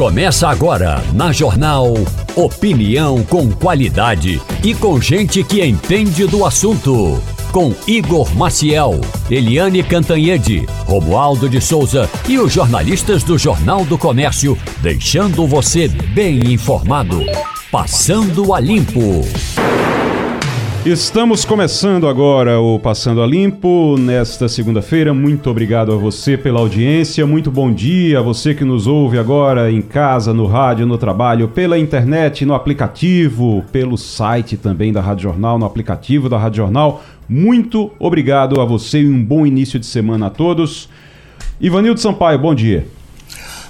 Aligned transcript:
Começa 0.00 0.48
agora 0.48 1.04
na 1.12 1.30
Jornal 1.30 1.92
Opinião 2.34 3.22
com 3.22 3.50
qualidade 3.50 4.40
e 4.64 4.74
com 4.74 4.98
gente 4.98 5.44
que 5.44 5.62
entende 5.62 6.26
do 6.26 6.46
assunto. 6.46 7.22
Com 7.52 7.74
Igor 7.86 8.34
Maciel, 8.34 8.98
Eliane 9.30 9.82
Cantanhede, 9.82 10.64
Romualdo 10.86 11.50
de 11.50 11.60
Souza 11.60 12.08
e 12.26 12.38
os 12.38 12.50
jornalistas 12.50 13.22
do 13.22 13.36
Jornal 13.36 13.84
do 13.84 13.98
Comércio, 13.98 14.56
deixando 14.80 15.46
você 15.46 15.86
bem 15.86 16.50
informado. 16.50 17.22
Passando 17.70 18.54
a 18.54 18.58
Limpo. 18.58 19.20
Estamos 20.84 21.44
começando 21.44 22.08
agora 22.08 22.58
o 22.58 22.78
Passando 22.78 23.22
a 23.22 23.26
Limpo 23.26 23.98
nesta 23.98 24.48
segunda-feira. 24.48 25.12
Muito 25.12 25.50
obrigado 25.50 25.92
a 25.92 25.96
você 25.96 26.38
pela 26.38 26.58
audiência. 26.58 27.26
Muito 27.26 27.50
bom 27.50 27.70
dia 27.70 28.18
a 28.18 28.22
você 28.22 28.54
que 28.54 28.64
nos 28.64 28.86
ouve 28.86 29.18
agora 29.18 29.70
em 29.70 29.82
casa, 29.82 30.32
no 30.32 30.46
rádio, 30.46 30.86
no 30.86 30.96
trabalho, 30.96 31.48
pela 31.48 31.78
internet, 31.78 32.46
no 32.46 32.54
aplicativo, 32.54 33.62
pelo 33.70 33.98
site 33.98 34.56
também 34.56 34.90
da 34.90 35.02
Rádio 35.02 35.24
Jornal, 35.24 35.58
no 35.58 35.66
aplicativo 35.66 36.30
da 36.30 36.38
Rádio 36.38 36.56
Jornal. 36.56 37.02
Muito 37.28 37.90
obrigado 37.98 38.58
a 38.58 38.64
você 38.64 39.02
e 39.02 39.08
um 39.08 39.22
bom 39.22 39.44
início 39.44 39.78
de 39.78 39.84
semana 39.84 40.28
a 40.28 40.30
todos. 40.30 40.88
Ivanildo 41.60 42.00
Sampaio, 42.00 42.38
bom 42.38 42.54
dia. 42.54 42.86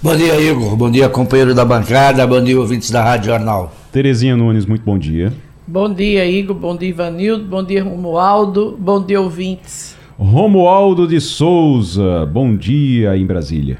Bom 0.00 0.16
dia, 0.16 0.40
Igor. 0.40 0.76
Bom 0.76 0.88
dia, 0.88 1.08
companheiro 1.08 1.56
da 1.56 1.64
bancada. 1.64 2.24
Bom 2.24 2.42
dia, 2.42 2.58
ouvintes 2.58 2.88
da 2.88 3.02
Rádio 3.02 3.32
Jornal. 3.32 3.74
Terezinha 3.90 4.36
Nunes, 4.36 4.64
muito 4.64 4.84
bom 4.84 4.96
dia. 4.96 5.32
Bom 5.70 5.94
dia, 5.94 6.26
Igor. 6.26 6.56
Bom 6.56 6.76
dia, 6.76 6.88
Ivanildo. 6.88 7.44
Bom 7.44 7.62
dia, 7.62 7.84
Romualdo. 7.84 8.76
Bom 8.76 9.00
dia, 9.00 9.20
ouvintes. 9.20 9.96
Romualdo 10.18 11.06
de 11.06 11.20
Souza, 11.20 12.26
bom 12.26 12.56
dia 12.56 13.16
em 13.16 13.24
Brasília. 13.24 13.78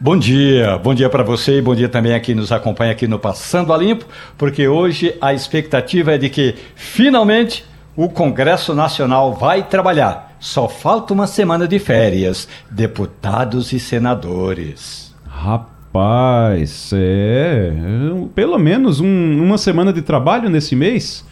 Bom 0.00 0.16
dia, 0.16 0.78
bom 0.78 0.94
dia 0.94 1.10
para 1.10 1.22
você 1.22 1.58
e 1.58 1.60
bom 1.60 1.74
dia 1.74 1.88
também 1.88 2.14
a 2.14 2.20
quem 2.20 2.34
nos 2.34 2.50
acompanha 2.50 2.92
aqui 2.92 3.06
no 3.06 3.18
Passando 3.18 3.74
a 3.74 3.76
Limpo, 3.76 4.06
porque 4.38 4.66
hoje 4.66 5.14
a 5.20 5.34
expectativa 5.34 6.14
é 6.14 6.18
de 6.18 6.30
que 6.30 6.54
finalmente 6.74 7.62
o 7.94 8.08
Congresso 8.08 8.74
Nacional 8.74 9.34
vai 9.34 9.68
trabalhar. 9.68 10.34
Só 10.40 10.66
falta 10.66 11.12
uma 11.12 11.26
semana 11.26 11.68
de 11.68 11.78
férias, 11.78 12.48
deputados 12.70 13.74
e 13.74 13.78
senadores. 13.78 15.14
Rapaz. 15.26 15.77
Rapaz, 15.88 16.90
é. 16.94 17.72
Pelo 18.34 18.58
menos 18.58 19.00
um, 19.00 19.42
uma 19.42 19.56
semana 19.56 19.90
de 19.90 20.02
trabalho 20.02 20.50
nesse 20.50 20.76
mês? 20.76 21.24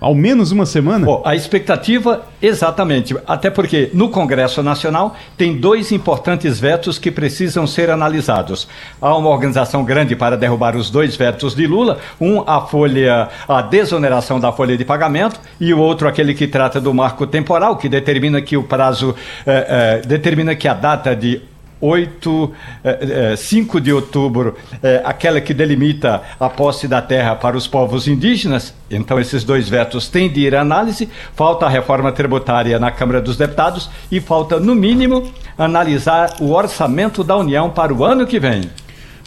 Ao 0.00 0.14
menos 0.14 0.50
uma 0.50 0.64
semana? 0.64 1.04
Bom, 1.04 1.22
a 1.26 1.34
expectativa, 1.34 2.24
exatamente. 2.40 3.14
Até 3.26 3.50
porque 3.50 3.90
no 3.92 4.08
Congresso 4.08 4.62
Nacional 4.62 5.14
tem 5.36 5.58
dois 5.58 5.92
importantes 5.92 6.58
vetos 6.58 6.98
que 6.98 7.10
precisam 7.10 7.66
ser 7.66 7.90
analisados. 7.90 8.66
Há 9.00 9.14
uma 9.16 9.28
organização 9.28 9.84
grande 9.84 10.16
para 10.16 10.36
derrubar 10.36 10.74
os 10.76 10.88
dois 10.88 11.14
vetos 11.14 11.54
de 11.54 11.66
Lula: 11.66 11.98
um, 12.20 12.42
a 12.46 12.62
folha, 12.62 13.28
a 13.46 13.60
desoneração 13.60 14.40
da 14.40 14.52
folha 14.52 14.76
de 14.76 14.84
pagamento, 14.84 15.38
e 15.60 15.74
o 15.74 15.78
outro, 15.78 16.08
aquele 16.08 16.32
que 16.32 16.46
trata 16.46 16.80
do 16.80 16.94
marco 16.94 17.26
temporal, 17.26 17.76
que 17.76 17.88
determina 17.88 18.40
que 18.40 18.56
o 18.56 18.62
prazo, 18.62 19.14
eh, 19.44 19.66
eh, 19.68 20.06
determina 20.06 20.54
que 20.54 20.68
a 20.68 20.74
data 20.74 21.14
de 21.14 21.42
8, 21.80 22.52
5 23.36 23.80
de 23.80 23.92
outubro, 23.92 24.56
é, 24.82 25.00
aquela 25.04 25.40
que 25.40 25.54
delimita 25.54 26.22
a 26.38 26.48
posse 26.48 26.88
da 26.88 27.00
terra 27.00 27.34
para 27.36 27.56
os 27.56 27.66
povos 27.66 28.08
indígenas. 28.08 28.74
Então, 28.90 29.20
esses 29.20 29.44
dois 29.44 29.68
vetos 29.68 30.08
têm 30.08 30.28
de 30.28 30.40
ir 30.40 30.54
à 30.54 30.60
análise. 30.60 31.08
Falta 31.34 31.66
a 31.66 31.68
reforma 31.68 32.10
tributária 32.12 32.78
na 32.78 32.90
Câmara 32.90 33.20
dos 33.20 33.36
Deputados 33.36 33.88
e 34.10 34.20
falta, 34.20 34.58
no 34.58 34.74
mínimo, 34.74 35.30
analisar 35.56 36.36
o 36.40 36.52
orçamento 36.52 37.22
da 37.22 37.36
União 37.36 37.70
para 37.70 37.92
o 37.92 38.04
ano 38.04 38.26
que 38.26 38.40
vem. 38.40 38.62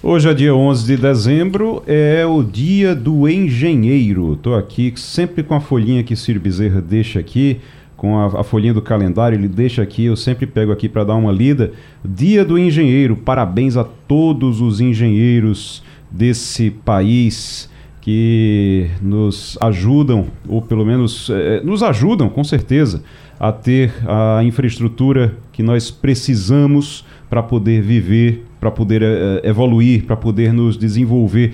Hoje 0.04 0.28
é 0.28 0.34
dia 0.34 0.56
11 0.56 0.88
de 0.88 0.98
dezembro, 0.98 1.84
é 1.86 2.26
o 2.26 2.42
dia 2.42 2.96
do 2.96 3.30
engenheiro. 3.30 4.34
Estou 4.34 4.56
aqui 4.56 4.92
sempre 4.96 5.44
com 5.44 5.54
a 5.54 5.62
folhinha 5.62 6.04
que 6.04 6.16
Ciro 6.16 6.40
Bezerra 6.40 6.82
deixa 6.82 7.20
aqui 7.20 7.62
com 8.02 8.18
a, 8.18 8.26
a, 8.40 8.44
folhinha 8.44 8.74
do 8.74 8.82
calendário, 8.82 9.38
ele 9.38 9.48
deixa 9.48 9.84
aqui, 9.84 10.06
eu 10.06 10.16
sempre 10.16 10.48
pego 10.48 10.72
aqui 10.72 10.90
para 10.90 11.04
dar 11.04 11.14
uma 11.14 11.32
lida. 11.32 11.72
Dia 12.04 12.44
do 12.44 12.58
Engenheiro, 12.58 13.16
parabéns 13.16 13.78
a 13.78 13.84
todos 13.84 14.60
os 14.60 14.82
engenheiros 14.82 15.84
desse 16.10 16.72
país 16.72 17.70
que 18.02 18.90
nos 19.04 19.56
ajudam, 19.62 20.26
ou 20.50 20.64
pelo 20.64 20.84
menos 20.84 21.30
é, 21.30 21.62
nos 21.62 21.84
ajudam, 21.84 22.28
com 22.28 22.44
certeza, 22.44 23.04
a 23.40 23.52
ter 23.52 23.94
a 24.08 24.44
infraestrutura 24.44 25.38
que 25.52 25.62
nós 25.62 25.92
precisamos 25.92 27.06
para 27.30 27.44
poder 27.44 27.84
viver, 27.84 28.44
para 28.60 28.72
poder 28.72 29.04
é, 29.04 29.48
evoluir, 29.48 30.06
para 30.06 30.18
poder 30.18 30.52
nos 30.52 30.76
desenvolver. 30.76 31.54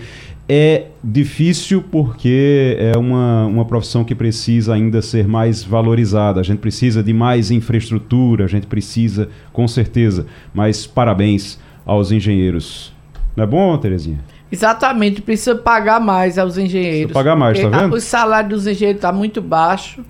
É 0.50 0.86
difícil 1.04 1.84
porque 1.92 2.78
é 2.80 2.98
uma, 2.98 3.46
uma 3.48 3.66
profissão 3.66 4.06
que 4.06 4.16
precisa 4.16 4.74
ainda 4.74 5.02
ser 5.02 5.28
mais 5.28 5.62
valorizada. 5.62 6.40
A 6.40 6.44
gente 6.44 6.60
precisa 6.60 7.04
de 7.04 7.12
mais 7.12 7.52
infraestrutura, 7.52 8.46
a 8.46 8.48
gente 8.48 8.66
precisa, 8.66 9.30
com 9.52 9.68
certeza. 9.68 10.26
Mas 10.54 10.88
parabéns 10.88 11.60
aos 11.86 12.12
engenheiros. 12.12 12.94
Não 13.36 13.44
é 13.44 13.48
bom, 13.48 13.78
Terezinha? 13.78 14.20
Exatamente, 14.52 15.22
precisa 15.22 15.56
pagar 15.56 16.00
mais 16.00 16.38
aos 16.38 16.58
engenheiros. 16.58 17.12
Precisa 17.12 17.14
pagar 17.14 17.36
mais, 17.36 17.60
tá 17.60 17.68
vendo? 17.68 17.94
O 17.94 18.00
salário 18.00 18.50
dos 18.50 18.66
engenheiros 18.66 19.00
está 19.00 19.12
muito 19.12 19.42
baixo 19.42 20.04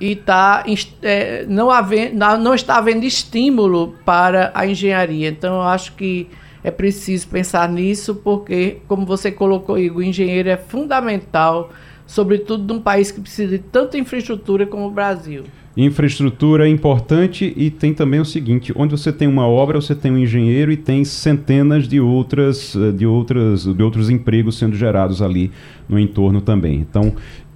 e 0.00 0.16
tá, 0.16 0.64
é, 1.02 1.46
não, 1.48 1.70
havendo, 1.70 2.16
não 2.16 2.54
está 2.54 2.76
havendo 2.78 3.04
estímulo 3.04 3.94
para 4.04 4.50
a 4.54 4.66
engenharia. 4.66 5.28
Então, 5.28 5.54
eu 5.56 5.62
acho 5.62 5.92
que 5.92 6.28
é 6.62 6.70
preciso 6.70 7.28
pensar 7.28 7.68
nisso, 7.68 8.14
porque, 8.16 8.78
como 8.88 9.06
você 9.06 9.30
colocou, 9.30 9.78
Igor, 9.78 9.98
o 9.98 10.02
engenheiro 10.02 10.48
é 10.48 10.56
fundamental, 10.56 11.70
sobretudo 12.06 12.72
num 12.72 12.80
país 12.80 13.10
que 13.10 13.20
precisa 13.20 13.56
de 13.56 13.58
tanta 13.58 13.98
infraestrutura 13.98 14.66
como 14.66 14.86
o 14.86 14.90
Brasil. 14.90 15.44
Infraestrutura 15.80 16.66
é 16.66 16.68
importante 16.68 17.54
e 17.56 17.70
tem 17.70 17.94
também 17.94 18.18
o 18.18 18.24
seguinte: 18.24 18.72
onde 18.74 18.90
você 18.98 19.12
tem 19.12 19.28
uma 19.28 19.46
obra, 19.46 19.80
você 19.80 19.94
tem 19.94 20.10
um 20.10 20.18
engenheiro 20.18 20.72
e 20.72 20.76
tem 20.76 21.04
centenas 21.04 21.86
de 21.86 22.00
outras, 22.00 22.74
de 22.96 23.06
outras, 23.06 23.62
de 23.62 23.80
outros 23.80 24.10
empregos 24.10 24.58
sendo 24.58 24.74
gerados 24.74 25.22
ali 25.22 25.52
no 25.88 25.96
entorno 25.96 26.40
também. 26.40 26.74
Então, 26.80 27.12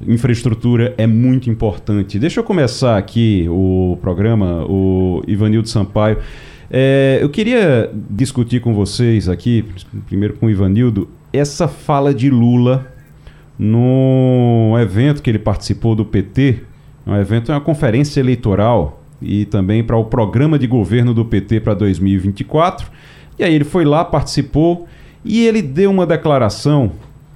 infraestrutura 0.06 0.94
é 0.96 1.04
muito 1.04 1.50
importante. 1.50 2.16
Deixa 2.16 2.38
eu 2.38 2.44
começar 2.44 2.96
aqui 2.96 3.46
o 3.48 3.98
programa, 4.00 4.64
o 4.69 5.20
Ivanildo 5.26 5.69
Sampaio. 5.69 6.19
É, 6.74 7.18
eu 7.20 7.28
queria 7.28 7.90
discutir 8.08 8.62
com 8.62 8.72
vocês 8.72 9.28
aqui, 9.28 9.62
primeiro 10.06 10.32
com 10.38 10.46
o 10.46 10.50
Ivanildo, 10.50 11.06
essa 11.30 11.68
fala 11.68 12.14
de 12.14 12.30
Lula 12.30 12.90
no 13.58 14.74
evento 14.80 15.20
que 15.20 15.28
ele 15.28 15.38
participou 15.38 15.94
do 15.94 16.02
PT, 16.02 16.62
um 17.06 17.14
evento, 17.14 17.52
é 17.52 17.54
uma 17.54 17.60
conferência 17.60 18.20
eleitoral 18.20 19.04
e 19.20 19.44
também 19.44 19.84
para 19.84 19.98
o 19.98 20.06
programa 20.06 20.58
de 20.58 20.66
governo 20.66 21.12
do 21.12 21.26
PT 21.26 21.60
para 21.60 21.74
2024. 21.74 22.90
E 23.38 23.44
aí 23.44 23.54
ele 23.54 23.64
foi 23.64 23.84
lá, 23.84 24.02
participou 24.02 24.88
e 25.22 25.46
ele 25.46 25.60
deu 25.60 25.90
uma 25.90 26.06
declaração 26.06 26.92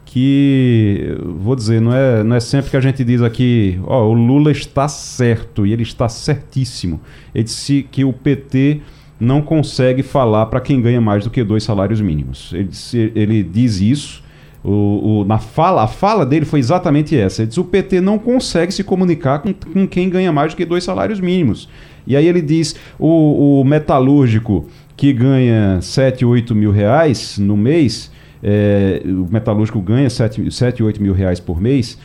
que, 0.07 1.15
vou 1.39 1.55
dizer, 1.55 1.79
não 1.79 1.93
é, 1.93 2.25
não 2.25 2.37
é 2.37 2.41
sempre 2.41 2.71
que 2.71 2.77
a 2.77 2.81
gente 2.81 3.05
diz 3.05 3.21
aqui, 3.21 3.79
ó, 3.85 4.07
o 4.07 4.15
Lula 4.15 4.51
está 4.51 4.89
certo 4.89 5.67
e 5.67 5.75
ele 5.75 5.83
está 5.83 6.09
certíssimo. 6.09 7.03
Ele 7.35 7.45
disse 7.45 7.87
que 7.91 8.03
o 8.03 8.15
PT 8.15 8.81
não 9.19 9.41
consegue 9.41 10.03
falar 10.03 10.47
para 10.47 10.61
quem 10.61 10.81
ganha 10.81 11.01
mais 11.01 11.25
do 11.25 11.31
que 11.31 11.43
dois 11.43 11.65
salários 11.65 12.01
mínimos. 12.01 12.53
Ele, 12.53 13.13
ele 13.15 13.43
diz 13.43 13.81
isso. 13.81 14.25
O, 14.63 15.21
o, 15.21 15.25
na 15.25 15.39
fala, 15.39 15.85
a 15.85 15.87
fala 15.87 16.27
dele 16.27 16.45
foi 16.45 16.59
exatamente 16.59 17.17
essa. 17.17 17.43
Ele 17.43 17.49
diz: 17.49 17.59
o 17.59 17.65
PT 17.65 18.01
não 18.01 18.19
consegue 18.19 18.73
se 18.73 18.83
comunicar 18.83 19.39
com, 19.39 19.53
com 19.53 19.87
quem 19.87 20.11
ganha 20.11 20.33
mais 20.33 20.53
do 20.53 20.57
que 20.57 20.65
dois 20.65 20.85
salários 20.85 21.21
mínimos. 21.21 21.69
E 22.07 22.17
aí 22.17 22.27
ele 22.27 22.43
diz: 22.43 22.77
o, 22.99 23.61
o 23.61 23.65
metalúrgico 23.65 24.67
que 24.97 25.13
ganha 25.13 25.81
7, 25.81 26.25
8 26.25 26.55
mil 26.55 26.73
reais 26.73 27.39
no 27.39 27.57
mês, 27.57 28.11
é, 28.43 29.03
o 29.05 29.31
metalúrgico 29.31 29.81
ganha 29.81 30.11
7, 30.11 30.51
7, 30.51 30.83
8 30.83 31.03
mil 31.03 31.13
reais 31.13 31.39
por 31.39 31.61
mês. 31.61 31.99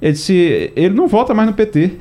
Ele 0.00 0.12
disse, 0.12 0.72
ele 0.76 0.94
não 0.94 1.08
vota 1.08 1.34
mais 1.34 1.48
no 1.48 1.54
PT. 1.54 1.92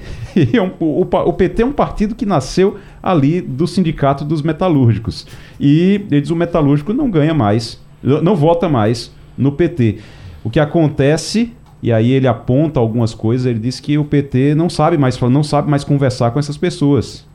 É 0.54 0.62
um, 0.62 0.72
o, 0.80 1.02
o, 1.02 1.34
PT 1.34 1.64
é 1.64 1.66
um 1.66 1.72
partido 1.72 2.14
que 2.14 2.24
nasceu 2.24 2.78
ali 3.02 3.42
do 3.42 3.66
sindicato 3.66 4.24
dos 4.24 4.44
metalúrgicos. 4.44 5.26
E 5.60 6.06
ele 6.12 6.22
diz, 6.22 6.30
o 6.30 6.36
metalúrgico 6.36 6.94
não 6.94 7.10
ganha 7.10 7.34
mais, 7.34 7.82
não 8.04 8.36
vota 8.36 8.70
mais 8.70 9.12
no 9.36 9.52
PT. 9.52 9.98
O 10.44 10.50
que 10.52 10.60
acontece, 10.60 11.54
e 11.82 11.92
aí 11.92 12.12
ele 12.12 12.28
aponta 12.28 12.80
algumas 12.80 13.16
coisas, 13.16 13.48
ele 13.48 13.58
diz 13.58 13.80
que 13.80 13.98
o 13.98 14.06
PT 14.06 14.54
não 14.54 14.70
sabe 14.70 14.96
mais, 14.96 15.20
não 15.20 15.42
sabe 15.42 15.72
mais 15.72 15.84
conversar 15.84 16.30
com 16.30 16.38
essas 16.38 16.56
pessoas. 16.56 17.26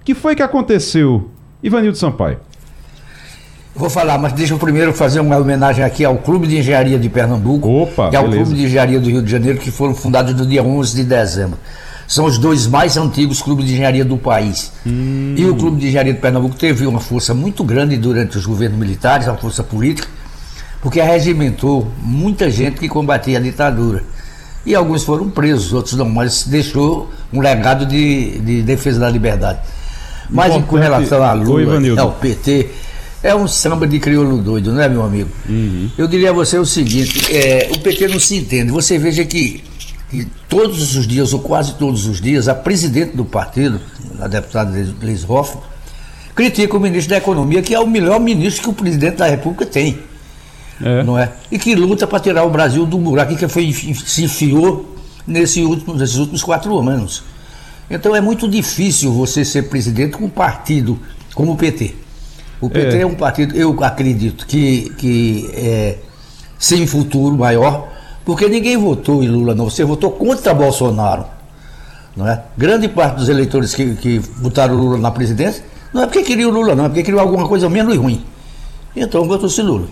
O 0.00 0.04
que 0.04 0.14
foi 0.14 0.34
que 0.34 0.42
aconteceu, 0.42 1.30
Ivanildo 1.62 1.96
Sampaio? 1.96 2.40
Vou 3.78 3.88
falar, 3.88 4.18
mas 4.18 4.32
deixa 4.32 4.54
eu 4.54 4.58
primeiro 4.58 4.92
fazer 4.92 5.20
uma 5.20 5.36
homenagem 5.36 5.84
aqui 5.84 6.04
ao 6.04 6.16
Clube 6.18 6.48
de 6.48 6.58
Engenharia 6.58 6.98
de 6.98 7.08
Pernambuco 7.08 7.68
Opa, 7.68 8.10
e 8.12 8.16
ao 8.16 8.24
beleza. 8.24 8.42
Clube 8.42 8.58
de 8.58 8.66
Engenharia 8.66 8.98
do 8.98 9.08
Rio 9.08 9.22
de 9.22 9.30
Janeiro, 9.30 9.56
que 9.60 9.70
foram 9.70 9.94
fundados 9.94 10.34
no 10.34 10.44
dia 10.44 10.64
11 10.64 10.96
de 10.96 11.04
dezembro. 11.04 11.56
São 12.04 12.24
os 12.24 12.38
dois 12.38 12.66
mais 12.66 12.96
antigos 12.96 13.40
clubes 13.40 13.66
de 13.66 13.74
engenharia 13.74 14.04
do 14.04 14.16
país. 14.16 14.72
Hum. 14.84 15.34
E 15.36 15.44
o 15.46 15.54
Clube 15.54 15.78
de 15.78 15.86
Engenharia 15.86 16.12
de 16.12 16.18
Pernambuco 16.18 16.56
teve 16.56 16.86
uma 16.86 16.98
força 16.98 17.32
muito 17.32 17.62
grande 17.62 17.96
durante 17.96 18.36
os 18.36 18.46
governos 18.46 18.76
militares, 18.76 19.28
uma 19.28 19.36
força 19.36 19.62
política, 19.62 20.08
porque 20.82 21.00
arregimentou 21.00 21.86
muita 22.02 22.50
gente 22.50 22.80
que 22.80 22.88
combatia 22.88 23.38
a 23.38 23.40
ditadura. 23.40 24.02
E 24.66 24.74
alguns 24.74 25.04
foram 25.04 25.30
presos, 25.30 25.72
outros 25.72 25.94
não, 25.94 26.08
mas 26.08 26.42
deixou 26.48 27.10
um 27.32 27.40
legado 27.40 27.86
de, 27.86 28.40
de 28.40 28.62
defesa 28.62 28.98
da 28.98 29.08
liberdade. 29.08 29.60
Mas 30.28 30.48
Importante. 30.48 30.68
com 30.68 30.76
relação 30.76 31.22
à 31.22 31.32
Lula, 31.32 32.00
ao 32.00 32.12
PT, 32.12 32.70
é 33.22 33.34
um 33.34 33.48
samba 33.48 33.86
de 33.86 33.98
crioulo 33.98 34.38
doido, 34.38 34.72
não 34.72 34.80
é, 34.80 34.88
meu 34.88 35.02
amigo? 35.02 35.30
Uhum. 35.48 35.90
Eu 35.98 36.06
diria 36.06 36.30
a 36.30 36.32
você 36.32 36.58
o 36.58 36.64
seguinte: 36.64 37.34
é, 37.34 37.68
o 37.72 37.78
PT 37.78 38.08
não 38.08 38.20
se 38.20 38.36
entende. 38.36 38.70
Você 38.70 38.98
veja 38.98 39.24
que, 39.24 39.62
que, 40.10 40.26
todos 40.48 40.96
os 40.96 41.06
dias, 41.06 41.32
ou 41.32 41.40
quase 41.40 41.74
todos 41.74 42.06
os 42.06 42.20
dias, 42.20 42.48
a 42.48 42.54
presidente 42.54 43.16
do 43.16 43.24
partido, 43.24 43.80
a 44.20 44.28
deputada 44.28 44.70
Liz 45.02 45.28
Hoffmann, 45.28 45.62
critica 46.34 46.76
o 46.76 46.80
ministro 46.80 47.10
da 47.10 47.18
Economia, 47.18 47.60
que 47.62 47.74
é 47.74 47.80
o 47.80 47.86
melhor 47.86 48.20
ministro 48.20 48.62
que 48.62 48.70
o 48.70 48.72
presidente 48.72 49.16
da 49.16 49.26
República 49.26 49.66
tem. 49.66 49.98
É. 50.80 51.02
Não 51.02 51.18
é? 51.18 51.32
E 51.50 51.58
que 51.58 51.74
luta 51.74 52.06
para 52.06 52.20
tirar 52.20 52.44
o 52.44 52.50
Brasil 52.50 52.86
do 52.86 52.98
buraco 52.98 53.36
que 53.36 53.48
foi, 53.48 53.72
se 53.72 54.22
enfiou 54.22 54.96
nesse 55.26 55.60
último, 55.62 55.94
nesses 55.94 56.16
últimos 56.16 56.42
quatro 56.42 56.78
anos. 56.78 57.24
Então 57.90 58.14
é 58.14 58.20
muito 58.20 58.48
difícil 58.48 59.12
você 59.12 59.44
ser 59.44 59.68
presidente 59.68 60.12
com 60.16 60.26
um 60.26 60.30
partido 60.30 60.98
como 61.34 61.52
o 61.52 61.56
PT. 61.56 61.94
O 62.60 62.68
PT 62.68 62.96
é, 62.96 63.00
é 63.02 63.06
um 63.06 63.14
partido, 63.14 63.56
eu 63.56 63.76
acredito, 63.84 64.46
que, 64.46 64.90
que 64.98 65.50
é 65.54 65.98
sem 66.58 66.86
futuro 66.86 67.36
maior, 67.36 67.88
porque 68.24 68.48
ninguém 68.48 68.76
votou 68.76 69.22
em 69.22 69.28
Lula, 69.28 69.54
não. 69.54 69.70
Você 69.70 69.84
votou 69.84 70.10
contra 70.10 70.52
Bolsonaro. 70.52 71.24
Não 72.16 72.26
é? 72.28 72.42
Grande 72.56 72.88
parte 72.88 73.16
dos 73.16 73.28
eleitores 73.28 73.74
que, 73.74 73.94
que 73.94 74.18
votaram 74.18 74.74
Lula 74.74 74.98
na 74.98 75.10
presidência 75.10 75.62
não 75.92 76.02
é 76.02 76.06
porque 76.06 76.22
queriam 76.22 76.50
Lula, 76.50 76.74
não, 76.74 76.86
é 76.86 76.88
porque 76.88 77.04
queriam 77.04 77.20
alguma 77.20 77.46
coisa 77.46 77.68
menos 77.68 77.96
ruim. 77.96 78.24
Então 78.94 79.26
votou-se 79.26 79.62
Lula. 79.62 79.86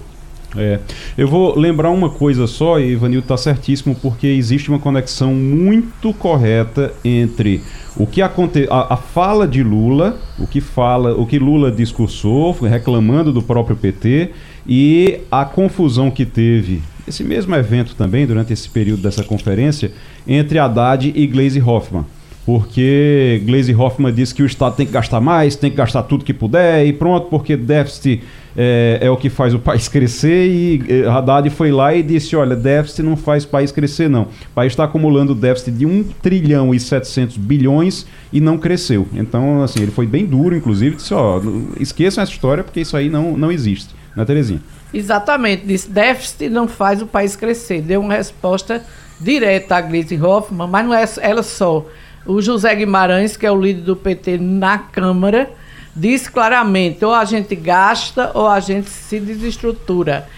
É. 0.56 0.80
Eu 1.16 1.28
vou 1.28 1.58
lembrar 1.58 1.90
uma 1.90 2.10
coisa 2.10 2.46
só, 2.46 2.78
e 2.78 2.92
Ivanildo 2.92 3.24
está 3.24 3.36
certíssimo, 3.36 3.94
porque 3.94 4.26
existe 4.26 4.68
uma 4.68 4.78
conexão 4.78 5.34
muito 5.34 6.12
correta 6.14 6.92
entre 7.04 7.62
o 7.96 8.06
que 8.06 8.20
aconteceu, 8.22 8.72
a, 8.72 8.94
a, 8.94 8.96
fala 8.96 9.46
de 9.46 9.62
Lula, 9.62 10.18
o 10.38 10.46
que 10.46 10.60
fala, 10.60 11.14
o 11.14 11.26
que 11.26 11.38
Lula 11.38 11.70
discursou, 11.70 12.52
reclamando 12.52 13.32
do 13.32 13.42
próprio 13.42 13.76
PT, 13.76 14.30
e 14.66 15.20
a 15.30 15.44
confusão 15.44 16.10
que 16.10 16.26
teve 16.26 16.82
esse 17.06 17.22
mesmo 17.22 17.54
evento 17.54 17.94
também, 17.94 18.26
durante 18.26 18.52
esse 18.52 18.68
período 18.68 19.02
dessa 19.02 19.22
conferência, 19.22 19.92
entre 20.26 20.58
Haddad 20.58 21.12
e 21.14 21.26
Gleisi 21.26 21.60
Hoffmann 21.60 22.04
porque 22.46 23.42
Gleisi 23.44 23.74
Hoffmann 23.74 24.14
disse 24.14 24.32
que 24.32 24.40
o 24.40 24.46
Estado 24.46 24.76
tem 24.76 24.86
que 24.86 24.92
gastar 24.92 25.20
mais, 25.20 25.56
tem 25.56 25.68
que 25.68 25.76
gastar 25.76 26.04
tudo 26.04 26.24
que 26.24 26.32
puder 26.32 26.86
e 26.86 26.92
pronto, 26.92 27.26
porque 27.26 27.56
déficit 27.56 28.22
é, 28.56 28.98
é 29.02 29.10
o 29.10 29.16
que 29.16 29.28
faz 29.28 29.52
o 29.52 29.58
país 29.58 29.86
crescer 29.88 30.46
e 30.46 30.82
eh, 30.88 31.08
Haddad 31.08 31.48
foi 31.50 31.70
lá 31.70 31.94
e 31.94 32.02
disse, 32.02 32.34
olha, 32.34 32.56
déficit 32.56 33.02
não 33.02 33.16
faz 33.16 33.44
o 33.44 33.48
país 33.48 33.70
crescer 33.70 34.08
não. 34.08 34.22
O 34.22 34.54
país 34.54 34.72
está 34.72 34.84
acumulando 34.84 35.34
déficit 35.34 35.72
de 35.72 35.84
1 35.84 36.04
trilhão 36.22 36.74
e 36.74 36.80
700 36.80 37.36
bilhões 37.36 38.06
e 38.32 38.40
não 38.40 38.56
cresceu. 38.56 39.06
Então, 39.12 39.62
assim, 39.62 39.82
ele 39.82 39.90
foi 39.90 40.06
bem 40.06 40.24
duro, 40.24 40.56
inclusive, 40.56 40.96
disse, 40.96 41.12
ó, 41.12 41.40
esqueçam 41.78 42.22
essa 42.22 42.32
história 42.32 42.64
porque 42.64 42.80
isso 42.80 42.96
aí 42.96 43.10
não, 43.10 43.36
não 43.36 43.52
existe. 43.52 43.94
Né, 44.16 44.24
Terezinha? 44.24 44.60
Exatamente, 44.94 45.66
disse, 45.66 45.90
déficit 45.90 46.48
não 46.48 46.66
faz 46.66 47.02
o 47.02 47.06
país 47.06 47.36
crescer. 47.36 47.82
Deu 47.82 48.00
uma 48.00 48.14
resposta 48.14 48.82
direta 49.20 49.76
a 49.76 49.80
Gleisi 49.80 50.20
Hoffmann, 50.20 50.68
mas 50.70 50.86
não 50.86 50.94
é 50.94 51.04
ela 51.20 51.42
só 51.42 51.86
o 52.26 52.42
José 52.42 52.74
Guimarães, 52.74 53.36
que 53.36 53.46
é 53.46 53.52
o 53.52 53.60
líder 53.60 53.82
do 53.82 53.96
PT 53.96 54.38
na 54.38 54.78
Câmara, 54.78 55.50
disse 55.96 56.30
claramente: 56.30 57.04
ou 57.04 57.14
a 57.14 57.24
gente 57.24 57.56
gasta 57.56 58.30
ou 58.34 58.46
a 58.46 58.60
gente 58.60 58.90
se 58.90 59.18
desestrutura. 59.18 60.28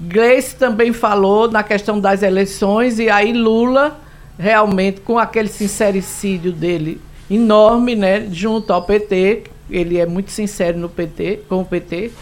Gleice 0.00 0.54
também 0.54 0.92
falou 0.92 1.50
na 1.50 1.62
questão 1.62 1.98
das 1.98 2.22
eleições, 2.22 3.00
e 3.00 3.10
aí 3.10 3.32
Lula, 3.32 3.98
realmente, 4.38 5.00
com 5.00 5.18
aquele 5.18 5.48
sincericídio 5.48 6.52
dele 6.52 7.00
enorme, 7.28 7.96
né, 7.96 8.28
junto 8.30 8.72
ao 8.72 8.82
PT, 8.82 9.44
ele 9.68 9.98
é 9.98 10.06
muito 10.06 10.30
sincero 10.30 10.78
no 10.78 10.88
PT, 10.88 11.40
com 11.48 11.62
o 11.62 11.64
PT, 11.64 12.12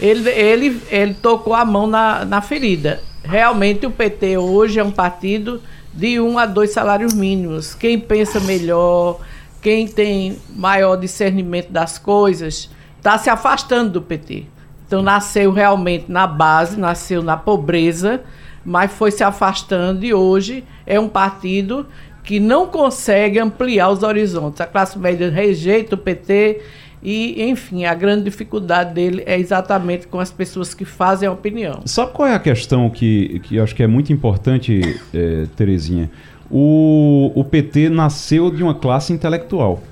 ele, 0.00 0.30
ele, 0.30 0.80
ele 0.90 1.14
tocou 1.14 1.54
a 1.54 1.64
mão 1.64 1.86
na, 1.86 2.24
na 2.24 2.40
ferida. 2.40 3.02
Realmente 3.22 3.84
o 3.84 3.90
PT 3.90 4.38
hoje 4.38 4.80
é 4.80 4.84
um 4.84 4.90
partido 4.90 5.60
de 5.92 6.18
um 6.18 6.38
a 6.38 6.46
dois 6.46 6.70
salários 6.70 7.12
mínimos. 7.12 7.74
Quem 7.74 7.98
pensa 7.98 8.40
melhor, 8.40 9.20
quem 9.60 9.86
tem 9.86 10.38
maior 10.54 10.96
discernimento 10.96 11.70
das 11.70 11.98
coisas, 11.98 12.70
está 12.96 13.18
se 13.18 13.28
afastando 13.28 13.90
do 13.90 14.02
PT. 14.02 14.44
Então 14.86 15.02
nasceu 15.02 15.52
realmente 15.52 16.06
na 16.08 16.26
base, 16.26 16.78
nasceu 16.78 17.22
na 17.22 17.36
pobreza, 17.36 18.22
mas 18.64 18.90
foi 18.92 19.10
se 19.10 19.22
afastando 19.22 20.04
e 20.04 20.12
hoje 20.12 20.64
é 20.86 20.98
um 20.98 21.08
partido 21.08 21.86
que 22.24 22.38
não 22.38 22.66
consegue 22.66 23.38
ampliar 23.38 23.90
os 23.90 24.02
horizontes. 24.02 24.60
A 24.60 24.66
classe 24.66 24.98
média 24.98 25.30
rejeita 25.30 25.94
o 25.94 25.98
PT 25.98 26.60
e, 27.02 27.42
enfim, 27.42 27.84
a 27.84 27.94
grande 27.94 28.24
dificuldade 28.24 28.92
dele 28.92 29.22
é 29.26 29.38
exatamente 29.38 30.06
com 30.06 30.20
as 30.20 30.30
pessoas 30.30 30.74
que 30.74 30.84
fazem 30.84 31.28
a 31.28 31.32
opinião. 31.32 31.80
Sabe 31.86 32.12
qual 32.12 32.28
é 32.28 32.34
a 32.34 32.38
questão 32.38 32.90
que, 32.90 33.40
que 33.44 33.58
acho 33.58 33.74
que 33.74 33.82
é 33.82 33.86
muito 33.86 34.12
importante, 34.12 35.00
é, 35.14 35.46
Terezinha? 35.56 36.10
O, 36.50 37.30
o 37.34 37.44
PT 37.44 37.88
nasceu 37.88 38.50
de 38.50 38.62
uma 38.62 38.74
classe 38.74 39.12
intelectual. 39.12 39.82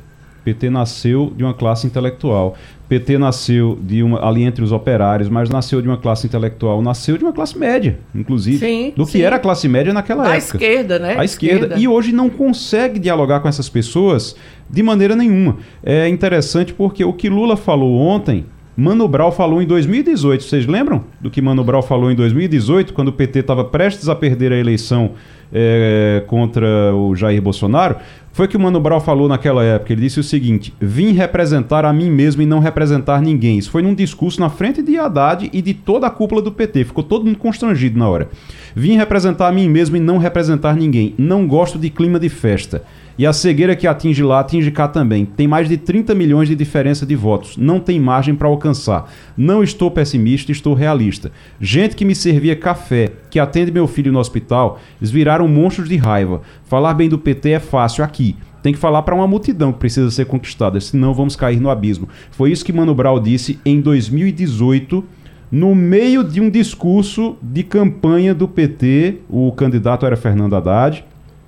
PT 0.44 0.70
nasceu 0.70 1.32
de 1.36 1.44
uma 1.44 1.52
classe 1.52 1.86
intelectual. 1.86 2.56
PT 2.88 3.18
nasceu 3.18 3.78
de 3.82 4.02
uma, 4.02 4.26
ali 4.26 4.44
entre 4.44 4.64
os 4.64 4.72
operários, 4.72 5.28
mas 5.28 5.50
nasceu 5.50 5.82
de 5.82 5.88
uma 5.88 5.98
classe 5.98 6.26
intelectual, 6.26 6.80
nasceu 6.80 7.18
de 7.18 7.24
uma 7.24 7.34
classe 7.34 7.58
média, 7.58 7.98
inclusive. 8.14 8.58
Sim, 8.58 8.92
do 8.96 9.06
que 9.06 9.22
era 9.22 9.36
a 9.36 9.38
classe 9.38 9.68
média 9.68 9.92
naquela 9.92 10.24
da 10.24 10.36
época. 10.36 10.56
A 10.56 10.60
esquerda, 10.62 10.98
né? 10.98 11.16
A 11.18 11.24
esquerda. 11.24 11.66
esquerda. 11.66 11.78
E 11.78 11.86
hoje 11.86 12.12
não 12.12 12.30
consegue 12.30 12.98
dialogar 12.98 13.40
com 13.40 13.48
essas 13.48 13.68
pessoas 13.68 14.34
de 14.70 14.82
maneira 14.82 15.14
nenhuma. 15.14 15.58
É 15.82 16.08
interessante 16.08 16.72
porque 16.72 17.04
o 17.04 17.12
que 17.12 17.28
Lula 17.28 17.58
falou 17.58 17.98
ontem, 17.98 18.46
Mano 18.74 19.06
Brown 19.06 19.32
falou 19.32 19.60
em 19.60 19.66
2018. 19.66 20.44
Vocês 20.44 20.66
lembram 20.66 21.04
do 21.20 21.30
que 21.30 21.42
Mano 21.42 21.62
Brown 21.62 21.82
falou 21.82 22.10
em 22.10 22.14
2018, 22.14 22.94
quando 22.94 23.08
o 23.08 23.12
PT 23.12 23.40
estava 23.40 23.64
prestes 23.64 24.08
a 24.08 24.14
perder 24.14 24.50
a 24.50 24.56
eleição 24.56 25.12
é, 25.52 26.22
contra 26.26 26.94
o 26.94 27.14
Jair 27.14 27.40
Bolsonaro? 27.40 27.96
Foi 28.38 28.46
que 28.46 28.56
o 28.56 28.60
Mano 28.60 28.78
Brown 28.78 29.00
falou 29.00 29.28
naquela 29.28 29.64
época. 29.64 29.92
Ele 29.92 30.02
disse 30.02 30.20
o 30.20 30.22
seguinte: 30.22 30.72
vim 30.80 31.12
representar 31.12 31.84
a 31.84 31.92
mim 31.92 32.08
mesmo 32.08 32.40
e 32.40 32.46
não 32.46 32.60
representar 32.60 33.20
ninguém. 33.20 33.58
Isso 33.58 33.68
foi 33.68 33.82
num 33.82 33.94
discurso 33.94 34.40
na 34.40 34.48
frente 34.48 34.80
de 34.80 34.96
Haddad 34.96 35.50
e 35.52 35.60
de 35.60 35.74
toda 35.74 36.06
a 36.06 36.10
cúpula 36.10 36.40
do 36.40 36.52
PT. 36.52 36.84
Ficou 36.84 37.02
todo 37.02 37.24
mundo 37.24 37.38
constrangido 37.38 37.98
na 37.98 38.08
hora. 38.08 38.28
Vim 38.76 38.96
representar 38.96 39.48
a 39.48 39.52
mim 39.52 39.68
mesmo 39.68 39.96
e 39.96 40.00
não 40.00 40.18
representar 40.18 40.76
ninguém. 40.76 41.14
Não 41.18 41.48
gosto 41.48 41.78
de 41.78 41.90
clima 41.90 42.20
de 42.20 42.28
festa. 42.28 42.84
E 43.18 43.26
a 43.26 43.32
cegueira 43.32 43.74
que 43.74 43.88
atinge 43.88 44.22
lá 44.22 44.38
atinge 44.38 44.70
cá 44.70 44.86
também. 44.86 45.26
Tem 45.26 45.48
mais 45.48 45.68
de 45.68 45.76
30 45.76 46.14
milhões 46.14 46.48
de 46.48 46.54
diferença 46.54 47.04
de 47.04 47.16
votos. 47.16 47.56
Não 47.56 47.80
tem 47.80 47.98
margem 47.98 48.32
para 48.32 48.46
alcançar. 48.46 49.10
Não 49.36 49.60
estou 49.60 49.90
pessimista, 49.90 50.52
estou 50.52 50.72
realista. 50.72 51.32
Gente 51.60 51.96
que 51.96 52.04
me 52.04 52.14
servia 52.14 52.54
café, 52.54 53.10
que 53.28 53.40
atende 53.40 53.72
meu 53.72 53.88
filho 53.88 54.12
no 54.12 54.20
hospital, 54.20 54.78
eles 55.00 55.10
viraram 55.10 55.48
monstros 55.48 55.88
de 55.88 55.96
raiva. 55.96 56.42
Falar 56.64 56.94
bem 56.94 57.08
do 57.08 57.18
PT 57.18 57.50
é 57.50 57.58
fácil 57.58 58.04
aqui. 58.04 58.36
Tem 58.62 58.72
que 58.72 58.78
falar 58.78 59.02
para 59.02 59.14
uma 59.14 59.26
multidão 59.26 59.72
que 59.72 59.80
precisa 59.80 60.10
ser 60.12 60.26
conquistada, 60.26 60.80
senão 60.80 61.12
vamos 61.12 61.34
cair 61.34 61.60
no 61.60 61.70
abismo. 61.70 62.08
Foi 62.30 62.52
isso 62.52 62.64
que 62.64 62.72
Mano 62.72 62.94
Brown 62.94 63.20
disse 63.20 63.58
em 63.64 63.80
2018 63.80 65.04
no 65.50 65.74
meio 65.74 66.22
de 66.22 66.42
um 66.42 66.50
discurso 66.50 67.36
de 67.40 67.62
campanha 67.62 68.34
do 68.34 68.46
PT, 68.46 69.20
o 69.30 69.50
candidato 69.52 70.04
era 70.04 70.14
Fernando 70.14 70.54
Haddad, 70.54 71.02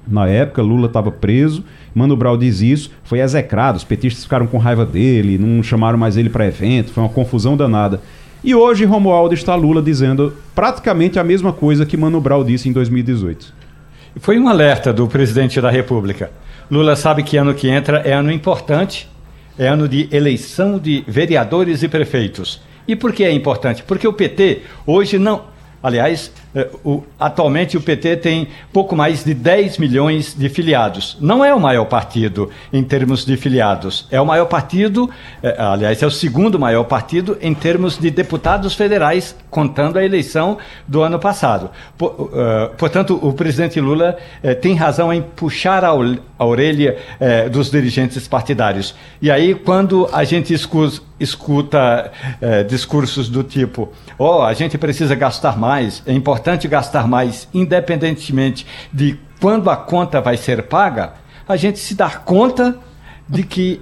na 0.06 0.26
época, 0.26 0.62
Lula 0.62 0.86
estava 0.86 1.10
preso, 1.10 1.64
Mano 1.94 2.16
Brown 2.16 2.38
diz 2.38 2.60
isso, 2.60 2.90
foi 3.04 3.20
execrado, 3.20 3.76
os 3.76 3.84
petistas 3.84 4.24
ficaram 4.24 4.46
com 4.46 4.58
raiva 4.58 4.84
dele, 4.84 5.38
não 5.38 5.62
chamaram 5.62 5.98
mais 5.98 6.16
ele 6.16 6.30
para 6.30 6.46
evento, 6.46 6.92
foi 6.92 7.02
uma 7.02 7.08
confusão 7.08 7.56
danada. 7.56 8.00
E 8.42 8.54
hoje 8.54 8.84
Romualdo 8.84 9.34
está 9.34 9.54
Lula 9.54 9.82
dizendo 9.82 10.34
praticamente 10.54 11.18
a 11.18 11.24
mesma 11.24 11.52
coisa 11.52 11.84
que 11.84 11.96
Mano 11.96 12.20
Brown 12.20 12.44
disse 12.44 12.68
em 12.68 12.72
2018. 12.72 13.52
Foi 14.16 14.38
um 14.38 14.48
alerta 14.48 14.92
do 14.92 15.06
presidente 15.06 15.60
da 15.60 15.70
República. 15.70 16.30
Lula 16.70 16.96
sabe 16.96 17.22
que 17.22 17.36
ano 17.36 17.54
que 17.54 17.68
entra 17.68 17.98
é 17.98 18.12
ano 18.12 18.32
importante, 18.32 19.08
é 19.58 19.68
ano 19.68 19.86
de 19.86 20.08
eleição 20.10 20.78
de 20.78 21.04
vereadores 21.06 21.82
e 21.82 21.88
prefeitos. 21.88 22.62
E 22.88 22.96
por 22.96 23.12
que 23.12 23.24
é 23.24 23.32
importante? 23.32 23.82
Porque 23.82 24.08
o 24.08 24.12
PT 24.12 24.62
hoje 24.86 25.18
não. 25.18 25.44
Aliás, 25.82 26.32
o, 26.84 27.04
atualmente 27.18 27.76
o 27.76 27.80
PT 27.80 28.16
tem 28.16 28.48
pouco 28.72 28.96
mais 28.96 29.22
de 29.22 29.34
10 29.34 29.78
milhões 29.78 30.34
de 30.36 30.48
filiados. 30.48 31.16
Não 31.20 31.44
é 31.44 31.54
o 31.54 31.60
maior 31.60 31.84
partido 31.84 32.50
em 32.72 32.82
termos 32.82 33.24
de 33.24 33.36
filiados. 33.36 34.08
É 34.10 34.20
o 34.20 34.26
maior 34.26 34.46
partido, 34.46 35.08
é, 35.42 35.54
aliás, 35.58 36.02
é 36.02 36.06
o 36.06 36.10
segundo 36.10 36.58
maior 36.58 36.84
partido 36.84 37.38
em 37.40 37.54
termos 37.54 37.96
de 37.96 38.10
deputados 38.10 38.74
federais, 38.74 39.36
contando 39.48 39.98
a 39.98 40.04
eleição 40.04 40.58
do 40.88 41.02
ano 41.02 41.18
passado. 41.18 41.70
Por, 41.96 42.08
uh, 42.08 42.74
portanto, 42.76 43.18
o 43.22 43.32
presidente 43.32 43.80
Lula 43.80 44.16
uh, 44.42 44.54
tem 44.56 44.74
razão 44.74 45.12
em 45.12 45.22
puxar 45.22 45.84
a, 45.84 45.90
a 45.90 46.44
orelha 46.44 46.96
dos 47.52 47.70
dirigentes 47.70 48.26
partidários. 48.26 48.94
E 49.20 49.30
aí, 49.30 49.54
quando 49.54 50.08
a 50.12 50.24
gente 50.24 50.54
escuta, 50.54 51.02
escuta 51.18 52.10
discursos 52.66 53.28
do 53.28 53.42
tipo: 53.42 53.90
ó, 54.18 54.38
oh, 54.38 54.42
a 54.42 54.54
gente 54.54 54.78
precisa 54.78 55.14
gastar 55.14 55.58
mais, 55.58 56.02
é 56.06 56.12
importante 56.12 56.39
importante 56.40 56.66
gastar 56.66 57.06
mais, 57.06 57.46
independentemente 57.52 58.66
de 58.90 59.18
quando 59.40 59.68
a 59.68 59.76
conta 59.76 60.20
vai 60.20 60.38
ser 60.38 60.62
paga, 60.62 61.12
a 61.46 61.54
gente 61.54 61.78
se 61.78 61.94
dar 61.94 62.24
conta 62.24 62.78
de 63.28 63.42
que 63.42 63.80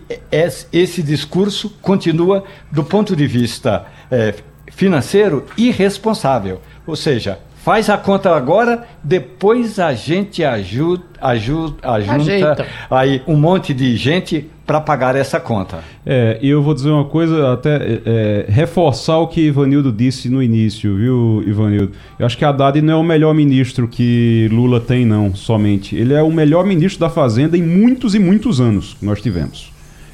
esse 0.73 1.03
discurso 1.03 1.71
continua, 1.81 2.45
do 2.71 2.83
ponto 2.85 3.15
de 3.15 3.27
vista 3.27 3.87
é, 4.11 4.35
financeiro, 4.73 5.47
irresponsável. 5.57 6.61
Ou 6.87 6.97
seja, 6.97 7.39
faz 7.69 7.91
a 7.91 7.99
conta 7.99 8.35
agora, 8.35 8.85
depois 9.05 9.79
a 9.79 9.93
gente 9.93 10.43
ajuda, 10.43 11.05
ajuda, 11.21 11.77
ajunta 11.83 12.67
aí 12.91 13.21
um 13.27 13.37
monte 13.37 13.75
de 13.75 13.95
gente 13.95 14.49
para 14.67 14.81
pagar 14.81 15.15
essa 15.15 15.39
conta. 15.39 15.81
É, 16.07 16.39
e 16.41 16.49
eu 16.49 16.63
vou 16.63 16.73
dizer 16.73 16.89
uma 16.89 17.05
coisa, 17.05 17.53
até 17.53 17.77
é, 17.77 18.01
é, 18.07 18.47
reforçar 18.49 19.19
o 19.19 19.29
que 19.29 19.43
Ivanildo 19.43 19.93
disse 19.93 20.31
no 20.31 20.43
início, 20.43 20.97
viu, 20.97 21.45
Ivanildo? 21.47 21.93
Eu 22.19 22.25
acho 22.25 22.39
que 22.39 22.45
Haddad 22.47 22.81
não 22.81 22.95
é 22.95 22.97
o 22.97 23.05
melhor 23.05 23.35
ministro 23.35 23.87
que 23.87 24.49
Lula 24.51 24.81
tem, 24.81 25.05
não, 25.05 25.35
somente. 25.35 25.95
Ele 25.95 26.15
é 26.15 26.23
o 26.23 26.33
melhor 26.33 26.65
ministro 26.65 27.01
da 27.01 27.11
Fazenda 27.11 27.55
em 27.55 27.63
muitos 27.63 28.15
e 28.15 28.19
muitos 28.19 28.63
anos 28.63 28.95
que 28.99 29.05
nós 29.05 29.21
tivemos. 29.21 29.71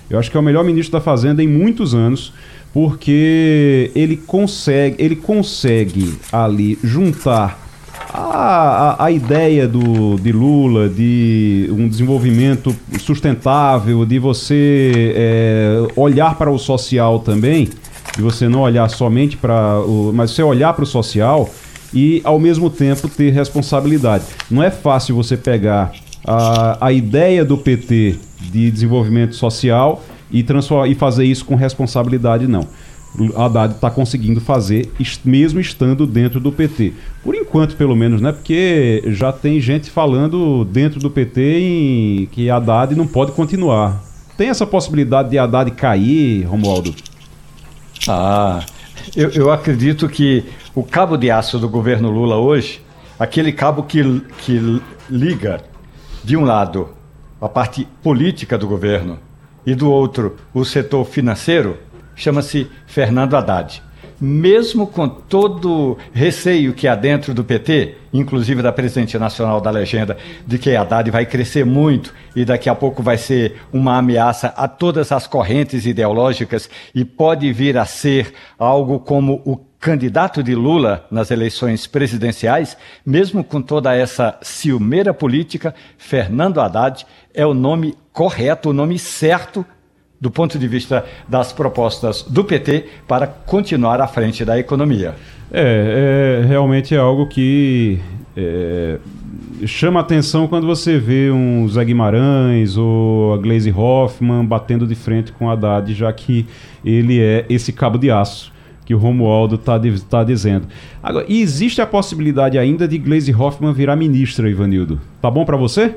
Eu 0.08 0.18
acho 0.18 0.30
que 0.30 0.37
é 0.37 0.40
o 0.40 0.42
melhor 0.42 0.64
ministro 0.64 0.92
da 0.92 1.00
Fazenda 1.00 1.42
em 1.42 1.49
muitos 1.49 1.94
anos, 1.94 2.32
porque 2.73 3.90
ele 3.94 4.16
consegue, 4.16 4.96
ele 4.99 5.16
consegue 5.16 6.18
ali 6.32 6.78
juntar 6.82 7.64
a, 8.12 8.20
a, 8.20 9.04
a, 9.06 9.11
ideia 9.11 9.66
do, 9.66 10.16
de 10.16 10.30
Lula 10.30 10.88
de 10.88 11.68
um 11.73 11.88
desenvolvimento 11.88 12.75
sustentável, 13.00 14.04
de 14.04 14.18
você 14.18 15.12
é, 15.16 15.88
olhar 15.96 16.37
para 16.37 16.50
o 16.50 16.58
social 16.58 17.18
também, 17.18 17.68
de 18.16 18.23
você 18.23 18.49
não 18.49 18.61
olhar 18.61 18.88
somente 18.88 19.37
para 19.37 19.80
o. 19.80 20.12
mas 20.14 20.30
você 20.30 20.42
olhar 20.42 20.73
para 20.75 20.84
o 20.84 20.87
social 20.87 21.50
e 21.92 22.20
ao 22.25 22.38
mesmo 22.38 22.70
tempo 22.70 23.08
ter 23.08 23.30
responsabilidade. 23.32 24.25
Não 24.50 24.62
é 24.62 24.70
fácil 24.70 25.16
você 25.16 25.37
pegar 25.37 25.92
a, 26.24 26.86
a 26.86 26.92
ideia 26.92 27.44
do 27.44 27.56
PT 27.58 28.16
de 28.40 28.70
desenvolvimento 28.70 29.34
social 29.34 30.02
e, 30.30 30.44
e 30.88 30.94
fazer 30.94 31.24
isso 31.24 31.44
com 31.44 31.54
responsabilidade, 31.54 32.46
não. 32.46 32.66
Haddad 33.36 33.74
está 33.74 33.90
conseguindo 33.90 34.40
fazer, 34.40 34.90
mesmo 35.24 35.60
estando 35.60 36.04
dentro 36.06 36.40
do 36.40 36.50
PT. 36.50 36.92
Por 37.22 37.34
enquanto, 37.34 37.76
pelo 37.76 37.94
menos, 37.94 38.20
né? 38.20 38.32
Porque 38.32 39.04
já 39.06 39.32
tem 39.32 39.60
gente 39.60 39.88
falando 39.88 40.64
dentro 40.64 40.98
do 40.98 41.08
PT 41.08 41.40
em 41.60 42.26
que 42.26 42.50
Haddad 42.50 42.94
não 42.96 43.06
pode 43.06 43.30
continuar. 43.32 44.02
Tem 44.36 44.48
essa 44.48 44.66
possibilidade 44.66 45.30
de 45.30 45.38
Haddad 45.38 45.70
cair, 45.70 46.44
Romualdo? 46.44 46.92
Ah, 48.08 48.64
eu, 49.14 49.30
eu 49.30 49.52
acredito 49.52 50.08
que 50.08 50.44
o 50.74 50.82
cabo 50.82 51.16
de 51.16 51.30
aço 51.30 51.56
do 51.56 51.68
governo 51.68 52.10
Lula 52.10 52.36
hoje, 52.36 52.80
aquele 53.16 53.52
cabo 53.52 53.84
que, 53.84 54.02
que 54.44 54.82
liga, 55.08 55.62
de 56.24 56.38
um 56.38 56.44
lado, 56.44 56.88
a 57.38 57.48
parte 57.50 57.86
política 58.02 58.56
do 58.56 58.66
governo 58.66 59.18
e 59.66 59.74
do 59.74 59.90
outro, 59.90 60.36
o 60.54 60.64
setor 60.64 61.04
financeiro, 61.04 61.76
chama-se 62.16 62.66
Fernando 62.86 63.36
Haddad. 63.36 63.82
Mesmo 64.18 64.86
com 64.86 65.06
todo 65.06 65.98
receio 66.14 66.72
que 66.72 66.88
há 66.88 66.94
dentro 66.94 67.34
do 67.34 67.44
PT, 67.44 67.96
inclusive 68.10 68.62
da 68.62 68.72
presidente 68.72 69.18
nacional 69.18 69.60
da 69.60 69.70
legenda, 69.70 70.16
de 70.46 70.56
que 70.56 70.74
Haddad 70.74 71.10
vai 71.10 71.26
crescer 71.26 71.66
muito 71.66 72.14
e 72.34 72.42
daqui 72.42 72.70
a 72.70 72.74
pouco 72.74 73.02
vai 73.02 73.18
ser 73.18 73.60
uma 73.70 73.98
ameaça 73.98 74.46
a 74.56 74.66
todas 74.66 75.12
as 75.12 75.26
correntes 75.26 75.84
ideológicas 75.84 76.70
e 76.94 77.04
pode 77.04 77.52
vir 77.52 77.76
a 77.76 77.84
ser 77.84 78.32
algo 78.58 78.98
como 78.98 79.42
o 79.44 79.58
candidato 79.84 80.42
de 80.42 80.54
Lula 80.54 81.04
nas 81.10 81.30
eleições 81.30 81.86
presidenciais, 81.86 82.74
mesmo 83.04 83.44
com 83.44 83.60
toda 83.60 83.94
essa 83.94 84.38
ciumeira 84.40 85.12
política, 85.12 85.74
Fernando 85.98 86.58
Haddad 86.58 87.04
é 87.34 87.44
o 87.44 87.52
nome 87.52 87.94
correto, 88.10 88.70
o 88.70 88.72
nome 88.72 88.98
certo 88.98 89.62
do 90.18 90.30
ponto 90.30 90.58
de 90.58 90.66
vista 90.66 91.04
das 91.28 91.52
propostas 91.52 92.22
do 92.22 92.42
PT 92.42 92.86
para 93.06 93.26
continuar 93.26 94.00
à 94.00 94.06
frente 94.06 94.42
da 94.42 94.58
economia. 94.58 95.16
É, 95.52 96.40
é 96.40 96.46
realmente 96.46 96.94
é 96.94 96.98
algo 96.98 97.26
que 97.26 98.00
é, 98.34 98.98
chama 99.66 100.00
atenção 100.00 100.48
quando 100.48 100.66
você 100.66 100.98
vê 100.98 101.30
um 101.30 101.68
Zé 101.68 101.84
Guimarães 101.84 102.78
ou 102.78 103.34
a 103.34 103.36
Glaze 103.36 103.70
Hoffman 103.70 104.46
batendo 104.46 104.86
de 104.86 104.94
frente 104.94 105.30
com 105.30 105.50
Haddad, 105.50 105.92
já 105.92 106.10
que 106.10 106.46
ele 106.82 107.20
é 107.20 107.44
esse 107.50 107.70
cabo 107.70 107.98
de 107.98 108.10
aço 108.10 108.53
que 108.84 108.94
o 108.94 108.98
Romualdo 108.98 109.56
está 109.56 109.80
tá 110.08 110.24
dizendo. 110.24 110.66
Agora, 111.02 111.24
existe 111.28 111.80
a 111.80 111.86
possibilidade 111.86 112.58
ainda 112.58 112.86
de 112.86 112.98
Glaze 112.98 113.34
Hoffman 113.34 113.72
virar 113.72 113.96
ministra, 113.96 114.48
Ivanildo? 114.48 115.00
Tá 115.20 115.30
bom 115.30 115.44
para 115.44 115.56
você? 115.56 115.94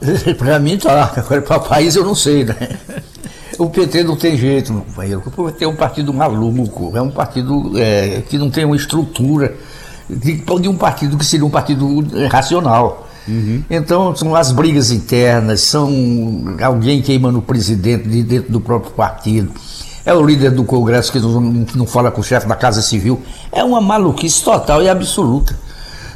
para 0.38 0.58
mim 0.58 0.78
tá, 0.78 1.12
agora 1.14 1.42
para 1.42 1.56
o 1.58 1.60
país 1.60 1.94
eu 1.94 2.04
não 2.04 2.14
sei, 2.14 2.44
né? 2.44 2.56
O 3.58 3.68
PT 3.68 4.04
não 4.04 4.16
tem 4.16 4.36
jeito, 4.36 4.72
companheiro. 4.72 5.22
O 5.26 5.44
PT 5.44 5.64
é 5.64 5.68
um 5.68 5.76
partido 5.76 6.14
maluco, 6.14 6.96
é 6.96 7.02
um 7.02 7.10
partido 7.10 7.72
é, 7.78 8.22
que 8.28 8.38
não 8.38 8.50
tem 8.50 8.64
uma 8.64 8.76
estrutura 8.76 9.54
de, 10.08 10.36
de, 10.36 10.68
um 10.68 10.76
partido 10.76 11.18
que 11.18 11.24
seria 11.24 11.44
um 11.44 11.50
partido 11.50 12.06
racional. 12.30 13.06
Uhum. 13.28 13.62
Então, 13.68 14.16
são 14.16 14.34
as 14.34 14.50
brigas 14.50 14.90
internas, 14.90 15.60
são 15.60 15.90
alguém 16.62 17.02
queimando 17.02 17.38
o 17.38 17.42
presidente 17.42 18.08
de 18.08 18.22
dentro 18.22 18.50
do 18.50 18.60
próprio 18.60 18.92
partido. 18.92 19.52
É 20.10 20.12
o 20.12 20.26
líder 20.26 20.50
do 20.50 20.64
Congresso 20.64 21.12
que 21.12 21.20
não, 21.20 21.40
não 21.72 21.86
fala 21.86 22.10
com 22.10 22.20
o 22.20 22.24
chefe 22.24 22.48
da 22.48 22.56
Casa 22.56 22.82
Civil. 22.82 23.22
É 23.52 23.62
uma 23.62 23.80
maluquice 23.80 24.42
total 24.42 24.82
e 24.82 24.88
absoluta, 24.88 25.56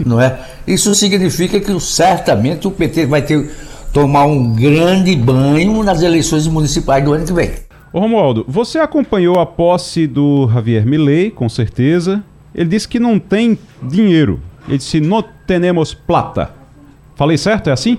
não 0.04 0.20
é? 0.20 0.36
Isso 0.66 0.92
significa 0.96 1.60
que 1.60 1.78
certamente 1.78 2.66
o 2.66 2.72
PT 2.72 3.06
vai 3.06 3.22
ter 3.22 3.48
tomar 3.92 4.24
um 4.24 4.52
grande 4.52 5.14
banho 5.14 5.84
nas 5.84 6.02
eleições 6.02 6.48
municipais 6.48 7.04
do 7.04 7.12
ano 7.12 7.24
que 7.24 7.32
vem. 7.32 7.52
Ô 7.92 8.00
Romualdo, 8.00 8.44
você 8.48 8.80
acompanhou 8.80 9.38
a 9.38 9.46
posse 9.46 10.08
do 10.08 10.50
Javier 10.52 10.84
Milei, 10.84 11.30
com 11.30 11.48
certeza. 11.48 12.20
Ele 12.52 12.70
disse 12.70 12.88
que 12.88 12.98
não 12.98 13.20
tem 13.20 13.56
dinheiro. 13.80 14.40
Ele 14.66 14.78
disse, 14.78 14.98
não 14.98 15.22
temos 15.46 15.94
plata. 15.94 16.50
Falei 17.14 17.38
certo? 17.38 17.70
É 17.70 17.72
assim? 17.72 17.98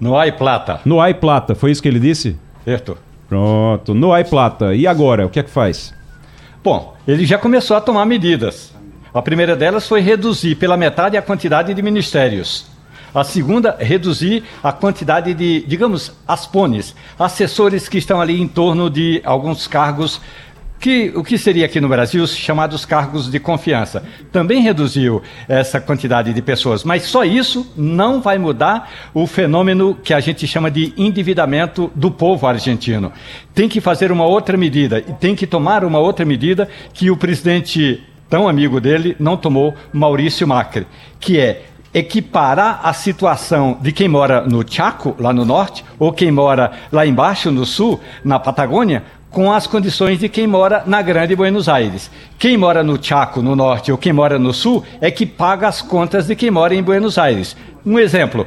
No 0.00 0.18
há 0.18 0.32
plata. 0.32 0.80
No 0.84 1.00
há 1.00 1.14
plata, 1.14 1.54
foi 1.54 1.70
isso 1.70 1.80
que 1.80 1.86
ele 1.86 2.00
disse? 2.00 2.36
Certo. 2.64 2.98
Pronto, 3.32 3.94
no 3.94 4.12
há 4.12 4.22
plata. 4.22 4.74
E 4.74 4.86
agora, 4.86 5.24
o 5.24 5.30
que 5.30 5.40
é 5.40 5.42
que 5.42 5.48
faz? 5.48 5.94
Bom, 6.62 6.94
ele 7.08 7.24
já 7.24 7.38
começou 7.38 7.74
a 7.74 7.80
tomar 7.80 8.04
medidas. 8.04 8.74
A 9.14 9.22
primeira 9.22 9.56
delas 9.56 9.88
foi 9.88 10.02
reduzir 10.02 10.56
pela 10.56 10.76
metade 10.76 11.16
a 11.16 11.22
quantidade 11.22 11.72
de 11.72 11.80
ministérios. 11.80 12.66
A 13.14 13.24
segunda, 13.24 13.74
reduzir 13.80 14.44
a 14.62 14.70
quantidade 14.70 15.32
de, 15.32 15.64
digamos, 15.66 16.12
aspones, 16.28 16.94
assessores 17.18 17.88
que 17.88 17.96
estão 17.96 18.20
ali 18.20 18.38
em 18.38 18.46
torno 18.46 18.90
de 18.90 19.22
alguns 19.24 19.66
cargos 19.66 20.20
que, 20.82 21.12
o 21.14 21.22
que 21.22 21.38
seria 21.38 21.64
aqui 21.64 21.80
no 21.80 21.88
Brasil 21.88 22.26
chamados 22.26 22.84
cargos 22.84 23.30
de 23.30 23.38
confiança. 23.38 24.02
Também 24.32 24.60
reduziu 24.60 25.22
essa 25.46 25.80
quantidade 25.80 26.32
de 26.32 26.42
pessoas, 26.42 26.82
mas 26.82 27.04
só 27.04 27.24
isso 27.24 27.72
não 27.76 28.20
vai 28.20 28.36
mudar 28.36 28.90
o 29.14 29.24
fenômeno 29.24 29.94
que 29.94 30.12
a 30.12 30.18
gente 30.18 30.44
chama 30.44 30.72
de 30.72 30.92
endividamento 30.96 31.88
do 31.94 32.10
povo 32.10 32.48
argentino. 32.48 33.12
Tem 33.54 33.68
que 33.68 33.80
fazer 33.80 34.10
uma 34.10 34.26
outra 34.26 34.56
medida 34.56 34.98
e 34.98 35.12
tem 35.12 35.36
que 35.36 35.46
tomar 35.46 35.84
uma 35.84 36.00
outra 36.00 36.24
medida 36.24 36.68
que 36.92 37.12
o 37.12 37.16
presidente 37.16 38.02
tão 38.28 38.48
amigo 38.48 38.80
dele 38.80 39.14
não 39.20 39.36
tomou, 39.36 39.76
Maurício 39.92 40.48
Macri, 40.48 40.84
que 41.20 41.38
é 41.38 41.62
equiparar 41.94 42.80
a 42.82 42.92
situação 42.92 43.78
de 43.80 43.92
quem 43.92 44.08
mora 44.08 44.40
no 44.40 44.64
Chaco, 44.68 45.14
lá 45.18 45.32
no 45.32 45.44
norte, 45.44 45.84
ou 45.98 46.12
quem 46.12 46.32
mora 46.32 46.72
lá 46.90 47.06
embaixo 47.06 47.52
no 47.52 47.66
sul, 47.66 48.00
na 48.24 48.40
Patagônia, 48.40 49.04
com 49.32 49.50
as 49.50 49.66
condições 49.66 50.18
de 50.18 50.28
quem 50.28 50.46
mora 50.46 50.84
na 50.86 51.00
Grande 51.00 51.34
Buenos 51.34 51.68
Aires. 51.68 52.10
Quem 52.42 52.56
mora 52.56 52.82
no 52.82 53.00
Chaco, 53.00 53.40
no 53.40 53.54
norte, 53.54 53.92
ou 53.92 53.96
quem 53.96 54.12
mora 54.12 54.36
no 54.36 54.52
sul, 54.52 54.82
é 55.00 55.12
que 55.12 55.24
paga 55.24 55.68
as 55.68 55.80
contas 55.80 56.26
de 56.26 56.34
quem 56.34 56.50
mora 56.50 56.74
em 56.74 56.82
Buenos 56.82 57.16
Aires. 57.16 57.56
um 57.86 58.00
exemplo, 58.00 58.44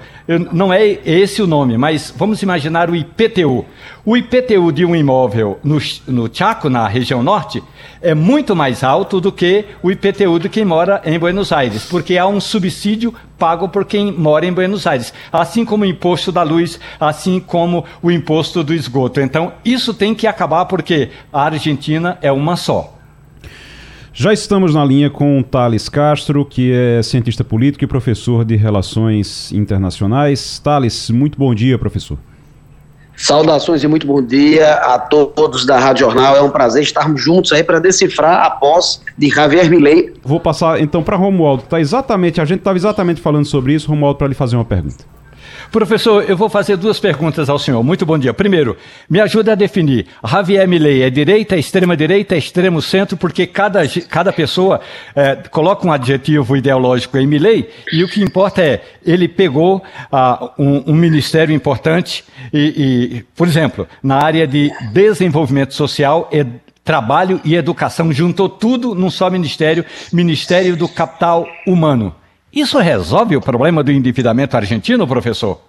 não 0.51 0.73
é 0.73 0.85
esse 1.05 1.41
o 1.41 1.47
nome, 1.47 1.77
mas 1.77 2.13
vamos 2.13 2.41
imaginar 2.41 2.89
o 2.89 2.95
IPTU. 2.95 3.63
O 4.05 4.17
IPTU 4.17 4.73
de 4.73 4.83
um 4.83 4.93
imóvel 4.93 5.61
no, 5.63 5.77
no 6.09 6.29
Chaco, 6.29 6.69
na 6.69 6.85
região 6.89 7.23
norte, 7.23 7.63
é 8.01 8.13
muito 8.13 8.53
mais 8.53 8.83
alto 8.83 9.21
do 9.21 9.31
que 9.31 9.63
o 9.81 9.89
IPTU 9.89 10.39
de 10.39 10.49
quem 10.49 10.65
mora 10.65 11.01
em 11.05 11.17
Buenos 11.17 11.53
Aires, 11.53 11.85
porque 11.85 12.17
há 12.17 12.27
um 12.27 12.41
subsídio 12.41 13.15
pago 13.37 13.69
por 13.69 13.85
quem 13.85 14.11
mora 14.11 14.45
em 14.45 14.51
Buenos 14.51 14.85
Aires, 14.85 15.13
assim 15.31 15.63
como 15.63 15.85
o 15.85 15.87
imposto 15.87 16.33
da 16.33 16.43
luz, 16.43 16.81
assim 16.99 17.39
como 17.39 17.85
o 18.01 18.11
imposto 18.11 18.61
do 18.61 18.73
esgoto. 18.73 19.21
Então, 19.21 19.53
isso 19.63 19.93
tem 19.93 20.13
que 20.13 20.27
acabar 20.27 20.65
porque 20.65 21.11
a 21.31 21.43
Argentina 21.43 22.17
é 22.21 22.29
uma 22.29 22.57
só. 22.57 22.94
Já 24.17 24.31
estamos 24.31 24.73
na 24.73 24.85
linha 24.85 25.09
com 25.09 25.43
Thales 25.43 25.89
Castro, 25.89 26.45
que 26.45 26.71
é 26.71 27.03
cientista 27.03 27.43
político 27.43 27.83
e 27.83 27.87
professor 27.87 28.45
de 28.45 28.55
Relações 28.55 29.51
Internacionais. 29.51 30.57
Thales, 30.57 31.09
muito 31.09 31.37
bom 31.37 31.53
dia, 31.53 31.77
professor. 31.77 32.17
Saudações 33.13 33.83
e 33.83 33.87
muito 33.89 34.07
bom 34.07 34.25
dia 34.25 34.75
a 34.75 34.97
todos 34.99 35.65
da 35.65 35.77
Rádio 35.77 36.05
Jornal. 36.05 36.37
É 36.37 36.41
um 36.41 36.49
prazer 36.49 36.81
estarmos 36.81 37.21
juntos 37.21 37.51
aí 37.51 37.61
para 37.61 37.77
decifrar 37.77 38.45
a 38.45 38.51
posse 38.51 39.01
de 39.17 39.27
Javier 39.27 39.69
Milei. 39.69 40.13
Vou 40.23 40.39
passar 40.39 40.79
então 40.79 41.03
para 41.03 41.17
Romualdo. 41.17 41.63
Tá 41.63 41.81
exatamente, 41.81 42.39
a 42.39 42.45
gente 42.45 42.59
estava 42.59 42.77
exatamente 42.77 43.19
falando 43.19 43.45
sobre 43.45 43.73
isso, 43.73 43.89
Romualdo, 43.89 44.17
para 44.17 44.29
lhe 44.29 44.33
fazer 44.33 44.55
uma 44.55 44.63
pergunta. 44.63 45.03
Professor, 45.71 46.23
eu 46.27 46.37
vou 46.37 46.49
fazer 46.49 46.77
duas 46.77 46.99
perguntas 46.99 47.49
ao 47.49 47.59
senhor. 47.59 47.83
Muito 47.83 48.05
bom 48.05 48.17
dia. 48.17 48.33
Primeiro, 48.33 48.77
me 49.09 49.19
ajuda 49.19 49.53
a 49.53 49.55
definir. 49.55 50.07
Javier 50.25 50.67
Milei 50.67 51.03
é 51.03 51.09
direita, 51.09 51.57
extrema 51.57 51.95
direita, 51.97 52.35
extremo 52.35 52.81
centro, 52.81 53.17
porque 53.17 53.45
cada, 53.45 53.81
cada 54.09 54.31
pessoa 54.31 54.79
é, 55.15 55.35
coloca 55.49 55.87
um 55.87 55.91
adjetivo 55.91 56.55
ideológico 56.55 57.17
em 57.17 57.27
Milei 57.27 57.69
e 57.91 58.03
o 58.03 58.07
que 58.07 58.21
importa 58.21 58.61
é 58.61 58.81
ele 59.05 59.27
pegou 59.27 59.83
ah, 60.11 60.51
um, 60.57 60.91
um, 60.91 60.95
ministério 60.95 61.53
importante 61.53 62.23
e, 62.53 62.59
e, 63.17 63.23
por 63.35 63.47
exemplo, 63.47 63.87
na 64.01 64.23
área 64.23 64.47
de 64.47 64.71
desenvolvimento 64.91 65.73
social, 65.73 66.29
e 66.31 66.45
trabalho 66.85 67.41
e 67.43 67.55
educação, 67.55 68.13
juntou 68.13 68.47
tudo 68.47 68.93
num 68.93 69.09
só 69.09 69.29
ministério, 69.29 69.83
Ministério 70.13 70.77
do 70.77 70.87
Capital 70.87 71.47
Humano. 71.65 72.15
Isso 72.55 72.79
resolve 72.79 73.35
o 73.35 73.41
problema 73.41 73.83
do 73.83 73.91
endividamento 73.91 74.55
argentino, 74.55 75.05
professor? 75.05 75.59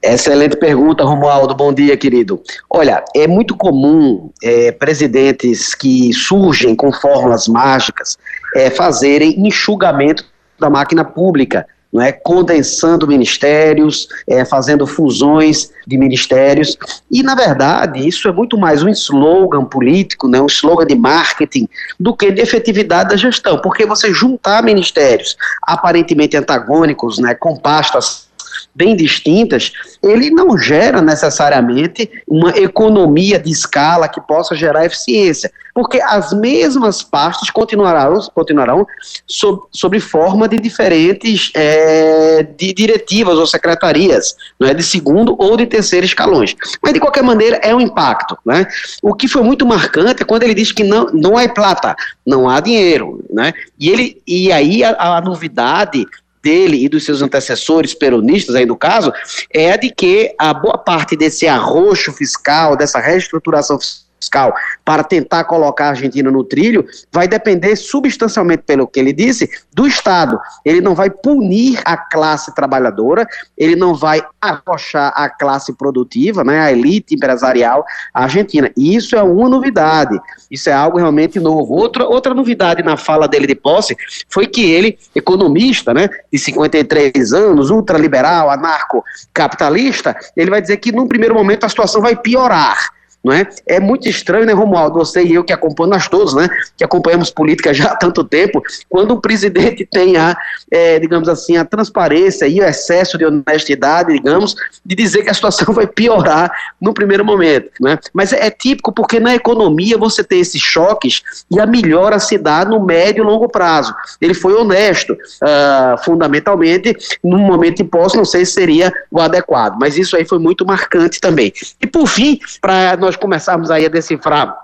Excelente 0.00 0.56
pergunta, 0.56 1.04
Romualdo. 1.04 1.52
Bom 1.54 1.72
dia, 1.72 1.96
querido. 1.96 2.40
Olha, 2.70 3.04
é 3.14 3.26
muito 3.26 3.56
comum 3.56 4.30
é, 4.42 4.70
presidentes 4.70 5.74
que 5.74 6.12
surgem 6.12 6.76
com 6.76 6.92
fórmulas 6.92 7.48
mágicas 7.48 8.16
é, 8.54 8.70
fazerem 8.70 9.46
enxugamento 9.46 10.24
da 10.60 10.70
máquina 10.70 11.04
pública 11.04 11.66
não 11.92 12.00
é, 12.00 12.10
condensando 12.10 13.06
ministérios, 13.06 14.08
é, 14.26 14.44
fazendo 14.44 14.86
fusões 14.86 15.70
de 15.86 15.98
ministérios. 15.98 16.78
E, 17.10 17.22
na 17.22 17.34
verdade, 17.34 18.06
isso 18.06 18.28
é 18.28 18.32
muito 18.32 18.56
mais 18.56 18.82
um 18.82 18.88
slogan 18.88 19.64
político, 19.64 20.26
né, 20.26 20.40
um 20.40 20.46
slogan 20.46 20.86
de 20.86 20.94
marketing, 20.94 21.68
do 22.00 22.16
que 22.16 22.30
de 22.30 22.40
efetividade 22.40 23.10
da 23.10 23.16
gestão, 23.16 23.58
porque 23.58 23.84
você 23.84 24.12
juntar 24.12 24.62
ministérios 24.62 25.36
aparentemente 25.62 26.36
antagônicos, 26.36 27.18
né, 27.18 27.34
com 27.34 27.56
pastas 27.56 28.31
bem 28.74 28.96
distintas, 28.96 29.72
ele 30.02 30.30
não 30.30 30.56
gera 30.56 31.02
necessariamente 31.02 32.10
uma 32.26 32.50
economia 32.50 33.38
de 33.38 33.50
escala 33.50 34.08
que 34.08 34.20
possa 34.20 34.54
gerar 34.54 34.84
eficiência, 34.84 35.50
porque 35.74 36.00
as 36.00 36.32
mesmas 36.32 37.02
pastas 37.02 37.50
continuarão, 37.50 38.18
continuarão 38.34 38.86
sob, 39.26 40.00
forma 40.00 40.48
de 40.48 40.58
diferentes 40.58 41.50
é, 41.54 42.42
de 42.42 42.72
diretivas 42.72 43.38
ou 43.38 43.46
secretarias, 43.46 44.34
não 44.58 44.68
é 44.68 44.74
de 44.74 44.82
segundo 44.82 45.34
ou 45.38 45.56
de 45.56 45.66
terceiro 45.66 46.04
escalões. 46.04 46.54
Mas 46.82 46.92
de 46.92 47.00
qualquer 47.00 47.22
maneira 47.22 47.56
é 47.56 47.74
um 47.74 47.80
impacto, 47.80 48.36
né? 48.44 48.66
O 49.02 49.14
que 49.14 49.28
foi 49.28 49.42
muito 49.42 49.66
marcante 49.66 50.22
é 50.22 50.26
quando 50.26 50.42
ele 50.42 50.54
diz 50.54 50.72
que 50.72 50.84
não 50.84 51.06
não 51.12 51.36
há 51.36 51.48
plata, 51.48 51.94
não 52.26 52.48
há 52.48 52.60
dinheiro, 52.60 53.24
né? 53.30 53.52
E 53.78 53.88
ele 53.88 54.22
e 54.26 54.52
aí 54.52 54.84
a, 54.84 55.16
a 55.16 55.20
novidade 55.20 56.06
dele 56.42 56.84
e 56.84 56.88
dos 56.88 57.04
seus 57.04 57.22
antecessores 57.22 57.94
peronistas, 57.94 58.54
aí 58.54 58.66
no 58.66 58.76
caso, 58.76 59.12
é 59.52 59.72
a 59.72 59.76
de 59.76 59.90
que 59.90 60.34
a 60.38 60.52
boa 60.52 60.76
parte 60.76 61.16
desse 61.16 61.46
arroxo 61.46 62.12
fiscal, 62.12 62.76
dessa 62.76 62.98
reestruturação 62.98 63.78
fiscal, 63.78 64.11
fiscal 64.22 64.54
para 64.84 65.02
tentar 65.02 65.44
colocar 65.44 65.86
a 65.86 65.90
Argentina 65.90 66.30
no 66.30 66.44
trilho 66.44 66.86
vai 67.12 67.26
depender 67.26 67.76
substancialmente, 67.76 68.62
pelo 68.64 68.86
que 68.86 69.00
ele 69.00 69.12
disse, 69.12 69.50
do 69.72 69.86
Estado. 69.86 70.38
Ele 70.64 70.80
não 70.80 70.94
vai 70.94 71.10
punir 71.10 71.80
a 71.84 71.96
classe 71.96 72.54
trabalhadora, 72.54 73.26
ele 73.58 73.74
não 73.74 73.94
vai 73.94 74.22
arrochar 74.40 75.12
a 75.14 75.28
classe 75.28 75.72
produtiva, 75.72 76.44
né, 76.44 76.60
a 76.60 76.72
elite 76.72 77.14
empresarial 77.14 77.84
argentina. 78.14 78.70
E 78.76 78.94
isso 78.94 79.16
é 79.16 79.22
uma 79.22 79.48
novidade, 79.48 80.18
isso 80.50 80.70
é 80.70 80.72
algo 80.72 80.98
realmente 80.98 81.40
novo. 81.40 81.74
Outra, 81.74 82.06
outra 82.06 82.34
novidade 82.34 82.82
na 82.82 82.96
fala 82.96 83.26
dele 83.26 83.46
de 83.46 83.54
posse 83.54 83.96
foi 84.28 84.46
que 84.46 84.70
ele, 84.70 84.98
economista, 85.14 85.92
né, 85.92 86.08
de 86.32 86.38
53 86.38 87.32
anos, 87.32 87.70
ultraliberal, 87.70 88.50
anarco-capitalista, 88.50 90.16
ele 90.36 90.50
vai 90.50 90.60
dizer 90.60 90.76
que 90.76 90.92
num 90.92 91.08
primeiro 91.08 91.34
momento 91.34 91.64
a 91.64 91.68
situação 91.68 92.00
vai 92.00 92.16
piorar 92.16 93.01
não 93.24 93.32
é? 93.32 93.46
É 93.66 93.78
muito 93.78 94.08
estranho, 94.08 94.44
né, 94.44 94.52
Romualdo, 94.52 94.98
você 94.98 95.22
e 95.22 95.34
eu 95.34 95.44
que 95.44 95.52
acompanhamos, 95.52 95.96
nós 95.96 96.08
todos, 96.08 96.34
né, 96.34 96.48
que 96.76 96.84
acompanhamos 96.84 97.30
política 97.30 97.72
já 97.72 97.92
há 97.92 97.96
tanto 97.96 98.24
tempo, 98.24 98.62
quando 98.88 99.12
o 99.12 99.20
presidente 99.20 99.86
tem 99.90 100.16
a, 100.16 100.36
é, 100.70 100.98
digamos 100.98 101.28
assim, 101.28 101.56
a 101.56 101.64
transparência 101.64 102.46
e 102.46 102.60
o 102.60 102.64
excesso 102.64 103.16
de 103.16 103.24
honestidade, 103.24 104.12
digamos, 104.12 104.54
de 104.84 104.94
dizer 104.94 105.22
que 105.22 105.30
a 105.30 105.34
situação 105.34 105.72
vai 105.74 105.86
piorar 105.86 106.50
no 106.80 106.92
primeiro 106.92 107.24
momento, 107.24 107.70
né? 107.80 107.98
Mas 108.12 108.32
é, 108.32 108.46
é 108.46 108.50
típico 108.50 108.92
porque 108.92 109.20
na 109.20 109.34
economia 109.34 109.96
você 109.96 110.24
tem 110.24 110.40
esses 110.40 110.60
choques 110.60 111.22
e 111.50 111.60
a 111.60 111.66
melhora 111.66 112.18
se 112.18 112.36
dá 112.38 112.64
no 112.64 112.84
médio 112.84 113.22
e 113.22 113.26
longo 113.26 113.48
prazo. 113.48 113.94
Ele 114.20 114.34
foi 114.34 114.54
honesto, 114.54 115.12
uh, 115.12 116.04
fundamentalmente, 116.04 116.96
no 117.22 117.38
momento 117.38 117.82
posse, 117.84 118.16
não 118.16 118.24
sei 118.24 118.44
se 118.44 118.52
seria 118.52 118.92
o 119.10 119.20
adequado, 119.20 119.76
mas 119.78 119.96
isso 119.96 120.16
aí 120.16 120.24
foi 120.24 120.38
muito 120.38 120.64
marcante 120.66 121.20
também. 121.20 121.52
E 121.80 121.86
por 121.86 122.06
fim, 122.06 122.38
para 122.60 122.96
nós 122.96 123.11
nós 123.12 123.16
começarmos 123.16 123.70
aí 123.70 123.84
a 123.84 123.88
decifrar 123.88 124.56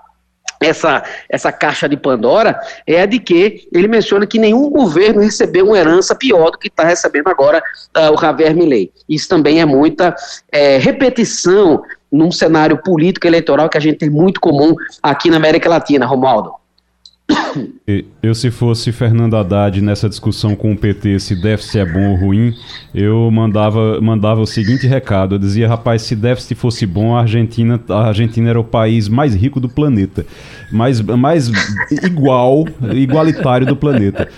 essa, 0.59 1.03
essa 1.29 1.51
caixa 1.51 1.87
de 1.87 1.95
Pandora 1.95 2.59
é 2.85 3.01
a 3.01 3.05
de 3.05 3.19
que 3.19 3.67
ele 3.71 3.87
menciona 3.87 4.27
que 4.27 4.39
nenhum 4.39 4.69
governo 4.69 5.21
recebeu 5.21 5.67
uma 5.67 5.77
herança 5.77 6.15
pior 6.15 6.51
do 6.51 6.57
que 6.57 6.67
está 6.67 6.83
recebendo 6.83 7.29
agora 7.29 7.63
uh, 7.95 8.13
o 8.13 8.19
Javier 8.19 8.53
Milei. 8.55 8.91
Isso 9.07 9.29
também 9.29 9.61
é 9.61 9.65
muita 9.65 10.15
é, 10.51 10.77
repetição 10.77 11.81
num 12.11 12.31
cenário 12.31 12.81
político 12.81 13.27
eleitoral 13.27 13.69
que 13.69 13.77
a 13.77 13.81
gente 13.81 13.99
tem 13.99 14.09
muito 14.09 14.41
comum 14.41 14.73
aqui 15.01 15.29
na 15.29 15.37
América 15.37 15.69
Latina, 15.69 16.05
Romualdo. 16.05 16.58
Eu, 18.21 18.35
se 18.35 18.51
fosse 18.51 18.91
Fernando 18.91 19.35
Haddad 19.35 19.81
nessa 19.81 20.07
discussão 20.07 20.55
com 20.55 20.71
o 20.71 20.77
PT 20.77 21.19
se 21.19 21.35
déficit 21.35 21.79
é 21.79 21.85
bom 21.85 22.11
ou 22.11 22.15
ruim, 22.15 22.53
eu 22.93 23.29
mandava, 23.31 23.99
mandava 24.01 24.41
o 24.41 24.45
seguinte 24.45 24.87
recado: 24.87 25.35
eu 25.35 25.39
dizia, 25.39 25.67
rapaz, 25.67 26.03
se 26.03 26.15
déficit 26.15 26.55
fosse 26.55 26.85
bom, 26.85 27.15
a 27.15 27.21
Argentina, 27.21 27.79
a 27.89 28.07
Argentina 28.07 28.49
era 28.49 28.59
o 28.59 28.63
país 28.63 29.07
mais 29.07 29.33
rico 29.33 29.59
do 29.59 29.69
planeta, 29.69 30.25
mais, 30.71 31.01
mais 31.01 31.51
igual, 32.03 32.65
igualitário 32.93 33.65
do 33.65 33.75
planeta. 33.75 34.29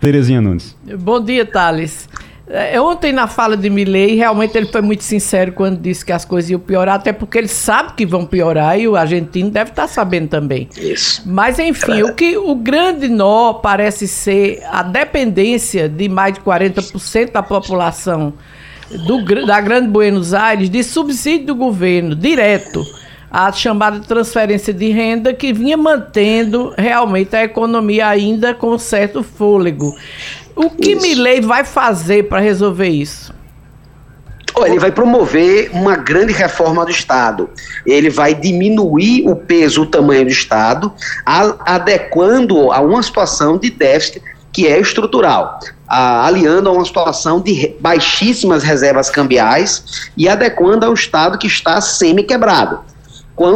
Terezinha 0.00 0.40
Nunes. 0.40 0.74
Bom 0.98 1.22
dia, 1.22 1.44
Thales. 1.44 2.08
É, 2.52 2.80
ontem, 2.80 3.12
na 3.12 3.28
fala 3.28 3.56
de 3.56 3.70
Milley, 3.70 4.16
realmente 4.16 4.58
ele 4.58 4.66
foi 4.66 4.80
muito 4.80 5.04
sincero 5.04 5.52
quando 5.52 5.78
disse 5.78 6.04
que 6.04 6.10
as 6.10 6.24
coisas 6.24 6.50
iam 6.50 6.58
piorar, 6.58 6.96
até 6.96 7.12
porque 7.12 7.38
ele 7.38 7.46
sabe 7.46 7.92
que 7.92 8.04
vão 8.04 8.26
piorar 8.26 8.78
e 8.78 8.88
o 8.88 8.96
argentino 8.96 9.50
deve 9.50 9.70
estar 9.70 9.86
sabendo 9.86 10.28
também. 10.28 10.68
Isso. 10.76 11.22
Mas, 11.24 11.60
enfim, 11.60 12.02
o 12.02 12.12
que 12.12 12.36
o 12.36 12.56
grande 12.56 13.08
nó 13.08 13.52
parece 13.54 14.08
ser 14.08 14.60
a 14.68 14.82
dependência 14.82 15.88
de 15.88 16.08
mais 16.08 16.34
de 16.34 16.40
40% 16.40 17.30
da 17.30 17.42
população 17.42 18.32
do, 19.06 19.46
da 19.46 19.60
Grande 19.60 19.86
Buenos 19.86 20.34
Aires 20.34 20.68
de 20.68 20.82
subsídio 20.82 21.46
do 21.46 21.54
governo 21.54 22.16
direto 22.16 22.84
a 23.30 23.52
chamada 23.52 24.00
transferência 24.00 24.74
de 24.74 24.88
renda 24.90 25.32
que 25.32 25.52
vinha 25.52 25.76
mantendo 25.76 26.74
realmente 26.76 27.36
a 27.36 27.44
economia 27.44 28.08
ainda 28.08 28.52
com 28.52 28.76
certo 28.76 29.22
fôlego. 29.22 29.94
O 30.60 30.68
que 30.68 30.92
isso. 30.92 31.00
Milley 31.00 31.40
vai 31.40 31.64
fazer 31.64 32.28
para 32.28 32.38
resolver 32.38 32.88
isso? 32.88 33.32
Ele 34.62 34.78
vai 34.78 34.92
promover 34.92 35.70
uma 35.72 35.96
grande 35.96 36.34
reforma 36.34 36.84
do 36.84 36.90
Estado. 36.90 37.48
Ele 37.86 38.10
vai 38.10 38.34
diminuir 38.34 39.26
o 39.26 39.34
peso, 39.34 39.82
o 39.82 39.86
tamanho 39.86 40.26
do 40.26 40.30
Estado, 40.30 40.92
adequando 41.24 42.70
a 42.70 42.80
uma 42.82 43.02
situação 43.02 43.56
de 43.56 43.70
déficit 43.70 44.22
que 44.52 44.66
é 44.66 44.78
estrutural, 44.78 45.60
aliando 45.88 46.68
a 46.68 46.72
uma 46.72 46.84
situação 46.84 47.40
de 47.40 47.74
baixíssimas 47.80 48.62
reservas 48.62 49.08
cambiais 49.08 50.10
e 50.14 50.28
adequando 50.28 50.84
ao 50.84 50.92
Estado 50.92 51.38
que 51.38 51.46
está 51.46 51.80
semi-quebrado. 51.80 52.80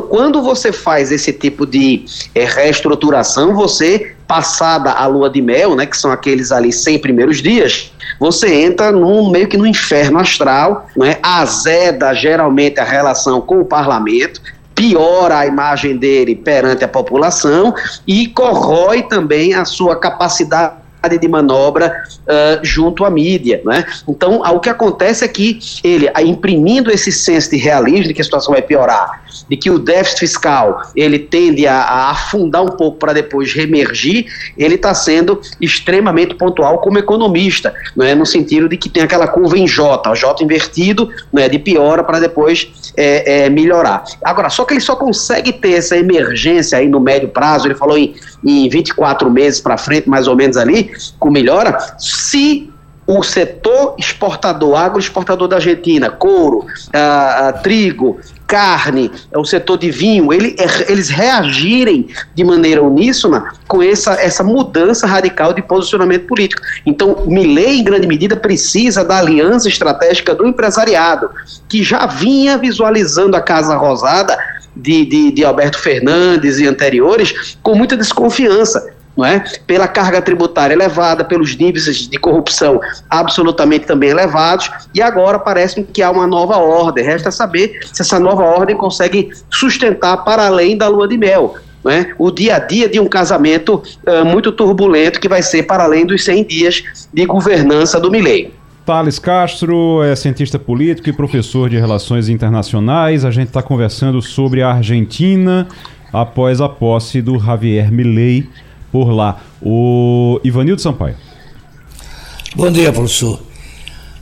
Quando 0.08 0.40
você 0.40 0.72
faz 0.72 1.12
esse 1.12 1.30
tipo 1.30 1.66
de 1.66 2.06
é, 2.34 2.46
reestruturação, 2.46 3.54
você, 3.54 4.14
passada 4.26 4.90
a 4.92 5.06
lua 5.06 5.28
de 5.28 5.42
mel, 5.42 5.76
né, 5.76 5.84
que 5.84 5.94
são 5.94 6.10
aqueles 6.10 6.50
ali 6.50 6.72
100 6.72 7.00
primeiros 7.00 7.42
dias, 7.42 7.92
você 8.18 8.62
entra 8.62 8.90
num 8.90 9.28
meio 9.30 9.46
que 9.46 9.58
no 9.58 9.66
inferno 9.66 10.18
astral, 10.18 10.88
né, 10.96 11.18
azeda 11.22 12.14
geralmente 12.14 12.80
a 12.80 12.84
relação 12.84 13.42
com 13.42 13.60
o 13.60 13.64
parlamento, 13.66 14.40
piora 14.74 15.40
a 15.40 15.46
imagem 15.46 15.98
dele 15.98 16.34
perante 16.34 16.82
a 16.82 16.88
população 16.88 17.74
e 18.06 18.28
corrói 18.28 19.02
também 19.02 19.52
a 19.52 19.66
sua 19.66 19.96
capacidade 19.96 20.76
de 21.08 21.28
manobra 21.28 22.04
uh, 22.22 22.64
junto 22.64 23.04
à 23.04 23.10
mídia. 23.10 23.60
Né? 23.64 23.84
Então, 24.08 24.40
o 24.40 24.60
que 24.60 24.68
acontece 24.68 25.24
é 25.24 25.28
que 25.28 25.58
ele, 25.82 26.10
imprimindo 26.24 26.90
esse 26.90 27.12
senso 27.12 27.50
de 27.50 27.56
realismo, 27.56 28.08
de 28.08 28.14
que 28.14 28.20
a 28.20 28.24
situação 28.24 28.52
vai 28.52 28.62
piorar, 28.62 29.22
de 29.48 29.56
que 29.56 29.70
o 29.70 29.78
déficit 29.78 30.20
fiscal 30.20 30.82
ele 30.96 31.18
tende 31.18 31.66
a, 31.66 31.80
a 31.80 32.10
afundar 32.10 32.62
um 32.62 32.70
pouco 32.70 32.98
para 32.98 33.12
depois 33.12 33.52
reemergir, 33.52 34.26
ele 34.56 34.74
está 34.74 34.94
sendo 34.94 35.40
extremamente 35.60 36.34
pontual 36.34 36.78
como 36.78 36.98
economista, 36.98 37.74
né? 37.96 38.14
no 38.14 38.26
sentido 38.26 38.68
de 38.68 38.76
que 38.76 38.88
tem 38.88 39.02
aquela 39.02 39.26
curva 39.26 39.58
em 39.58 39.66
J, 39.66 40.14
J 40.14 40.44
invertido, 40.44 41.10
né? 41.32 41.48
de 41.48 41.58
piora 41.58 42.02
para 42.02 42.20
depois 42.20 42.92
é, 42.96 43.44
é, 43.44 43.50
melhorar. 43.50 44.04
Agora, 44.22 44.48
só 44.48 44.64
que 44.64 44.74
ele 44.74 44.80
só 44.80 44.96
consegue 44.96 45.52
ter 45.52 45.72
essa 45.72 45.96
emergência 45.96 46.78
aí 46.78 46.88
no 46.88 47.00
médio 47.00 47.28
prazo, 47.28 47.66
ele 47.66 47.74
falou 47.74 47.98
em, 47.98 48.14
em 48.44 48.68
24 48.68 49.30
meses 49.30 49.60
para 49.60 49.78
frente, 49.78 50.08
mais 50.08 50.28
ou 50.28 50.36
menos 50.36 50.56
ali, 50.56 50.90
com 51.18 51.30
melhora, 51.30 51.78
se 51.98 52.70
o 53.06 53.22
setor 53.22 53.94
exportador, 53.98 54.76
agroexportador 54.76 55.46
da 55.46 55.56
Argentina, 55.56 56.10
couro, 56.10 56.66
ah, 56.92 57.48
ah, 57.48 57.52
trigo, 57.52 58.18
carne, 58.46 59.10
o 59.34 59.44
setor 59.44 59.78
de 59.78 59.90
vinho, 59.90 60.32
ele, 60.32 60.56
é, 60.58 60.90
eles 60.90 61.08
reagirem 61.08 62.08
de 62.34 62.44
maneira 62.44 62.82
uníssona 62.82 63.52
com 63.66 63.82
essa, 63.82 64.14
essa 64.14 64.42
mudança 64.42 65.06
radical 65.06 65.52
de 65.52 65.62
posicionamento 65.62 66.26
político. 66.26 66.62
Então, 66.86 67.24
Milley, 67.26 67.80
em 67.80 67.84
grande 67.84 68.06
medida, 68.06 68.36
precisa 68.36 69.04
da 69.04 69.18
aliança 69.18 69.68
estratégica 69.68 70.34
do 70.34 70.46
empresariado, 70.46 71.30
que 71.68 71.82
já 71.82 72.06
vinha 72.06 72.56
visualizando 72.56 73.36
a 73.36 73.40
Casa 73.40 73.76
Rosada 73.76 74.36
de, 74.76 75.04
de, 75.04 75.30
de 75.32 75.44
Alberto 75.44 75.78
Fernandes 75.78 76.58
e 76.58 76.66
anteriores 76.66 77.56
com 77.62 77.74
muita 77.74 77.96
desconfiança 77.96 78.94
é? 79.22 79.44
Pela 79.64 79.86
carga 79.86 80.20
tributária 80.20 80.74
elevada, 80.74 81.24
pelos 81.24 81.54
níveis 81.56 82.08
de 82.08 82.18
corrupção 82.18 82.80
absolutamente 83.08 83.86
também 83.86 84.10
elevados, 84.10 84.68
e 84.92 85.00
agora 85.00 85.38
parece 85.38 85.84
que 85.84 86.02
há 86.02 86.10
uma 86.10 86.26
nova 86.26 86.56
ordem. 86.56 87.04
Resta 87.04 87.30
saber 87.30 87.78
se 87.92 88.02
essa 88.02 88.18
nova 88.18 88.42
ordem 88.42 88.76
consegue 88.76 89.30
sustentar 89.50 90.24
para 90.24 90.46
além 90.46 90.76
da 90.76 90.88
lua 90.88 91.06
de 91.06 91.16
mel. 91.16 91.54
é? 91.86 92.12
o 92.18 92.30
dia 92.30 92.56
a 92.56 92.58
dia 92.58 92.88
de 92.88 92.98
um 92.98 93.06
casamento 93.06 93.82
uh, 94.06 94.24
muito 94.24 94.50
turbulento 94.50 95.20
que 95.20 95.28
vai 95.28 95.42
ser 95.42 95.64
para 95.64 95.84
além 95.84 96.06
dos 96.06 96.24
100 96.24 96.44
dias 96.44 96.84
de 97.12 97.26
governança 97.26 98.00
do 98.00 98.10
Milei. 98.10 98.52
Thales 98.84 99.18
Castro 99.18 100.02
é 100.02 100.14
cientista 100.14 100.58
político 100.58 101.08
e 101.08 101.12
professor 101.12 101.70
de 101.70 101.78
relações 101.78 102.28
internacionais. 102.28 103.24
A 103.24 103.30
gente 103.30 103.48
está 103.48 103.62
conversando 103.62 104.20
sobre 104.20 104.62
a 104.62 104.72
Argentina 104.72 105.66
após 106.12 106.60
a 106.60 106.68
posse 106.68 107.22
do 107.22 107.38
Javier 107.38 107.90
Milei 107.90 108.46
por 108.92 109.10
lá. 109.10 109.40
O 109.62 110.38
Ivanildo 110.44 110.82
Sampaio. 110.82 111.16
Bom 112.54 112.70
dia, 112.70 112.92
professor. 112.92 113.40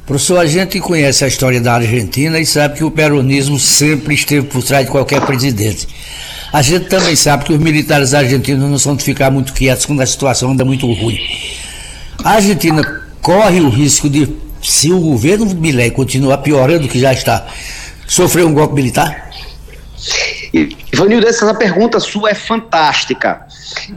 Professor, 0.06 0.38
a 0.38 0.46
gente 0.46 0.78
conhece 0.80 1.24
a 1.24 1.28
história 1.28 1.60
da 1.60 1.74
Argentina 1.74 2.38
e 2.38 2.46
sabe 2.46 2.76
que 2.76 2.84
o 2.84 2.90
peronismo 2.90 3.58
sempre 3.58 4.14
esteve 4.14 4.46
por 4.46 4.62
trás 4.62 4.86
de 4.86 4.92
qualquer 4.92 5.22
presidente. 5.26 5.88
A 6.52 6.62
gente 6.62 6.86
também 6.86 7.16
sabe 7.16 7.44
que 7.44 7.52
os 7.52 7.58
militares 7.58 8.14
argentinos 8.14 8.70
não 8.70 8.78
são 8.78 8.94
de 8.94 9.02
ficar 9.02 9.30
muito 9.30 9.52
quietos 9.52 9.86
quando 9.86 10.02
a 10.02 10.06
situação 10.06 10.52
anda 10.52 10.64
muito 10.64 10.86
ruim. 10.86 11.18
A 12.22 12.34
Argentina 12.34 13.02
corre 13.20 13.60
o 13.60 13.68
risco 13.68 14.08
de, 14.10 14.28
se 14.62 14.92
o 14.92 15.00
governo 15.00 15.46
Milei 15.46 15.90
continuar 15.90 16.38
piorando 16.38 16.86
o 16.86 16.88
que 16.88 16.98
já 16.98 17.12
está, 17.12 17.46
sofrer 18.06 18.44
um 18.44 18.54
golpe 18.54 18.74
militar? 18.74 19.30
Ivanildo, 20.92 21.26
essa 21.26 21.52
pergunta 21.54 21.98
sua 21.98 22.30
é 22.30 22.34
fantástica. 22.34 23.46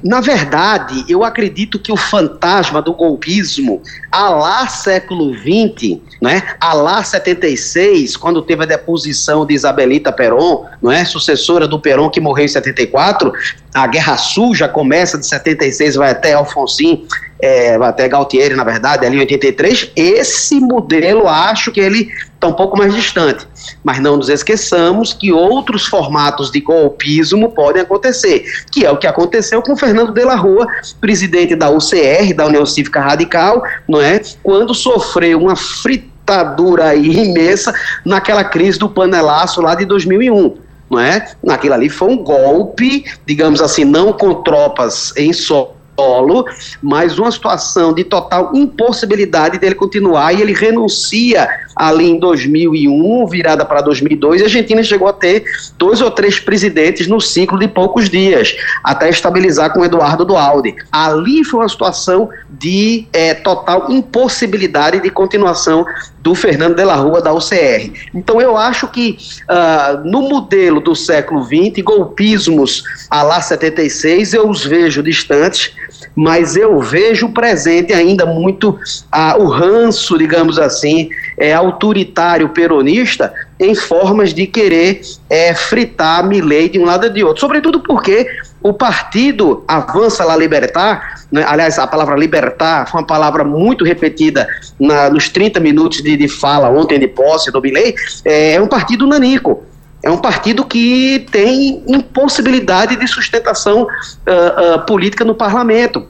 Na 0.04 0.21
verdade, 0.21 1.06
eu 1.08 1.23
acredito 1.23 1.80
que 1.80 1.91
o 1.91 1.97
fantasma 1.97 2.82
do 2.82 2.93
golpismo, 2.93 3.82
a 4.12 4.30
lá 4.30 4.67
século 4.67 5.34
XX, 5.34 5.99
né, 6.21 6.43
a 6.60 6.73
lá 6.73 7.04
76, 7.04 8.15
quando 8.17 8.41
teve 8.41 8.63
a 8.63 8.67
deposição 8.67 9.45
de 9.45 9.54
Isabelita 9.54 10.12
Perón, 10.12 10.65
não 10.82 10.91
é, 10.91 11.04
sucessora 11.06 11.67
do 11.67 11.80
Perón 11.80 12.10
que 12.10 12.19
morreu 12.19 12.45
em 12.45 12.49
74, 12.49 13.32
a 13.73 13.88
Guerra 13.88 14.17
Suja 14.17 14.67
começa 14.67 15.17
de 15.17 15.28
76, 15.28 15.95
vai 15.95 16.12
até 16.12 16.34
Alfonsin, 16.34 17.06
é, 17.41 17.78
vai 17.78 17.89
até 17.89 18.08
Galtieri, 18.08 18.56
na 18.56 18.63
verdade, 18.63 19.06
ali 19.06 19.17
em 19.17 19.19
83. 19.19 19.91
Esse 19.95 20.60
modelo, 20.60 21.28
acho 21.28 21.71
que 21.71 21.80
ele 21.80 22.10
está 22.45 22.47
um 22.47 22.53
pouco 22.53 22.77
mais 22.77 22.93
distante. 22.93 23.47
Mas 23.84 23.99
não 23.99 24.17
nos 24.17 24.29
esqueçamos 24.29 25.13
que 25.13 25.31
outros 25.31 25.86
formatos 25.86 26.51
de 26.51 26.62
golpismo 26.62 27.51
podem 27.51 27.81
acontecer, 27.81 28.45
que 28.71 28.86
é 28.86 28.91
o 28.91 28.97
que 28.97 29.08
aconteceu 29.08 29.62
com 29.62 29.75
Fernando 29.75 30.13
de 30.13 30.23
la 30.23 30.36
Rua, 30.36 30.67
presidente 31.01 31.55
da 31.55 31.69
UCR, 31.69 32.34
da 32.36 32.45
União 32.45 32.65
Cívica 32.65 33.01
Radical, 33.01 33.63
não 33.88 33.99
é? 33.99 34.21
Quando 34.43 34.73
sofreu 34.73 35.39
uma 35.39 35.55
fritadura 35.55 36.95
imensa 36.95 37.73
naquela 38.05 38.43
crise 38.43 38.77
do 38.77 38.89
panelaço 38.89 39.62
lá 39.62 39.75
de 39.75 39.86
2001 39.86 40.65
não 40.88 40.99
é? 40.99 41.31
Naquilo 41.43 41.73
ali 41.73 41.89
foi 41.89 42.10
um 42.10 42.17
golpe, 42.17 43.03
digamos 43.25 43.60
assim, 43.60 43.84
não 43.84 44.13
com 44.13 44.36
tropas 44.43 45.12
em 45.17 45.34
solo, 45.34 45.75
solo, 45.95 46.45
mas 46.81 47.17
uma 47.17 47.31
situação 47.31 47.93
de 47.93 48.03
total 48.03 48.51
impossibilidade 48.53 49.58
dele 49.58 49.75
continuar 49.75 50.34
e 50.34 50.41
ele 50.41 50.53
renuncia 50.53 51.47
ali 51.75 52.10
em 52.10 52.19
2001, 52.19 53.27
virada 53.27 53.65
para 53.65 53.81
2002, 53.81 54.41
a 54.41 54.45
Argentina 54.45 54.81
chegou 54.84 55.08
a 55.08 55.13
ter 55.13 55.43
dois 55.77 56.01
ou 56.01 56.10
três 56.12 56.39
presidentes 56.39 57.08
no 57.08 57.19
ciclo 57.19 57.60
de 57.60 57.67
poucos 57.67 58.10
dias, 58.10 58.55
até 58.84 59.10
estabilizar 59.10 59.73
com 59.73 59.84
Eduardo 59.84 60.25
Dualde. 60.25 60.75
Ali 60.91 61.43
foi 61.43 61.62
uma 61.62 61.69
situação 61.69 62.29
de 62.49 63.08
é, 63.12 63.34
total 63.34 63.91
impossibilidade 63.91 65.01
de 65.01 65.10
continuação 65.10 65.86
do 66.25 66.34
Fernando 66.34 66.75
de 66.75 66.84
la 66.84 66.95
Rua 66.95 67.21
da 67.21 67.31
UCR. 67.31 67.91
Então 68.13 68.41
eu 68.41 68.58
acho 68.58 68.88
que 68.88 69.15
uh, 69.43 70.03
no 70.03 70.23
modelo 70.23 70.79
do 70.79 70.95
século 70.95 71.43
XX, 71.43 71.84
golpismos 71.84 72.84
a 73.12 73.21
lá 73.21 73.39
76, 73.39 74.34
eu 74.34 74.49
os 74.49 74.65
vejo 74.65 75.03
distantes, 75.03 75.71
mas 76.15 76.55
eu 76.55 76.79
vejo 76.79 77.29
presente 77.29 77.93
ainda 77.93 78.25
muito 78.25 78.69
uh, 78.69 79.39
o 79.41 79.47
ranço, 79.47 80.17
digamos 80.17 80.57
assim, 80.57 81.09
é, 81.37 81.53
autoritário 81.53 82.49
peronista 82.49 83.33
em 83.59 83.73
formas 83.73 84.33
de 84.33 84.47
querer 84.47 85.01
é, 85.29 85.53
fritar 85.53 86.25
Milley 86.27 86.69
de 86.69 86.79
um 86.79 86.85
lado 86.85 87.05
e 87.05 87.09
de 87.09 87.23
outro. 87.23 87.41
Sobretudo 87.41 87.79
porque 87.81 88.27
o 88.61 88.73
partido 88.73 89.63
Avança 89.67 90.25
La 90.25 90.35
Libertar, 90.35 91.21
né, 91.31 91.45
aliás, 91.47 91.77
a 91.77 91.85
palavra 91.85 92.15
libertar 92.15 92.89
foi 92.89 93.01
uma 93.01 93.07
palavra 93.07 93.43
muito 93.43 93.85
repetida 93.85 94.47
na, 94.79 95.09
nos 95.09 95.29
30 95.29 95.59
minutos 95.59 96.01
de, 96.01 96.17
de, 96.17 96.27
fala 96.27 96.69
ontem 96.69 96.99
de 96.99 97.07
posse 97.07 97.51
do 97.51 97.61
Milley, 97.61 97.93
é, 98.23 98.53
é 98.53 98.61
um 98.61 98.67
partido 98.67 99.05
nanico. 99.05 99.63
É 100.05 100.11
um 100.11 100.19
partido 100.19 100.63
que 100.63 101.25
tem 101.31 101.83
impossibilidade 101.87 102.95
de 102.95 103.07
sustentação 103.07 103.81
uh, 103.81 104.75
uh, 104.75 104.85
política 104.85 105.25
no 105.25 105.33
parlamento. 105.33 106.07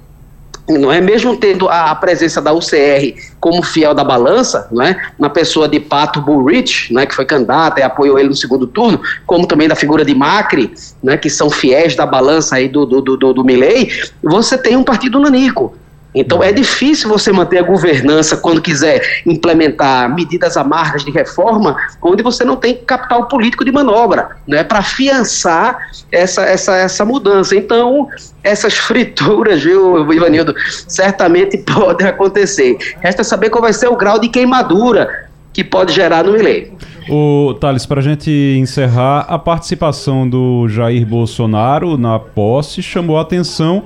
Não 0.67 0.91
é 0.91 0.99
mesmo 0.99 1.38
tendo 1.38 1.69
a, 1.69 1.95
presença 1.95 2.41
da 2.41 2.51
UCR 2.51 3.15
como 3.39 3.63
fiel 3.63 3.93
da 3.93 4.03
balança, 4.03 4.67
não 4.69 4.84
é, 4.84 5.12
na 5.17 5.29
pessoa 5.29 5.69
de 5.69 5.79
Pato 5.79 6.19
Bullrich, 6.19 6.91
não 6.91 7.03
é, 7.03 7.05
que 7.05 7.15
foi 7.15 7.23
candidata 7.23 7.79
e 7.79 7.84
apoiou 7.84 8.19
ele 8.19 8.29
no 8.29 8.36
segundo 8.36 8.67
turno, 8.67 8.99
como 9.25 9.47
também 9.47 9.69
da 9.69 9.75
figura 9.75 10.03
de 10.03 10.13
Macri, 10.13 10.73
né, 11.01 11.15
que 11.15 11.29
são 11.29 11.49
fiéis 11.49 11.95
da 11.95 12.05
balança 12.05 12.55
aí 12.55 12.67
do 12.67 12.84
do, 12.86 12.99
do, 12.99 13.34
do 13.34 13.43
Milley, 13.45 13.91
você 14.23 14.58
tem 14.58 14.75
um 14.75 14.84
partido 14.84 15.19
nanico, 15.19 15.75
então 16.15 16.41
é 16.41 16.51
difícil 16.54 17.10
você 17.10 17.32
manter 17.32 17.60
a 17.60 17.63
governança 17.63 18.38
quando 18.38 18.62
quiser 18.62 19.21
implementar 19.25 20.13
medidas 20.13 20.56
amargas 20.56 21.04
de 21.04 21.12
reforma, 21.12 21.75
onde 22.01 22.23
você 22.23 22.45
não 22.45 22.56
tem 22.56 22.75
capital 22.78 23.28
político 23.28 23.65
de 23.65 23.71
manobra, 23.71 24.38
né, 24.47 24.63
para 24.63 24.80
afiançar 24.80 25.78
essa, 26.12 26.43
essa, 26.43 26.75
essa 26.78 27.04
mudança. 27.04 27.56
Então, 27.56 28.08
essas 28.41 28.73
frituras, 28.80 29.62
viu, 29.62 30.12
Ivanildo, 30.13 30.56
certamente 30.88 31.58
podem 31.67 32.08
acontecer. 32.08 32.78
Resta 33.01 33.23
saber 33.23 33.49
qual 33.49 33.62
vai 33.62 33.73
ser 33.73 33.88
o 33.88 33.97
grau 33.97 34.17
de 34.17 34.30
queimadura 34.30 35.25
que 35.51 35.63
pode 35.63 35.93
gerar 35.93 36.23
no 36.23 36.34
Milei. 36.34 36.73
O 37.10 37.54
Thales, 37.62 37.86
para 37.86 37.99
a 37.99 38.04
gente 38.04 38.32
encerrar, 38.60 39.21
a 39.30 39.38
participação 39.38 40.28
do 40.28 40.67
Jair 40.67 41.06
Bolsonaro 41.06 41.97
na 41.97 42.19
posse 42.19 42.82
chamou 42.82 43.17
a 43.17 43.21
atenção 43.21 43.84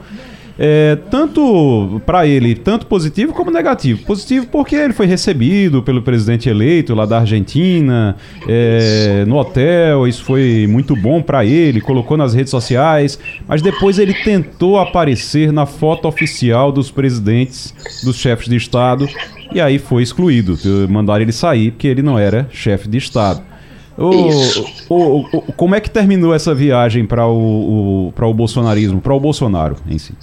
é, 0.61 0.97
tanto 1.09 2.01
para 2.05 2.27
ele, 2.27 2.53
tanto 2.53 2.85
positivo 2.85 3.31
como 3.31 3.49
negativo. 3.49 4.03
Positivo 4.03 4.45
porque 4.47 4.75
ele 4.75 4.91
foi 4.91 5.05
recebido 5.05 5.81
pelo 5.81 6.01
presidente 6.01 6.49
eleito 6.49 6.93
lá 6.93 7.05
da 7.05 7.19
Argentina, 7.19 8.17
é, 8.45 9.23
no 9.25 9.37
hotel, 9.37 10.05
isso 10.05 10.21
foi 10.25 10.67
muito 10.69 10.97
bom 10.97 11.21
para 11.21 11.45
ele, 11.45 11.79
colocou 11.79 12.17
nas 12.17 12.33
redes 12.33 12.51
sociais, 12.51 13.17
mas 13.47 13.61
depois 13.61 13.97
ele 13.97 14.13
tentou 14.13 14.77
aparecer 14.77 15.53
na 15.53 15.65
foto 15.65 16.09
oficial 16.09 16.73
dos 16.73 16.91
presidentes, 16.91 17.73
dos 18.03 18.17
chefes 18.17 18.49
de 18.49 18.57
Estado, 18.57 19.07
e 19.53 19.61
aí 19.61 19.79
foi 19.79 20.03
excluído. 20.03 20.59
Mandaram 20.89 21.21
ele 21.21 21.31
sair 21.31 21.71
porque 21.71 21.87
ele 21.87 22.01
não 22.01 22.19
era 22.19 22.49
chefe 22.51 22.89
de 22.89 22.97
Estado. 22.97 23.41
O, 23.97 24.93
o, 24.93 25.19
o, 25.37 25.41
como 25.53 25.75
é 25.75 25.79
que 25.79 25.89
terminou 25.89 26.33
essa 26.33 26.53
viagem 26.53 27.05
para 27.05 27.25
o, 27.27 28.13
o, 28.13 28.13
o 28.17 28.33
bolsonarismo, 28.33 28.99
para 29.01 29.13
o 29.13 29.19
Bolsonaro 29.19 29.77
em 29.89 29.97
si? 29.97 30.13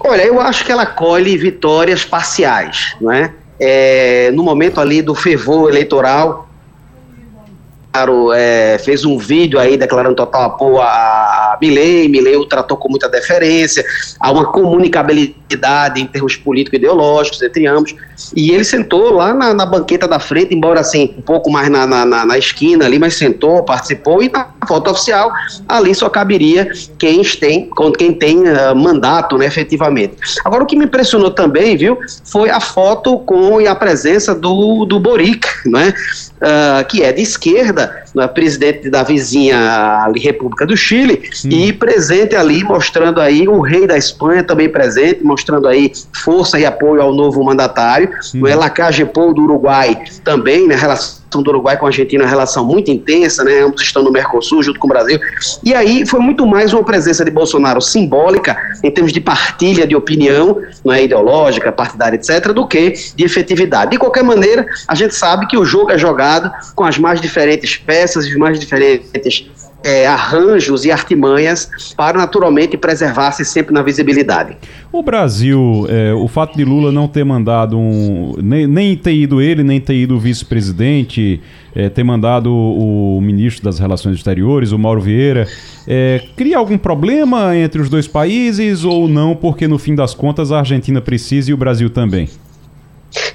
Olha, 0.00 0.22
eu 0.22 0.40
acho 0.40 0.64
que 0.64 0.72
ela 0.72 0.86
colhe 0.86 1.36
vitórias 1.36 2.04
parciais, 2.04 2.94
não 3.00 3.10
é? 3.12 3.32
é 3.58 4.30
no 4.32 4.42
momento 4.42 4.80
ali 4.80 5.00
do 5.00 5.14
fervor 5.14 5.70
eleitoral, 5.70 6.48
é, 8.34 8.78
fez 8.78 9.04
um 9.04 9.18
vídeo 9.18 9.58
aí 9.58 9.76
declarando 9.76 10.14
total 10.14 10.42
apoio 10.42 10.80
a 10.80 11.56
Milley, 11.60 12.08
Milley 12.08 12.36
o 12.36 12.44
tratou 12.44 12.76
com 12.76 12.88
muita 12.88 13.08
deferência, 13.08 13.84
há 14.20 14.30
uma 14.30 14.52
comunicabilidade 14.52 16.00
em 16.00 16.06
termos 16.06 16.36
político-ideológicos 16.36 17.42
entre 17.42 17.66
ambos, 17.66 17.94
e 18.34 18.50
ele 18.50 18.64
sentou 18.64 19.12
lá 19.12 19.34
na, 19.34 19.54
na, 19.54 19.66
banqueta 19.66 20.08
da 20.08 20.18
frente, 20.18 20.54
embora 20.54 20.80
assim, 20.80 21.14
um 21.18 21.22
pouco 21.22 21.50
mais 21.50 21.68
na, 21.68 21.86
na, 21.86 22.04
na, 22.04 22.38
esquina 22.38 22.84
ali, 22.84 22.98
mas 22.98 23.14
sentou, 23.14 23.62
participou, 23.62 24.22
e 24.22 24.28
na 24.28 24.48
foto 24.66 24.90
oficial, 24.90 25.30
ali 25.68 25.94
só 25.94 26.08
caberia 26.08 26.70
quem 26.98 27.22
tem, 27.22 27.70
quem 27.98 28.12
tem 28.12 28.38
uh, 28.40 28.74
mandato, 28.74 29.36
né, 29.36 29.46
efetivamente. 29.46 30.16
Agora, 30.44 30.62
o 30.62 30.66
que 30.66 30.76
me 30.76 30.84
impressionou 30.84 31.30
também, 31.30 31.76
viu, 31.76 31.98
foi 32.24 32.50
a 32.50 32.60
foto 32.60 33.18
com 33.20 33.60
e 33.60 33.66
a 33.66 33.74
presença 33.74 34.34
do, 34.34 34.84
do 34.84 34.98
Boric, 34.98 35.46
né, 35.66 35.92
uh, 36.36 36.84
que 36.86 37.02
é 37.02 37.12
de 37.12 37.22
esquerda, 37.22 38.04
né, 38.14 38.26
presidente 38.26 38.90
da 38.90 39.02
vizinha 39.02 40.04
ali, 40.04 40.20
República 40.20 40.66
do 40.66 40.76
Chile, 40.76 41.22
hum. 41.44 41.48
e 41.50 41.72
presente 41.72 42.34
ali, 42.34 42.62
mostrando 42.64 43.20
aí 43.20 43.48
o 43.48 43.60
rei 43.60 43.86
da 43.86 43.96
Espanha 43.96 44.42
também 44.42 44.68
presente, 44.68 45.24
mostrando 45.24 45.68
aí 45.68 45.92
força 46.12 46.58
e 46.58 46.64
apoio 46.64 47.02
ao 47.02 47.14
novo 47.14 47.42
mandatário, 47.44 48.10
hum. 48.34 48.42
o 48.42 48.48
Elacage 48.48 49.04
Pou 49.04 49.32
do 49.32 49.42
Uruguai 49.42 49.98
também, 50.24 50.66
né, 50.66 50.74
relação 50.74 51.25
do 51.42 51.50
Uruguai 51.50 51.76
com 51.76 51.86
a 51.86 51.88
Argentina 51.88 52.22
é 52.22 52.26
uma 52.26 52.30
relação 52.30 52.64
muito 52.64 52.90
intensa, 52.90 53.44
né? 53.44 53.60
Ambos 53.60 53.82
estão 53.82 54.02
no 54.02 54.10
Mercosul 54.10 54.62
junto 54.62 54.78
com 54.78 54.86
o 54.86 54.90
Brasil. 54.90 55.18
E 55.64 55.74
aí 55.74 56.06
foi 56.06 56.20
muito 56.20 56.46
mais 56.46 56.72
uma 56.72 56.84
presença 56.84 57.24
de 57.24 57.30
Bolsonaro 57.30 57.80
simbólica 57.80 58.56
em 58.82 58.90
termos 58.90 59.12
de 59.12 59.20
partilha 59.20 59.86
de 59.86 59.94
opinião, 59.96 60.60
não 60.84 60.92
é 60.92 61.04
ideológica, 61.04 61.72
partidária, 61.72 62.16
etc, 62.16 62.52
do 62.52 62.66
que 62.66 62.94
de 63.14 63.24
efetividade. 63.24 63.92
De 63.92 63.98
qualquer 63.98 64.22
maneira, 64.22 64.66
a 64.86 64.94
gente 64.94 65.14
sabe 65.14 65.46
que 65.46 65.56
o 65.56 65.64
jogo 65.64 65.90
é 65.90 65.98
jogado 65.98 66.50
com 66.74 66.84
as 66.84 66.98
mais 66.98 67.20
diferentes 67.20 67.76
peças 67.76 68.26
e 68.26 68.30
os 68.30 68.36
mais 68.36 68.58
diferentes 68.58 69.46
é, 69.86 70.04
arranjos 70.04 70.84
e 70.84 70.90
artimanhas 70.90 71.70
para 71.96 72.18
naturalmente 72.18 72.76
preservar-se 72.76 73.44
sempre 73.44 73.72
na 73.72 73.82
visibilidade. 73.82 74.56
O 74.90 75.00
Brasil, 75.00 75.86
é, 75.88 76.12
o 76.12 76.26
fato 76.26 76.56
de 76.56 76.64
Lula 76.64 76.90
não 76.90 77.06
ter 77.06 77.24
mandado 77.24 77.78
um. 77.78 78.34
Nem, 78.42 78.66
nem 78.66 78.96
ter 78.96 79.14
ido 79.14 79.40
ele, 79.40 79.62
nem 79.62 79.80
ter 79.80 79.94
ido 79.94 80.16
o 80.16 80.18
vice-presidente, 80.18 81.40
é, 81.72 81.88
ter 81.88 82.02
mandado 82.02 82.52
o, 82.52 83.20
ministro 83.20 83.62
das 83.62 83.78
Relações 83.78 84.16
Exteriores, 84.16 84.72
o 84.72 84.78
Mauro 84.78 85.00
Vieira, 85.00 85.46
é, 85.86 86.20
cria 86.36 86.58
algum 86.58 86.76
problema 86.76 87.56
entre 87.56 87.80
os 87.80 87.88
dois 87.88 88.08
países 88.08 88.82
ou 88.82 89.06
não, 89.06 89.36
porque 89.36 89.68
no 89.68 89.78
fim 89.78 89.94
das 89.94 90.14
contas 90.14 90.50
a 90.50 90.58
Argentina 90.58 91.00
precisa 91.00 91.52
e 91.52 91.54
o 91.54 91.56
Brasil 91.56 91.90
também? 91.90 92.28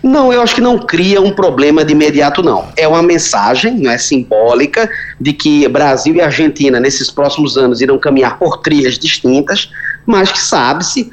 Não, 0.03 0.31
eu 0.31 0.41
acho 0.41 0.55
que 0.55 0.61
não 0.61 0.77
cria 0.77 1.21
um 1.21 1.31
problema 1.31 1.83
de 1.83 1.93
imediato, 1.93 2.43
não. 2.43 2.69
É 2.75 2.87
uma 2.87 3.01
mensagem 3.01 3.79
não 3.79 3.91
é, 3.91 3.97
simbólica 3.97 4.89
de 5.19 5.33
que 5.33 5.67
Brasil 5.67 6.15
e 6.15 6.21
Argentina, 6.21 6.79
nesses 6.79 7.09
próximos 7.09 7.57
anos, 7.57 7.81
irão 7.81 7.97
caminhar 7.97 8.37
por 8.37 8.57
trilhas 8.57 8.97
distintas, 8.97 9.69
mas 10.05 10.31
que 10.31 10.39
sabe-se 10.39 11.09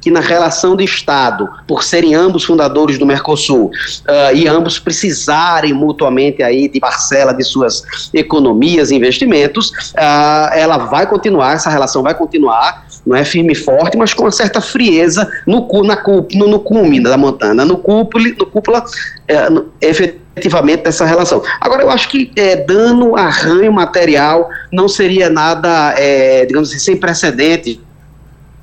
que 0.00 0.10
na 0.10 0.20
relação 0.20 0.74
de 0.74 0.84
Estado, 0.84 1.48
por 1.66 1.84
serem 1.84 2.14
ambos 2.14 2.44
fundadores 2.44 2.98
do 2.98 3.04
Mercosul 3.04 3.66
uh, 3.66 4.34
e 4.34 4.48
ambos 4.48 4.78
precisarem 4.78 5.72
mutuamente 5.72 6.42
aí 6.42 6.68
de 6.68 6.80
parcela 6.80 7.32
de 7.32 7.44
suas 7.44 7.84
economias 8.14 8.90
e 8.90 8.96
investimentos, 8.96 9.70
uh, 9.70 10.52
ela 10.54 10.78
vai 10.78 11.06
continuar, 11.06 11.54
essa 11.54 11.68
relação 11.68 12.02
vai 12.02 12.14
continuar, 12.14 12.86
não 13.06 13.16
é 13.16 13.24
firme 13.24 13.52
e 13.52 13.56
forte, 13.56 13.96
mas 13.96 14.12
com 14.12 14.24
uma 14.24 14.30
certa 14.30 14.60
frieza 14.60 15.30
no, 15.46 15.66
na, 15.82 16.02
no, 16.34 16.48
no 16.48 16.60
cume 16.60 17.02
da 17.02 17.16
montanha, 17.16 17.64
no 17.64 17.78
cúpula, 17.78 18.28
no 18.38 18.46
cúpula 18.46 18.84
é, 19.26 19.48
no, 19.48 19.66
efetivamente 19.80 20.84
dessa 20.84 21.04
relação. 21.04 21.42
Agora, 21.60 21.82
eu 21.82 21.90
acho 21.90 22.08
que 22.08 22.30
é, 22.36 22.56
dano, 22.56 23.16
arranho 23.16 23.72
material 23.72 24.48
não 24.72 24.88
seria 24.88 25.28
nada, 25.30 25.94
é, 25.96 26.44
digamos 26.46 26.70
assim, 26.70 26.78
sem 26.78 26.96
precedente. 26.96 27.80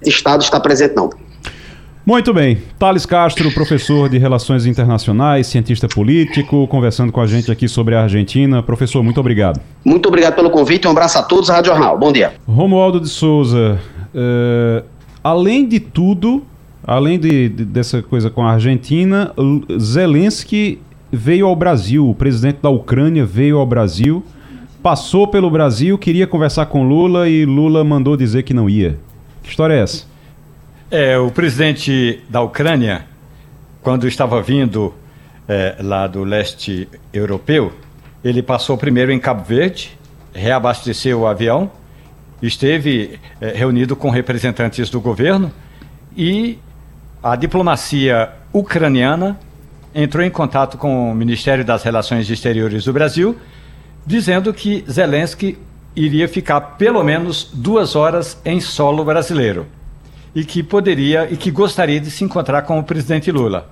Estado 0.05 0.43
está 0.43 0.59
presente, 0.59 0.95
não. 0.95 1.09
Muito 2.07 2.33
bem. 2.33 2.59
Thales 2.79 3.05
Castro, 3.05 3.51
professor 3.51 4.07
de 4.07 4.17
Relações 4.17 4.65
Internacionais, 4.65 5.45
cientista 5.47 5.89
político, 5.89 6.65
conversando 6.69 7.11
com 7.11 7.19
a 7.19 7.27
gente 7.27 7.51
aqui 7.51 7.67
sobre 7.67 7.95
a 7.95 8.03
Argentina. 8.03 8.63
Professor, 8.63 9.03
muito 9.03 9.19
obrigado. 9.19 9.59
Muito 9.83 10.07
obrigado 10.07 10.33
pelo 10.33 10.49
convite. 10.49 10.87
Um 10.87 10.91
abraço 10.91 11.17
a 11.17 11.23
todos. 11.23 11.49
Rádio 11.49 11.73
Jornal. 11.73 11.97
Bom 11.97 12.13
dia. 12.13 12.31
Romualdo 12.47 13.01
de 13.01 13.09
Souza, 13.09 13.77
uh, 14.13 14.85
além 15.23 15.67
de 15.67 15.79
tudo, 15.79 16.43
além 16.85 17.19
de, 17.19 17.49
de, 17.49 17.65
dessa 17.65 18.01
coisa 18.01 18.29
com 18.29 18.43
a 18.43 18.53
Argentina, 18.53 19.33
Zelensky 19.79 20.79
veio 21.11 21.47
ao 21.47 21.55
Brasil. 21.55 22.09
O 22.09 22.15
presidente 22.15 22.59
da 22.61 22.69
Ucrânia 22.69 23.25
veio 23.25 23.57
ao 23.57 23.65
Brasil, 23.65 24.23
passou 24.81 25.27
pelo 25.27 25.49
Brasil, 25.49 25.97
queria 25.97 26.27
conversar 26.27 26.67
com 26.67 26.87
Lula 26.87 27.27
e 27.29 27.45
Lula 27.45 27.83
mandou 27.83 28.15
dizer 28.15 28.43
que 28.43 28.53
não 28.53 28.69
ia. 28.69 28.97
Que 29.43 29.49
história 29.49 29.73
é 29.73 29.79
essa? 29.79 30.05
É, 30.89 31.17
o 31.17 31.29
presidente 31.29 32.21
da 32.29 32.41
Ucrânia, 32.41 33.05
quando 33.81 34.07
estava 34.07 34.41
vindo 34.41 34.93
é, 35.47 35.75
lá 35.81 36.07
do 36.07 36.23
leste 36.23 36.87
europeu, 37.13 37.73
ele 38.23 38.41
passou 38.41 38.77
primeiro 38.77 39.11
em 39.11 39.19
Cabo 39.19 39.43
Verde, 39.43 39.97
reabasteceu 40.33 41.21
o 41.21 41.27
avião, 41.27 41.69
esteve 42.41 43.19
é, 43.41 43.49
reunido 43.49 43.95
com 43.95 44.09
representantes 44.09 44.89
do 44.89 45.01
governo 45.01 45.51
e 46.15 46.59
a 47.21 47.35
diplomacia 47.35 48.29
ucraniana 48.53 49.39
entrou 49.93 50.23
em 50.23 50.29
contato 50.29 50.77
com 50.77 51.11
o 51.11 51.15
Ministério 51.15 51.65
das 51.65 51.83
Relações 51.83 52.29
Exteriores 52.29 52.85
do 52.85 52.93
Brasil, 52.93 53.35
dizendo 54.05 54.53
que 54.53 54.85
Zelensky 54.89 55.57
iria 55.95 56.27
ficar 56.27 56.61
pelo 56.61 57.03
menos 57.03 57.49
duas 57.51 57.95
horas 57.95 58.39
em 58.45 58.59
solo 58.59 59.03
brasileiro 59.03 59.65
e 60.35 60.45
que 60.45 60.61
poderia 60.61 61.27
e 61.31 61.35
que 61.35 61.49
gostaria 61.49 61.99
de 61.99 62.11
se 62.11 62.23
encontrar 62.23 62.61
com 62.61 62.77
o 62.77 62.83
presidente 62.83 63.31
Lula. 63.31 63.69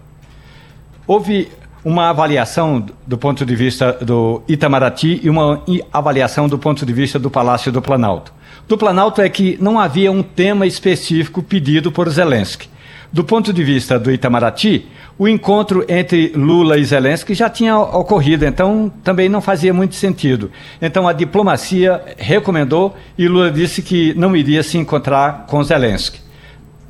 Houve 1.05 1.51
uma 1.85 2.09
avaliação 2.09 2.83
do 3.05 3.15
ponto 3.15 3.45
de 3.45 3.55
vista 3.55 3.93
do 3.93 4.41
Itamaraty 4.47 5.21
e 5.23 5.29
uma 5.29 5.61
avaliação 5.93 6.49
do 6.49 6.57
ponto 6.57 6.83
de 6.83 6.91
vista 6.91 7.19
do 7.19 7.29
Palácio 7.29 7.71
do 7.71 7.79
Planalto. 7.79 8.33
Do 8.67 8.75
Planalto 8.75 9.21
é 9.21 9.29
que 9.29 9.55
não 9.61 9.79
havia 9.79 10.11
um 10.11 10.23
tema 10.23 10.65
específico 10.65 11.43
pedido 11.43 11.91
por 11.91 12.09
Zelensky. 12.09 12.67
Do 13.13 13.23
ponto 13.23 13.53
de 13.53 13.63
vista 13.63 13.99
do 13.99 14.11
Itamaraty, 14.11 14.87
o 15.15 15.27
encontro 15.27 15.85
entre 15.87 16.33
Lula 16.35 16.77
e 16.79 16.83
Zelensky 16.83 17.35
já 17.35 17.49
tinha 17.51 17.77
ocorrido, 17.77 18.45
então 18.45 18.91
também 19.03 19.29
não 19.29 19.39
fazia 19.39 19.71
muito 19.71 19.93
sentido. 19.93 20.51
Então 20.81 21.07
a 21.07 21.13
diplomacia 21.13 22.01
recomendou 22.17 22.95
e 23.15 23.27
Lula 23.27 23.51
disse 23.51 23.83
que 23.83 24.15
não 24.15 24.35
iria 24.35 24.63
se 24.63 24.79
encontrar 24.79 25.45
com 25.47 25.63
Zelensky. 25.63 26.24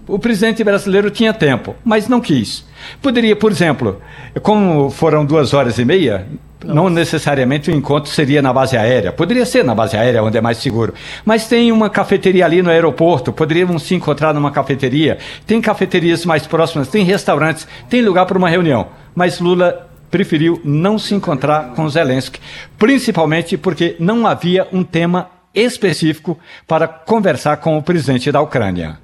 O 0.08 0.20
presidente 0.20 0.64
brasileiro 0.64 1.10
tinha 1.10 1.34
tempo, 1.34 1.76
mas 1.84 2.08
não 2.08 2.22
quis. 2.22 2.64
Poderia, 3.02 3.36
por 3.36 3.52
exemplo, 3.52 4.00
como 4.44 4.92
foram 4.92 5.26
duas 5.26 5.52
horas 5.52 5.80
e 5.80 5.86
meia, 5.86 6.28
não. 6.64 6.76
não 6.76 6.90
necessariamente 6.92 7.72
o 7.72 7.74
encontro 7.74 8.12
seria 8.12 8.40
na 8.40 8.54
base 8.54 8.78
aérea. 8.78 9.12
Poderia 9.12 9.46
ser 9.48 9.64
na 9.64 9.74
base 9.74 9.98
aérea, 9.98 10.24
onde 10.24 10.38
é 10.38 10.42
mais 10.42 10.60
seguro. 10.60 10.94
Mas 11.26 11.48
tem 11.48 11.72
uma 11.72 11.90
cafeteria 11.90 12.46
ali 12.46 12.62
no 12.62 12.70
aeroporto, 12.70 13.34
poderíamos 13.34 13.82
se 13.82 13.96
encontrar 13.96 14.32
numa 14.32 14.52
cafeteria. 14.52 15.18
Tem 15.48 15.60
cafeterias 15.60 16.24
mais 16.24 16.46
próximas, 16.46 16.88
tem 16.88 17.04
restaurantes, 17.04 17.68
tem 17.90 18.02
lugar 18.02 18.28
para 18.28 18.38
uma 18.38 18.50
reunião. 18.50 18.88
Mas 19.16 19.40
Lula 19.40 19.90
preferiu 20.12 20.62
não 20.64 21.00
se 21.00 21.16
encontrar 21.16 21.74
com 21.74 21.90
Zelensky, 21.90 22.40
principalmente 22.78 23.58
porque 23.58 23.96
não 24.00 24.28
havia 24.28 24.68
um 24.72 24.84
tema 24.84 25.32
específico 25.54 26.38
para 26.68 26.88
conversar 26.88 27.58
com 27.58 27.76
o 27.76 27.82
presidente 27.82 28.32
da 28.32 28.40
Ucrânia. 28.40 29.00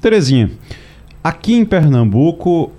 Terezinha, 0.00 0.50
aqui 1.22 1.54
em 1.54 1.64
Pernambuco, 1.64 2.70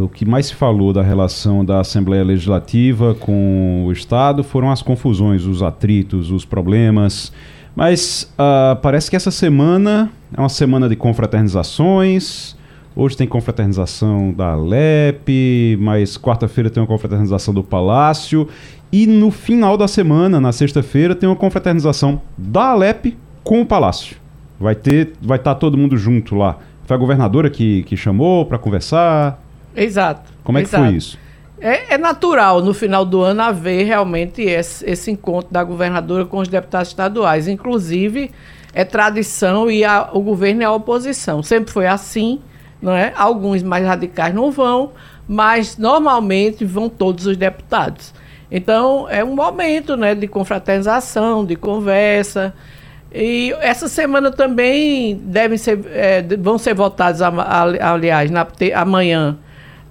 o 0.00 0.08
que 0.08 0.24
mais 0.24 0.46
se 0.46 0.54
falou 0.54 0.92
da 0.92 1.02
relação 1.02 1.64
da 1.64 1.80
Assembleia 1.80 2.22
Legislativa 2.22 3.14
com 3.14 3.84
o 3.86 3.92
Estado 3.92 4.44
foram 4.44 4.70
as 4.70 4.80
confusões, 4.80 5.44
os 5.44 5.62
atritos, 5.62 6.30
os 6.30 6.44
problemas. 6.44 7.32
Mas 7.74 8.32
uh, 8.34 8.76
parece 8.80 9.10
que 9.10 9.16
essa 9.16 9.30
semana 9.30 10.10
é 10.36 10.40
uma 10.40 10.48
semana 10.48 10.88
de 10.88 10.96
confraternizações. 10.96 12.56
Hoje 12.94 13.16
tem 13.16 13.26
confraternização 13.26 14.32
da 14.32 14.52
Alep, 14.52 15.76
mas 15.80 16.18
quarta-feira 16.18 16.68
tem 16.68 16.82
uma 16.82 16.86
confraternização 16.86 17.54
do 17.54 17.62
Palácio. 17.62 18.48
E 18.92 19.06
no 19.06 19.30
final 19.30 19.76
da 19.76 19.86
semana, 19.86 20.40
na 20.40 20.52
sexta-feira, 20.52 21.14
tem 21.14 21.28
uma 21.28 21.36
confraternização 21.36 22.20
da 22.36 22.70
Alep 22.70 23.16
com 23.44 23.62
o 23.62 23.66
Palácio. 23.66 24.19
Vai 24.60 24.74
ter, 24.74 25.14
vai 25.22 25.38
estar 25.38 25.54
tá 25.54 25.58
todo 25.58 25.78
mundo 25.78 25.96
junto 25.96 26.34
lá. 26.36 26.58
Foi 26.84 26.94
a 26.94 26.98
governadora 26.98 27.48
que, 27.48 27.82
que 27.84 27.96
chamou 27.96 28.44
para 28.44 28.58
conversar? 28.58 29.42
Exato. 29.74 30.30
Como 30.44 30.58
é 30.58 30.60
exato. 30.60 30.84
que 30.84 30.90
foi 30.90 30.96
isso? 30.98 31.18
É, 31.58 31.94
é, 31.94 31.98
natural 31.98 32.62
no 32.62 32.74
final 32.74 33.04
do 33.04 33.22
ano 33.22 33.40
haver 33.42 33.84
realmente 33.84 34.42
esse, 34.42 34.84
esse, 34.88 35.10
encontro 35.10 35.50
da 35.50 35.62
governadora 35.64 36.26
com 36.26 36.38
os 36.38 36.48
deputados 36.48 36.88
estaduais. 36.88 37.48
Inclusive, 37.48 38.30
é 38.74 38.84
tradição 38.84 39.70
e 39.70 39.82
a, 39.82 40.10
o 40.12 40.20
governo 40.20 40.62
é 40.62 40.66
a 40.66 40.72
oposição. 40.72 41.42
Sempre 41.42 41.72
foi 41.72 41.86
assim, 41.86 42.40
não 42.82 42.92
é? 42.92 43.14
Alguns 43.16 43.62
mais 43.62 43.86
radicais 43.86 44.34
não 44.34 44.50
vão, 44.50 44.92
mas 45.26 45.78
normalmente 45.78 46.64
vão 46.66 46.88
todos 46.88 47.26
os 47.26 47.36
deputados. 47.36 48.12
Então, 48.50 49.06
é 49.08 49.24
um 49.24 49.34
momento 49.34 49.96
né, 49.96 50.14
de 50.14 50.26
confraternização, 50.26 51.46
de 51.46 51.56
conversa. 51.56 52.52
E 53.12 53.52
essa 53.60 53.88
semana 53.88 54.30
também 54.30 55.16
devem 55.24 55.58
ser, 55.58 55.80
é, 55.92 56.22
vão 56.38 56.58
ser 56.58 56.74
votados, 56.74 57.20
aliás, 57.22 58.30
na, 58.30 58.46
amanhã 58.74 59.36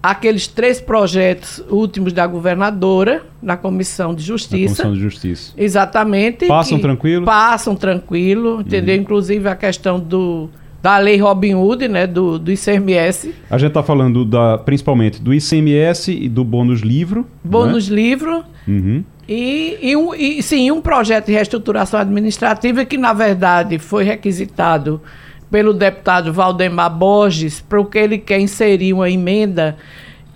aqueles 0.01 0.47
três 0.47 0.79
projetos 0.79 1.61
últimos 1.69 2.13
da 2.13 2.25
governadora 2.25 3.23
na 3.41 3.57
Comissão 3.57 4.15
de 4.15 4.23
Justiça. 4.23 4.83
Na 4.83 4.89
Comissão 4.89 4.93
de 4.93 4.99
Justiça. 4.99 5.53
Exatamente. 5.57 6.47
Passam 6.47 6.79
tranquilo? 6.79 7.25
Passam 7.25 7.75
tranquilo, 7.75 8.61
entendeu? 8.61 8.95
Uhum. 8.95 9.01
Inclusive 9.01 9.49
a 9.49 9.55
questão 9.55 9.99
do 9.99 10.49
da 10.81 10.97
lei 10.97 11.17
Robin 11.17 11.55
Hood, 11.55 11.89
né, 11.89 12.07
do, 12.07 12.39
do 12.39 12.51
ICMS. 12.51 13.35
A 13.49 13.57
gente 13.57 13.69
está 13.69 13.83
falando 13.83 14.23
da, 14.23 14.57
principalmente 14.57 15.21
do 15.21 15.33
ICMS 15.33 16.09
e 16.09 16.29
do 16.29 16.45
bônus 16.45 16.79
livro. 16.79 17.27
Bônus 17.43 17.89
né? 17.89 17.95
livro. 17.97 18.43
Uhum. 18.65 19.03
E, 19.31 19.77
e, 19.79 19.95
um, 19.95 20.15
e 20.15 20.41
sim, 20.41 20.71
um 20.71 20.81
projeto 20.81 21.27
de 21.27 21.33
reestruturação 21.33 21.99
administrativa 21.99 22.83
que, 22.83 22.97
na 22.97 23.13
verdade, 23.13 23.77
foi 23.77 24.03
requisitado 24.03 24.99
pelo 25.51 25.71
deputado 25.71 26.33
Valdemar 26.33 26.89
Borges, 26.89 27.61
porque 27.61 27.99
ele 27.99 28.17
quer 28.17 28.39
inserir 28.39 28.91
uma 28.91 29.07
emenda 29.07 29.77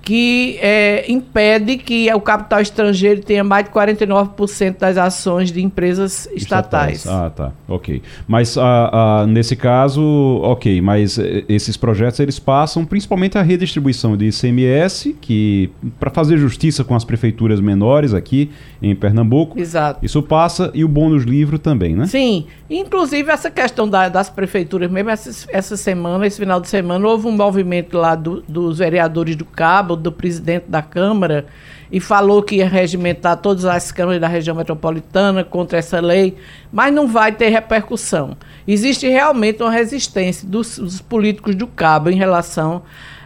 que 0.04 0.58
é, 0.62 1.10
impede 1.10 1.78
que 1.78 2.14
o 2.14 2.20
capital 2.20 2.60
estrangeiro 2.60 3.22
tenha 3.22 3.42
mais 3.42 3.66
de 3.66 3.72
49% 3.72 4.78
das 4.78 4.98
ações 4.98 5.50
de 5.50 5.64
empresas 5.64 6.28
estatais. 6.36 7.08
Ah, 7.08 7.32
tá. 7.34 7.54
Ok. 7.70 8.02
Mas 8.28 8.58
ah, 8.58 8.90
ah, 8.92 9.28
nesse 9.28 9.56
caso, 9.56 10.02
ok, 10.44 10.82
mas 10.82 11.18
eh, 11.18 11.46
esses 11.48 11.78
projetos 11.78 12.20
eles 12.20 12.38
passam 12.38 12.84
principalmente 12.84 13.38
a 13.38 13.42
redistribuição 13.42 14.18
de 14.18 14.26
ICMS, 14.26 15.16
que 15.22 15.72
para 15.98 16.10
fazer 16.10 16.38
justiça 16.38 16.84
com 16.84 16.96
as 16.96 17.06
prefeituras 17.06 17.62
menores 17.62 18.14
aqui 18.14 18.52
em 18.82 18.94
Pernambuco. 18.94 19.58
Exato. 19.58 20.06
Isso 20.06 20.22
passa 20.22 20.70
e 20.74 20.84
o 20.84 20.88
bônus 20.90 21.24
livro 21.24 21.58
também, 21.58 21.96
né? 21.96 22.08
Sim. 22.08 22.46
Inclusive 22.70 23.32
essa 23.32 23.50
questão 23.50 23.88
da, 23.88 24.10
das 24.10 24.30
prefeituras, 24.30 24.92
mesmo 24.92 25.10
essa, 25.10 25.48
essa 25.50 25.78
semana, 25.78 26.28
esse 26.28 26.40
final 26.40 26.60
de 26.60 26.68
semana, 26.68 27.08
houve 27.08 27.28
um 27.28 27.32
movimento 27.32 27.98
lá 27.98 28.16
do, 28.16 28.42
dos 28.42 28.80
vereadores 28.80 29.38
do 29.38 29.46
Cabo 29.46 29.93
do 29.96 30.12
presidente 30.12 30.66
da 30.68 30.82
Câmara 30.82 31.46
e 31.92 32.00
falou 32.00 32.42
que 32.42 32.56
ia 32.56 32.68
regimentar 32.68 33.38
todas 33.38 33.66
as 33.66 33.92
câmaras 33.92 34.20
da 34.20 34.28
região 34.28 34.56
metropolitana 34.56 35.44
contra 35.44 35.78
essa 35.78 36.00
lei, 36.00 36.36
mas 36.72 36.94
não 36.94 37.08
vai 37.08 37.32
ter 37.32 37.50
repercussão. 37.50 38.36
Existe 38.68 39.08
realmente 39.08 39.62
uma 39.62 39.72
resistência 39.72 40.48
dos, 40.48 40.80
dos 40.80 41.02
políticos 41.02 41.54
do 41.54 41.68
Cabo 41.68 42.10
em 42.10 42.16
relação 42.16 42.82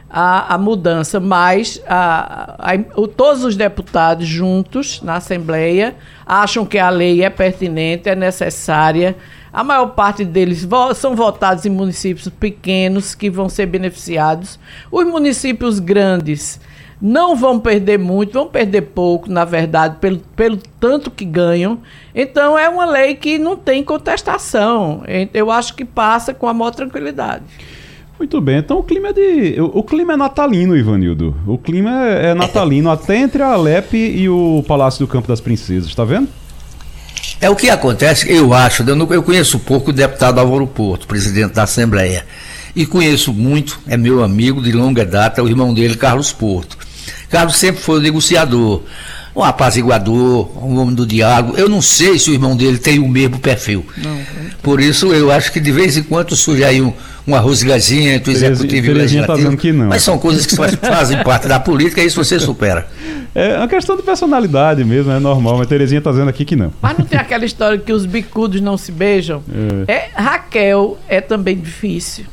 à, 0.10 0.58
mudança, 0.58 1.20
mas 1.20 1.82
a, 1.88 2.74
a, 2.74 2.78
todos 3.16 3.44
os 3.44 3.56
deputados 3.56 4.28
juntos 4.28 5.02
na 5.02 5.16
Assembleia 5.16 5.96
acham 6.26 6.66
que 6.66 6.78
a 6.78 6.90
lei 6.90 7.24
é 7.24 7.30
pertinente, 7.30 8.10
é 8.10 8.16
necessária. 8.16 9.16
A 9.58 9.64
maior 9.64 9.88
parte 9.88 10.24
deles 10.24 10.64
vo 10.64 10.94
são 10.94 11.16
votados 11.16 11.66
em 11.66 11.72
municípios 11.72 12.30
pequenos 12.30 13.16
que 13.16 13.28
vão 13.28 13.50
ser 13.50 13.66
beneficiados. 13.66 14.60
Os 14.92 15.04
municípios 15.04 15.80
grandes 15.80 16.60
não 17.02 17.36
vão 17.36 17.60
perder 17.60 17.98
muito, 17.98 18.34
vão 18.34 18.48
perder 18.48 18.84
pouco, 18.84 19.32
na 19.32 19.44
verdade, 19.46 19.96
pelo, 20.00 20.20
pelo 20.36 20.60
tanto 20.80 21.10
que 21.10 21.26
ganham. 21.26 21.80
Então 22.14 22.56
é 22.56 22.70
uma 22.70 22.86
lei 22.86 23.16
que 23.16 23.40
não 23.40 23.58
tem 23.58 23.84
contestação. 23.84 25.02
Eu 25.34 25.50
acho 25.50 25.74
que 25.74 25.84
passa 25.84 26.36
com 26.36 26.48
a 26.48 26.54
maior 26.54 26.70
tranquilidade. 26.70 27.44
Muito 28.20 28.40
bem, 28.40 28.60
então 28.60 28.78
o 28.78 28.84
clima 28.84 29.08
é 29.08 29.14
de. 29.14 29.60
O, 29.60 29.80
o 29.80 29.84
clima 29.84 30.14
é 30.14 30.18
natalino, 30.18 30.78
Ivanildo. 30.78 31.36
O 31.48 31.58
clima 31.58 32.06
é, 32.06 32.28
é 32.28 32.34
natalino 32.36 32.92
até 32.94 33.18
entre 33.18 33.42
a 33.42 33.54
Alep 33.54 33.98
e 33.98 34.30
o 34.30 34.64
Palácio 34.68 35.04
do 35.04 35.12
Campo 35.12 35.28
das 35.28 35.42
Princesas, 35.42 35.96
tá 35.96 36.06
vendo? 36.06 36.28
É 37.40 37.50
o 37.50 37.56
que 37.56 37.70
acontece, 37.70 38.32
eu 38.32 38.52
acho, 38.52 38.82
eu, 38.82 38.96
não, 38.96 39.12
eu 39.14 39.22
conheço 39.22 39.60
pouco 39.60 39.92
o 39.92 39.94
deputado 39.94 40.40
Álvaro 40.40 40.66
Porto, 40.66 41.06
presidente 41.06 41.54
da 41.54 41.64
Assembleia, 41.64 42.26
e 42.76 42.84
conheço 42.84 43.32
muito, 43.32 43.80
é 43.88 43.96
meu 43.96 44.24
amigo 44.24 44.62
de 44.62 44.72
longa 44.72 45.06
data, 45.06 45.44
o 45.44 45.48
irmão 45.48 45.72
dele, 45.72 45.96
Carlos 45.96 46.32
Porto. 46.32 46.78
Carlos 47.30 47.58
sempre 47.58 47.82
foi 47.82 48.02
negociador, 48.02 48.82
um 49.38 49.44
apaziguador, 49.44 50.50
um 50.58 50.80
homem 50.80 50.96
do 50.96 51.06
diálogo. 51.06 51.56
Eu 51.56 51.70
não 51.70 51.80
sei 51.80 52.18
se 52.18 52.32
o 52.32 52.34
irmão 52.34 52.58
dele 52.58 52.80
tem 52.80 52.98
o 52.98 53.08
mesmo 53.08 53.38
perfil. 53.38 53.86
Não, 53.96 54.20
Por 54.64 54.82
isso, 54.82 55.14
eu 55.14 55.32
acho 55.32 55.52
que 55.52 55.60
de 55.60 55.72
vez 55.72 55.96
em 55.96 56.02
quando 56.02 56.36
surge 56.36 56.64
aí 56.64 56.82
um, 56.82 56.92
uma 57.26 57.40
rosgazinha 57.40 58.16
entre 58.16 58.32
o 58.32 58.34
executivo 58.34 58.88
e 58.88 58.90
o 58.90 58.94
tá 58.94 59.00
legislativo. 59.00 59.52
Tá 59.52 59.58
que 59.58 59.72
não. 59.72 59.88
Mas 59.90 60.02
são 60.02 60.18
coisas 60.18 60.48
que 60.48 60.56
fazem 60.82 61.22
parte 61.24 61.48
da 61.48 61.60
política 61.60 62.02
e 62.02 62.08
isso 62.08 62.24
você 62.24 62.40
supera. 62.40 62.88
É 63.36 63.58
uma 63.58 63.68
questão 63.68 63.96
de 63.96 64.02
personalidade 64.02 64.84
mesmo, 64.84 65.12
é 65.12 65.20
normal, 65.20 65.60
mas 65.60 65.68
Terezinha 65.68 66.00
está 66.00 66.10
dizendo 66.10 66.30
aqui 66.30 66.44
que 66.44 66.56
não. 66.56 66.74
Mas 66.82 66.98
não 66.98 67.06
tem 67.06 67.20
aquela 67.20 67.46
história 67.46 67.78
que 67.78 67.94
os 67.94 68.08
bicudos 68.08 68.60
não 68.60 68.76
se 68.76 68.92
beijam? 68.92 69.44
É. 69.88 69.94
é 69.94 70.10
Raquel 70.16 70.98
é 71.08 71.22
também 71.22 71.56
difícil. 71.56 72.26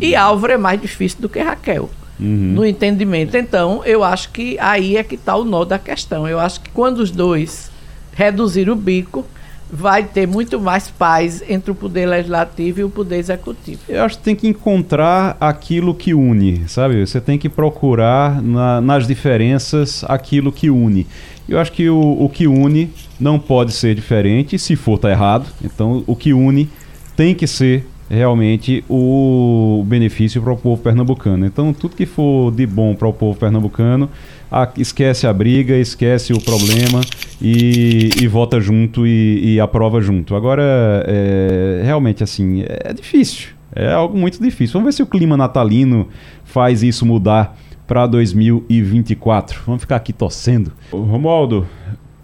E 0.00 0.16
Álvaro 0.16 0.52
é 0.52 0.56
mais 0.56 0.80
difícil 0.80 1.18
do 1.20 1.28
que 1.28 1.38
Raquel. 1.38 1.88
Uhum. 2.20 2.52
No 2.54 2.66
entendimento. 2.66 3.36
Então, 3.36 3.82
eu 3.84 4.02
acho 4.02 4.30
que 4.30 4.58
aí 4.58 4.96
é 4.96 5.04
que 5.04 5.14
está 5.14 5.36
o 5.36 5.44
nó 5.44 5.64
da 5.64 5.78
questão. 5.78 6.26
Eu 6.26 6.40
acho 6.40 6.60
que 6.60 6.70
quando 6.70 6.98
os 6.98 7.10
dois 7.10 7.70
reduzir 8.12 8.68
o 8.68 8.74
bico, 8.74 9.24
vai 9.70 10.02
ter 10.02 10.26
muito 10.26 10.58
mais 10.58 10.88
paz 10.88 11.42
entre 11.48 11.70
o 11.70 11.74
poder 11.74 12.06
legislativo 12.06 12.80
e 12.80 12.84
o 12.84 12.90
poder 12.90 13.16
executivo. 13.16 13.80
Eu 13.88 14.02
acho 14.02 14.18
que 14.18 14.24
tem 14.24 14.34
que 14.34 14.48
encontrar 14.48 15.36
aquilo 15.40 15.94
que 15.94 16.14
une, 16.14 16.66
sabe? 16.66 17.04
Você 17.04 17.20
tem 17.20 17.38
que 17.38 17.48
procurar 17.48 18.42
na, 18.42 18.80
nas 18.80 19.06
diferenças 19.06 20.04
aquilo 20.08 20.50
que 20.50 20.70
une. 20.70 21.06
Eu 21.48 21.58
acho 21.58 21.72
que 21.72 21.88
o, 21.88 21.98
o 21.98 22.28
que 22.28 22.46
une 22.46 22.90
não 23.20 23.38
pode 23.38 23.72
ser 23.72 23.94
diferente, 23.94 24.58
se 24.58 24.74
for 24.74 24.98
tá 24.98 25.10
errado. 25.10 25.46
Então, 25.62 26.02
o 26.06 26.16
que 26.16 26.32
une 26.32 26.68
tem 27.16 27.34
que 27.34 27.46
ser 27.46 27.86
realmente 28.10 28.84
o 28.88 29.84
benefício 29.86 30.40
para 30.42 30.52
o 30.52 30.56
povo 30.56 30.82
pernambucano. 30.82 31.44
Então, 31.44 31.72
tudo 31.72 31.94
que 31.94 32.06
for 32.06 32.50
de 32.50 32.66
bom 32.66 32.94
para 32.94 33.06
o 33.06 33.12
povo 33.12 33.38
pernambucano, 33.38 34.08
a, 34.50 34.68
esquece 34.76 35.26
a 35.26 35.32
briga, 35.32 35.76
esquece 35.76 36.32
o 36.32 36.40
problema 36.40 37.00
e, 37.40 38.10
e 38.20 38.26
vota 38.26 38.60
junto 38.60 39.06
e, 39.06 39.54
e, 39.54 39.60
aprova 39.60 40.00
junto. 40.00 40.34
Agora, 40.34 40.62
é, 41.06 41.82
realmente, 41.84 42.24
assim, 42.24 42.64
é 42.66 42.92
difícil. 42.92 43.50
É 43.74 43.92
algo 43.92 44.16
muito 44.16 44.42
difícil. 44.42 44.74
Vamos 44.74 44.86
ver 44.86 44.92
se 44.96 45.02
o 45.02 45.06
clima 45.06 45.36
natalino 45.36 46.08
faz 46.44 46.82
isso 46.82 47.04
mudar 47.04 47.56
para 47.86 48.06
2024. 48.06 49.60
Vamos 49.66 49.82
ficar 49.82 49.96
aqui 49.96 50.12
torcendo. 50.12 50.72
Romualdo, 50.90 51.66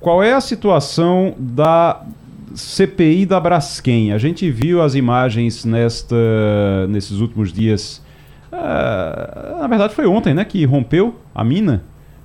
qual 0.00 0.22
é 0.22 0.32
a 0.32 0.40
situação 0.40 1.34
da 1.38 2.02
CPI 2.54 3.26
da 3.26 3.38
Braskem. 3.40 4.12
A 4.12 4.18
gente 4.18 4.50
viu 4.50 4.80
as 4.80 4.94
imagens 4.94 5.64
nesta, 5.64 6.16
nesses 6.88 7.20
últimos 7.20 7.52
dias. 7.52 8.02
Uh, 8.52 9.60
na 9.60 9.66
verdade, 9.66 9.94
foi 9.94 10.06
ontem, 10.06 10.32
né? 10.32 10.44
Que 10.44 10.64
rompeu 10.64 11.16
a 11.34 11.42
mina 11.42 11.82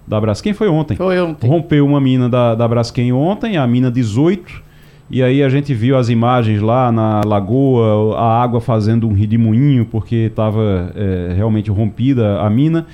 da 0.08 0.20
Braskem. 0.20 0.54
Foi 0.54 0.68
ontem. 0.68 0.96
Foi 0.96 1.20
ontem. 1.20 1.48
Rompeu 1.48 1.86
uma 1.86 2.00
mina 2.00 2.30
da, 2.30 2.56
da 2.56 2.68
Braskem 2.68 3.12
ontem, 3.12 3.58
a 3.58 3.66
mina 3.66 3.92
18. 3.92 4.70
E 5.12 5.24
aí 5.24 5.42
a 5.42 5.50
gente 5.50 5.74
viu 5.74 5.98
as 5.98 6.08
imagens 6.08 6.62
lá 6.62 6.92
na 6.92 7.22
lagoa, 7.26 8.16
a 8.16 8.44
água 8.44 8.62
fazendo 8.62 9.08
um 9.08 9.14
redemoinho 9.14 9.86
porque 9.86 10.16
estava 10.16 10.92
é, 10.96 11.34
realmente 11.36 11.72
rompida 11.72 12.40
a 12.40 12.50
mina. 12.50 12.86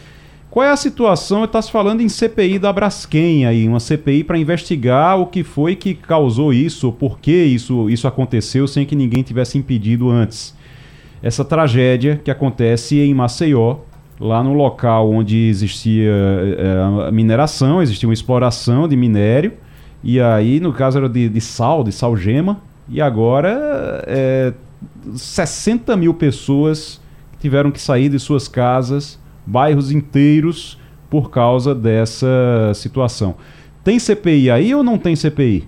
Qual 0.55 0.65
é 0.65 0.71
a 0.71 0.77
situação? 0.77 1.43
Está 1.43 1.61
se 1.61 1.69
falando 1.69 1.99
em 1.99 2.07
CPI 2.07 2.59
da 2.59 2.71
Braskem 2.71 3.45
aí, 3.45 3.67
uma 3.67 3.81
CPI 3.81 4.23
para 4.23 4.37
investigar 4.37 5.19
o 5.19 5.27
que 5.27 5.43
foi 5.43 5.75
que 5.75 5.93
causou 5.93 6.53
isso, 6.53 6.93
por 6.93 7.19
que 7.19 7.43
isso, 7.43 7.89
isso 7.89 8.07
aconteceu 8.07 8.65
sem 8.65 8.85
que 8.85 8.95
ninguém 8.95 9.21
tivesse 9.21 9.57
impedido 9.57 10.09
antes. 10.09 10.55
Essa 11.21 11.43
tragédia 11.43 12.21
que 12.23 12.31
acontece 12.31 12.97
em 13.01 13.13
Maceió, 13.13 13.79
lá 14.17 14.41
no 14.41 14.53
local 14.53 15.11
onde 15.11 15.49
existia 15.49 16.13
é, 16.17 17.11
mineração, 17.11 17.81
existia 17.81 18.07
uma 18.07 18.13
exploração 18.13 18.87
de 18.87 18.95
minério, 18.95 19.51
e 20.01 20.21
aí, 20.21 20.61
no 20.61 20.71
caso, 20.71 20.99
era 20.99 21.09
de, 21.09 21.27
de 21.27 21.41
sal, 21.41 21.83
de 21.83 21.91
sal 21.91 22.15
gema, 22.15 22.61
E 22.87 23.01
agora, 23.01 24.05
é, 24.07 24.53
60 25.15 25.97
mil 25.97 26.13
pessoas 26.13 27.01
tiveram 27.41 27.71
que 27.71 27.81
sair 27.81 28.07
de 28.07 28.19
suas 28.19 28.47
casas, 28.47 29.19
bairros 29.45 29.91
inteiros, 29.91 30.77
por 31.09 31.29
causa 31.29 31.73
dessa 31.73 32.73
situação. 32.73 33.35
Tem 33.83 33.99
CPI 33.99 34.49
aí 34.49 34.73
ou 34.73 34.83
não 34.83 34.97
tem 34.97 35.15
CPI? 35.15 35.67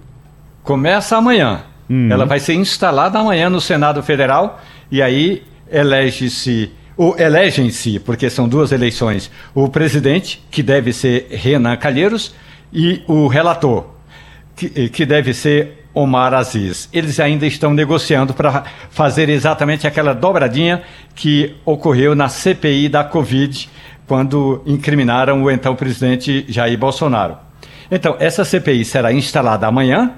Começa 0.63 1.17
amanhã. 1.17 1.61
Uhum. 1.89 2.11
Ela 2.11 2.25
vai 2.25 2.39
ser 2.39 2.55
instalada 2.55 3.19
amanhã 3.19 3.49
no 3.49 3.61
Senado 3.61 4.01
Federal 4.03 4.59
e 4.91 5.01
aí 5.01 5.43
elege-se 5.71 6.71
elegem-se, 7.17 7.99
porque 7.99 8.29
são 8.29 8.47
duas 8.47 8.71
eleições, 8.71 9.29
o 9.53 9.69
presidente, 9.69 10.43
que 10.49 10.63
deve 10.63 10.91
ser 10.91 11.27
Renan 11.29 11.75
Calheiros, 11.75 12.33
e 12.73 13.03
o 13.07 13.27
relator, 13.27 13.85
que, 14.55 14.89
que 14.89 15.05
deve 15.05 15.33
ser 15.33 15.86
Omar 15.97 16.31
Aziz. 16.35 16.87
Eles 16.93 17.19
ainda 17.19 17.47
estão 17.47 17.73
negociando 17.73 18.31
para 18.31 18.65
fazer 18.91 19.29
exatamente 19.29 19.87
aquela 19.87 20.13
dobradinha 20.13 20.83
que 21.15 21.55
ocorreu 21.65 22.13
na 22.13 22.29
CPI 22.29 22.87
da 22.87 23.03
Covid, 23.03 23.67
quando 24.05 24.61
incriminaram 24.67 25.43
o 25.43 25.49
então 25.49 25.75
presidente 25.75 26.45
Jair 26.47 26.77
Bolsonaro. 26.77 27.37
Então, 27.89 28.15
essa 28.19 28.45
CPI 28.45 28.85
será 28.85 29.11
instalada 29.11 29.65
amanhã, 29.65 30.11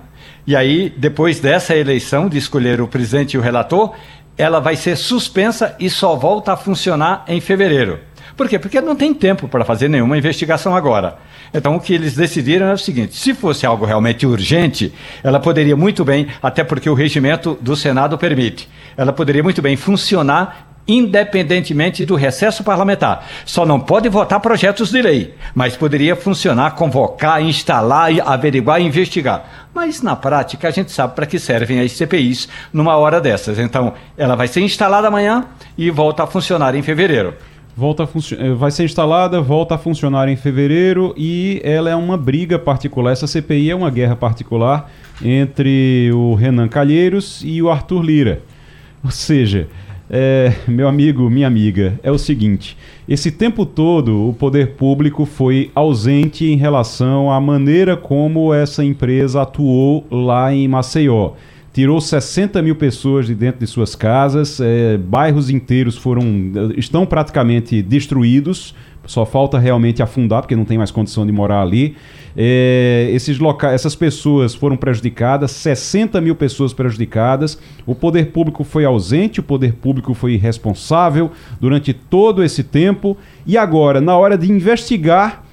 e 0.45 0.53
aí, 0.53 0.93
depois 0.97 1.39
dessa 1.39 1.73
eleição 1.73 2.27
de 2.27 2.37
escolher 2.37 2.81
o 2.81 2.87
presidente 2.87 3.35
e 3.35 3.37
o 3.37 3.41
relator, 3.41 3.93
ela 4.37 4.59
vai 4.59 4.75
ser 4.75 4.97
suspensa 4.97 5.75
e 5.79 5.89
só 5.89 6.15
volta 6.15 6.53
a 6.53 6.57
funcionar 6.57 7.23
em 7.27 7.39
fevereiro. 7.39 7.99
Por 8.35 8.49
quê? 8.49 8.59
Porque 8.59 8.81
não 8.81 8.95
tem 8.95 9.13
tempo 9.13 9.47
para 9.47 9.63
fazer 9.63 9.87
nenhuma 9.87 10.17
investigação 10.17 10.75
agora. 10.75 11.17
Então, 11.53 11.75
o 11.75 11.79
que 11.79 11.93
eles 11.93 12.15
decidiram 12.15 12.67
é 12.67 12.73
o 12.73 12.77
seguinte: 12.77 13.15
se 13.15 13.33
fosse 13.33 13.65
algo 13.65 13.85
realmente 13.85 14.25
urgente, 14.25 14.93
ela 15.23 15.39
poderia 15.39 15.75
muito 15.75 16.05
bem, 16.05 16.27
até 16.41 16.63
porque 16.63 16.89
o 16.89 16.93
regimento 16.93 17.57
do 17.61 17.75
Senado 17.75 18.17
permite, 18.17 18.69
ela 18.95 19.13
poderia 19.13 19.43
muito 19.43 19.61
bem 19.61 19.75
funcionar 19.75 20.69
independentemente 20.89 22.03
do 22.03 22.15
recesso 22.15 22.63
parlamentar. 22.63 23.25
Só 23.45 23.63
não 23.63 23.79
pode 23.79 24.09
votar 24.09 24.39
projetos 24.39 24.89
de 24.89 25.01
lei, 25.01 25.35
mas 25.53 25.77
poderia 25.77 26.15
funcionar, 26.15 26.71
convocar, 26.71 27.41
instalar, 27.43 28.09
averiguar 28.25 28.81
e 28.81 28.85
investigar. 28.85 29.69
Mas 29.73 30.01
na 30.01 30.15
prática 30.15 30.67
a 30.67 30.71
gente 30.71 30.91
sabe 30.91 31.13
para 31.13 31.27
que 31.27 31.37
servem 31.37 31.79
as 31.79 31.91
CPIs 31.91 32.49
numa 32.73 32.97
hora 32.97 33.21
dessas. 33.21 33.59
Então, 33.59 33.93
ela 34.17 34.35
vai 34.35 34.47
ser 34.47 34.61
instalada 34.61 35.07
amanhã 35.07 35.45
e 35.77 35.91
volta 35.91 36.23
a 36.23 36.27
funcionar 36.27 36.73
em 36.73 36.81
fevereiro. 36.81 37.35
Volta 37.79 38.03
eh, 38.37 38.51
vai 38.55 38.71
ser 38.71 38.83
instalada, 38.83 39.39
volta 39.39 39.75
a 39.75 39.77
funcionar 39.77 40.27
em 40.27 40.35
fevereiro 40.35 41.13
e 41.15 41.61
ela 41.63 41.89
é 41.89 41.95
uma 41.95 42.17
briga 42.17 42.59
particular. 42.59 43.13
Essa 43.13 43.25
CPI 43.25 43.71
é 43.71 43.75
uma 43.75 43.89
guerra 43.89 44.17
particular 44.17 44.91
entre 45.23 46.11
o 46.13 46.33
Renan 46.33 46.67
Calheiros 46.67 47.41
e 47.41 47.61
o 47.61 47.69
Arthur 47.69 48.01
Lira. 48.01 48.41
Ou 49.01 49.09
seja, 49.09 49.69
é, 50.09 50.53
meu 50.67 50.89
amigo, 50.89 51.29
minha 51.29 51.47
amiga, 51.47 51.97
é 52.03 52.11
o 52.11 52.17
seguinte: 52.17 52.75
esse 53.07 53.31
tempo 53.31 53.65
todo 53.65 54.27
o 54.27 54.33
poder 54.33 54.71
público 54.75 55.25
foi 55.25 55.71
ausente 55.73 56.43
em 56.51 56.57
relação 56.57 57.31
à 57.31 57.39
maneira 57.39 57.95
como 57.95 58.53
essa 58.53 58.83
empresa 58.83 59.43
atuou 59.43 60.05
lá 60.11 60.53
em 60.53 60.67
Maceió. 60.67 61.31
Tirou 61.79 62.01
60 62.01 62.61
mil 62.61 62.75
pessoas 62.75 63.25
de 63.25 63.33
dentro 63.33 63.61
de 63.61 63.65
suas 63.65 63.95
casas, 63.95 64.59
é, 64.59 64.97
bairros 64.97 65.49
inteiros 65.49 65.95
foram 65.95 66.25
estão 66.75 67.05
praticamente 67.05 67.81
destruídos 67.81 68.75
só 69.05 69.25
falta 69.25 69.57
realmente 69.57 70.03
afundar, 70.03 70.41
porque 70.41 70.57
não 70.57 70.65
tem 70.65 70.77
mais 70.77 70.91
condição 70.91 71.25
de 71.25 71.31
morar 71.31 71.61
ali. 71.61 71.95
É, 72.35 73.09
esses 73.13 73.39
locais, 73.39 73.75
essas 73.75 73.95
pessoas 73.95 74.53
foram 74.53 74.75
prejudicadas, 74.75 75.51
60 75.51 76.19
mil 76.19 76.35
pessoas 76.35 76.73
prejudicadas. 76.73 77.57
O 77.85 77.95
poder 77.95 78.25
público 78.33 78.65
foi 78.65 78.83
ausente, 78.83 79.39
o 79.39 79.43
poder 79.43 79.73
público 79.73 80.13
foi 80.13 80.33
irresponsável 80.33 81.31
durante 81.61 81.93
todo 81.93 82.43
esse 82.43 82.61
tempo. 82.61 83.17
E 83.47 83.57
agora, 83.57 84.01
na 84.01 84.17
hora 84.17 84.37
de 84.37 84.51
investigar, 84.51 85.45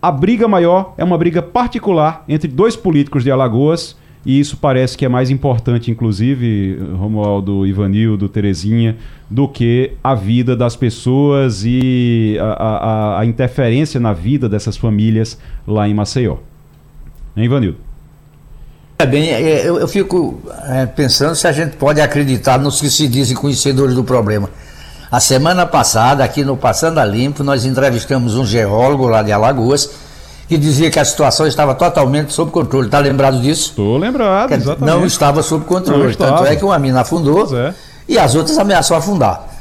a 0.00 0.10
briga 0.10 0.48
maior 0.48 0.94
é 0.96 1.04
uma 1.04 1.18
briga 1.18 1.42
particular 1.42 2.24
entre 2.26 2.48
dois 2.48 2.74
políticos 2.74 3.22
de 3.22 3.30
Alagoas 3.30 3.94
e 4.26 4.40
isso 4.40 4.56
parece 4.56 4.98
que 4.98 5.04
é 5.04 5.08
mais 5.08 5.30
importante, 5.30 5.88
inclusive, 5.88 6.76
Romualdo, 6.98 7.64
Ivanildo, 7.64 8.28
Terezinha, 8.28 8.96
do 9.30 9.46
que 9.46 9.92
a 10.02 10.16
vida 10.16 10.56
das 10.56 10.74
pessoas 10.74 11.62
e 11.64 12.36
a, 12.40 12.44
a, 12.44 13.20
a 13.20 13.24
interferência 13.24 14.00
na 14.00 14.12
vida 14.12 14.48
dessas 14.48 14.76
famílias 14.76 15.38
lá 15.64 15.88
em 15.88 15.94
Maceió. 15.94 16.38
Hein, 17.36 17.44
Ivanildo? 17.44 17.78
É 18.98 19.06
bem, 19.06 19.28
é, 19.28 19.64
eu, 19.64 19.78
eu 19.78 19.86
fico 19.86 20.40
é, 20.70 20.86
pensando 20.86 21.36
se 21.36 21.46
a 21.46 21.52
gente 21.52 21.76
pode 21.76 22.00
acreditar 22.00 22.58
nos 22.58 22.80
que 22.80 22.90
se 22.90 23.06
dizem 23.06 23.36
conhecedores 23.36 23.94
do 23.94 24.02
problema. 24.02 24.50
A 25.08 25.20
semana 25.20 25.64
passada, 25.64 26.24
aqui 26.24 26.42
no 26.42 26.56
Passando 26.56 26.98
a 26.98 27.04
Limpo, 27.04 27.44
nós 27.44 27.64
entrevistamos 27.64 28.34
um 28.34 28.44
geólogo 28.44 29.06
lá 29.06 29.22
de 29.22 29.30
Alagoas 29.30 30.05
que 30.48 30.56
dizia 30.56 30.90
que 30.90 30.98
a 30.98 31.04
situação 31.04 31.46
estava 31.46 31.74
totalmente 31.74 32.32
sob 32.32 32.50
controle. 32.50 32.86
Está 32.86 33.00
lembrado 33.00 33.40
disso? 33.40 33.70
Estou 33.70 33.98
lembrado, 33.98 34.52
exatamente. 34.52 34.94
Não 34.94 35.04
estava 35.04 35.42
sob 35.42 35.64
controle. 35.64 36.14
Tanto 36.14 36.44
é 36.44 36.54
que 36.54 36.64
uma 36.64 36.78
mina 36.78 37.00
afundou 37.00 37.56
é. 37.56 37.74
e 38.08 38.18
as 38.18 38.34
outras 38.34 38.56
ameaçou 38.56 38.96
afundar. 38.96 39.56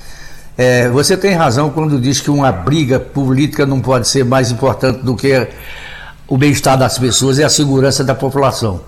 É, 0.57 0.87
você 0.89 1.17
tem 1.17 1.33
razão 1.33 1.69
quando 1.69 1.99
diz 1.99 2.21
que 2.21 2.31
uma 2.31 2.51
briga 2.51 2.99
política 2.99 3.65
não 3.65 3.81
pode 3.81 4.07
ser 4.07 4.23
mais 4.23 4.51
importante 4.51 4.99
do 4.99 5.15
que 5.15 5.47
o 6.27 6.37
bem-estar 6.37 6.77
das 6.77 6.97
pessoas 6.97 7.37
e 7.39 7.43
a 7.43 7.49
segurança 7.49 8.03
da 8.03 8.15
população. 8.15 8.81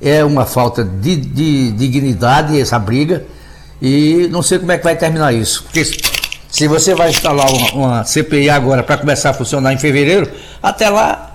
É 0.00 0.24
uma 0.24 0.46
falta 0.46 0.82
de, 0.82 1.16
de 1.16 1.72
dignidade 1.72 2.58
essa 2.58 2.78
briga 2.78 3.24
e 3.82 4.28
não 4.30 4.42
sei 4.42 4.58
como 4.58 4.72
é 4.72 4.78
que 4.78 4.84
vai 4.84 4.96
terminar 4.96 5.34
isso. 5.34 5.64
Porque 5.64 5.84
se 6.50 6.66
você 6.66 6.94
vai 6.94 7.10
instalar 7.10 7.50
uma, 7.50 7.72
uma 7.72 8.04
CPI 8.04 8.48
agora 8.48 8.82
para 8.82 8.96
começar 8.96 9.30
a 9.30 9.34
funcionar 9.34 9.74
em 9.74 9.78
fevereiro, 9.78 10.30
até 10.62 10.88
lá 10.88 11.29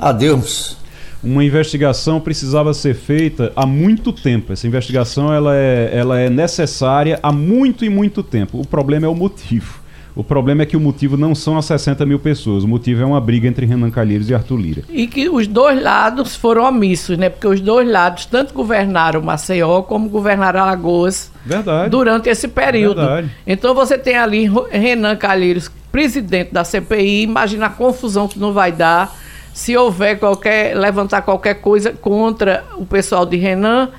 Adeus. 0.00 0.76
Uma 1.22 1.44
investigação 1.44 2.18
precisava 2.18 2.72
ser 2.72 2.94
feita 2.94 3.52
há 3.54 3.66
muito 3.66 4.10
tempo. 4.10 4.52
Essa 4.52 4.66
investigação 4.66 5.32
ela 5.32 5.54
é, 5.54 5.90
ela 5.92 6.18
é 6.18 6.30
necessária 6.30 7.20
há 7.22 7.30
muito 7.30 7.84
e 7.84 7.90
muito 7.90 8.22
tempo. 8.22 8.58
O 8.58 8.66
problema 8.66 9.06
é 9.06 9.08
o 9.08 9.14
motivo. 9.14 9.80
O 10.16 10.24
problema 10.24 10.62
é 10.62 10.66
que 10.66 10.76
o 10.76 10.80
motivo 10.80 11.16
não 11.16 11.34
são 11.34 11.56
as 11.56 11.66
60 11.66 12.04
mil 12.04 12.18
pessoas. 12.18 12.64
O 12.64 12.68
motivo 12.68 13.02
é 13.02 13.04
uma 13.04 13.20
briga 13.20 13.46
entre 13.46 13.66
Renan 13.66 13.90
Calheiros 13.90 14.28
e 14.28 14.34
Arthur 14.34 14.56
Lira. 14.56 14.82
E 14.88 15.06
que 15.06 15.28
os 15.28 15.46
dois 15.46 15.80
lados 15.80 16.34
foram 16.34 16.64
omissos, 16.64 17.16
né? 17.16 17.28
Porque 17.28 17.46
os 17.46 17.60
dois 17.60 17.88
lados 17.88 18.26
tanto 18.26 18.52
governaram 18.52 19.20
Maceió 19.20 19.82
como 19.82 20.08
governaram 20.08 20.60
Alagoas 20.60 21.30
Verdade. 21.44 21.90
durante 21.90 22.28
esse 22.28 22.48
período. 22.48 23.00
Verdade. 23.00 23.30
Então 23.46 23.74
você 23.74 23.96
tem 23.96 24.16
ali 24.16 24.50
Renan 24.70 25.16
Calheiros, 25.16 25.70
presidente 25.92 26.52
da 26.52 26.64
CPI. 26.64 27.22
Imagina 27.22 27.66
a 27.66 27.70
confusão 27.70 28.26
que 28.26 28.38
não 28.38 28.52
vai 28.52 28.72
dar 28.72 29.14
se 29.52 29.76
houver 29.76 30.18
qualquer, 30.18 30.76
levantar 30.76 31.22
qualquer 31.22 31.54
coisa 31.54 31.92
contra 31.92 32.64
o 32.76 32.86
pessoal 32.86 33.26
de 33.26 33.36
Renan, 33.36 33.90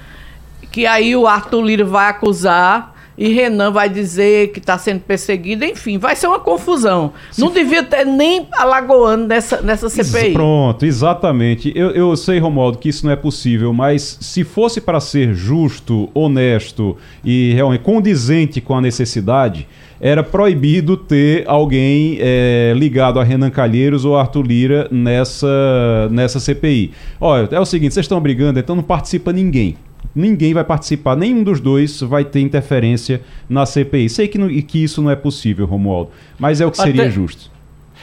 que 0.72 0.86
aí 0.86 1.16
o 1.16 1.28
Arthur 1.28 1.62
Lira 1.62 1.86
vai 1.86 2.10
acusar 2.10 2.92
e 3.18 3.28
Renan 3.28 3.72
vai 3.72 3.90
dizer 3.90 4.52
que 4.52 4.60
está 4.60 4.78
sendo 4.78 5.02
perseguido, 5.02 5.64
enfim, 5.64 5.98
vai 5.98 6.16
ser 6.16 6.26
uma 6.26 6.40
confusão. 6.40 7.14
Se 7.32 7.42
Não 7.42 7.52
devia 7.52 7.84
ter 7.84 8.06
nem 8.06 8.48
alagoano 8.52 9.28
nessa, 9.28 9.62
nessa 9.62 9.90
CPI. 9.90 10.34
Pronto, 10.34 10.86
exatamente. 10.86 11.72
Eu, 11.76 11.92
eu 11.92 12.16
sei, 12.16 12.40
Romualdo, 12.40 12.78
que 12.78 12.90
isso 12.90 13.06
não 13.06 13.14
é 13.14 13.16
possível, 13.16 13.74
mas 13.74 14.18
se 14.22 14.44
fosse 14.44 14.82
para 14.82 15.00
ser 15.00 15.36
justo, 15.36 16.10
honesto 16.14 16.98
e 17.24 17.54
realmente 17.54 17.84
condizente 17.84 18.60
com 18.60 18.76
a 18.76 18.82
necessidade, 18.82 19.68
era 20.02 20.24
proibido 20.24 20.98
ter 20.98 21.44
alguém 21.48 22.18
é, 22.20 22.74
ligado 22.76 23.20
a 23.20 23.24
Renan 23.24 23.52
Calheiros 23.52 24.04
ou 24.04 24.18
Arthur 24.18 24.42
Lira 24.42 24.88
nessa, 24.92 26.10
nessa 26.10 26.40
CPI. 26.40 26.92
Olha, 27.20 27.48
é 27.52 27.60
o 27.60 27.66
seguinte, 27.66 27.94
vocês 27.94 28.06
estão 28.06 28.20
brigando, 28.20 28.60
então 28.60 28.76
não 28.76 28.82
participa 28.82 29.32
ninguém. 29.32 29.78
Ninguém 30.16 30.56
vai 30.56 30.64
participar, 30.64 31.16
nenhum 31.16 31.44
dos 31.44 31.60
dois 31.60 32.02
vai 32.02 32.26
ter 32.26 32.42
interferência 32.42 33.22
na 33.48 33.64
CPI. 33.64 34.10
Sei 34.10 34.28
que, 34.28 34.40
não, 34.40 34.50
que 34.50 34.84
isso 34.84 35.04
não 35.04 35.12
é 35.12 35.16
possível, 35.16 35.68
Romualdo, 35.68 36.10
mas 36.40 36.60
é 36.60 36.66
o 36.66 36.72
que 36.72 36.78
seria 36.78 37.04
até, 37.04 37.12
justo. 37.12 37.52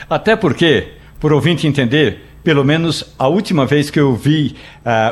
Até 0.09 0.36
porque, 0.36 0.92
por 1.18 1.32
ouvinte 1.32 1.66
entender, 1.66 2.20
pelo 2.44 2.64
menos 2.64 3.12
a 3.18 3.26
última 3.26 3.66
vez 3.66 3.90
que 3.90 3.99
eu 3.99 4.14
vi 4.14 4.55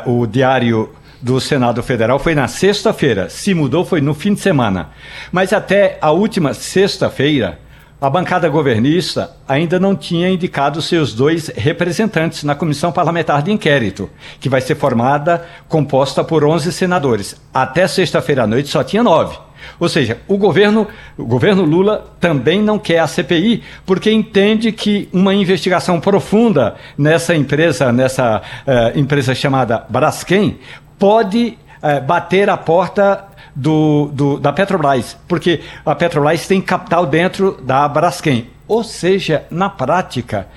uh, 0.05 0.09
o 0.09 0.25
diário 0.25 0.89
do 1.21 1.39
Senado 1.39 1.81
Federal 1.83 2.19
foi 2.19 2.35
na 2.35 2.47
sexta-feira. 2.47 3.29
Se 3.29 3.53
mudou 3.53 3.85
foi 3.85 4.01
no 4.01 4.13
fim 4.13 4.33
de 4.33 4.39
semana. 4.39 4.89
Mas 5.31 5.53
até 5.53 5.97
a 6.01 6.11
última 6.11 6.53
sexta-feira, 6.53 7.59
a 7.99 8.09
bancada 8.09 8.47
governista 8.47 9.31
ainda 9.47 9.79
não 9.79 9.95
tinha 9.95 10.29
indicado 10.29 10.81
seus 10.81 11.13
dois 11.13 11.47
representantes 11.47 12.43
na 12.43 12.53
comissão 12.53 12.91
parlamentar 12.91 13.41
de 13.41 13.51
inquérito, 13.51 14.07
que 14.39 14.49
vai 14.49 14.61
ser 14.61 14.75
formada, 14.75 15.43
composta 15.67 16.23
por 16.23 16.45
11 16.45 16.71
senadores. 16.71 17.35
Até 17.51 17.87
sexta-feira 17.87 18.43
à 18.43 18.47
noite 18.47 18.69
só 18.69 18.83
tinha 18.83 19.01
nove. 19.01 19.37
Ou 19.79 19.89
seja, 19.89 20.19
o 20.27 20.37
governo, 20.37 20.87
o 21.17 21.25
governo 21.25 21.63
Lula 21.63 22.05
também 22.19 22.61
não 22.61 22.77
quer 22.77 22.99
a 22.99 23.07
CPI, 23.07 23.63
porque 23.85 24.11
entende 24.11 24.71
que 24.71 25.09
uma 25.11 25.33
investigação 25.33 25.99
profunda 25.99 26.75
nessa 26.95 27.35
empresa, 27.35 27.91
nessa 27.91 28.41
uh, 28.41 28.99
empresa 28.99 29.33
chamada 29.33 29.85
Braskem, 29.89 30.59
pode 30.97 31.57
é, 31.81 31.99
bater 31.99 32.49
a 32.49 32.57
porta 32.57 33.25
do, 33.55 34.09
do, 34.13 34.39
da 34.39 34.53
Petrobras, 34.53 35.17
porque 35.27 35.61
a 35.85 35.95
Petrobras 35.95 36.47
tem 36.47 36.61
capital 36.61 37.05
dentro 37.05 37.59
da 37.61 37.87
Braskem. 37.87 38.49
Ou 38.67 38.83
seja, 38.83 39.45
na 39.49 39.69
prática, 39.69 40.47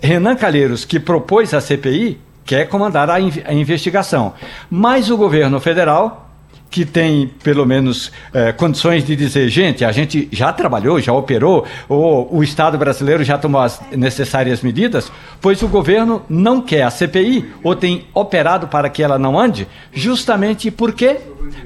Renan 0.00 0.36
Calheiros, 0.36 0.84
que 0.84 1.00
propôs 1.00 1.52
a 1.52 1.60
CPI, 1.60 2.20
quer 2.44 2.68
comandar 2.68 3.10
a, 3.10 3.14
a 3.14 3.52
investigação. 3.52 4.32
Mas 4.70 5.10
o 5.10 5.16
governo 5.16 5.60
federal 5.60 6.27
que 6.70 6.84
tem 6.84 7.30
pelo 7.42 7.64
menos 7.64 8.12
é, 8.32 8.52
condições 8.52 9.04
de 9.04 9.16
dizer, 9.16 9.48
gente, 9.48 9.84
a 9.84 9.92
gente 9.92 10.28
já 10.30 10.52
trabalhou, 10.52 11.00
já 11.00 11.12
operou, 11.12 11.66
ou 11.88 12.28
o 12.34 12.42
Estado 12.42 12.76
brasileiro 12.76 13.24
já 13.24 13.38
tomou 13.38 13.60
as 13.60 13.80
necessárias 13.92 14.62
medidas, 14.62 15.10
pois 15.40 15.62
o 15.62 15.68
governo 15.68 16.22
não 16.28 16.60
quer 16.60 16.82
a 16.82 16.90
CPI 16.90 17.52
ou 17.62 17.74
tem 17.74 18.06
operado 18.12 18.68
para 18.68 18.90
que 18.90 19.02
ela 19.02 19.18
não 19.18 19.38
ande, 19.38 19.66
justamente 19.92 20.70
por 20.70 20.92
quê? 20.92 21.18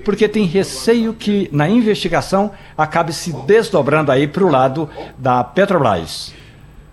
Porque 0.05 0.29
tem 0.29 0.45
receio 0.45 1.13
que 1.13 1.49
na 1.53 1.69
investigação 1.69 2.53
acabe 2.79 3.13
se 3.13 3.33
desdobrando 3.47 4.13
aí 4.13 4.27
para 4.29 4.45
o 4.45 4.51
lado 4.51 4.89
da 5.19 5.43
Petrobras. 5.43 6.33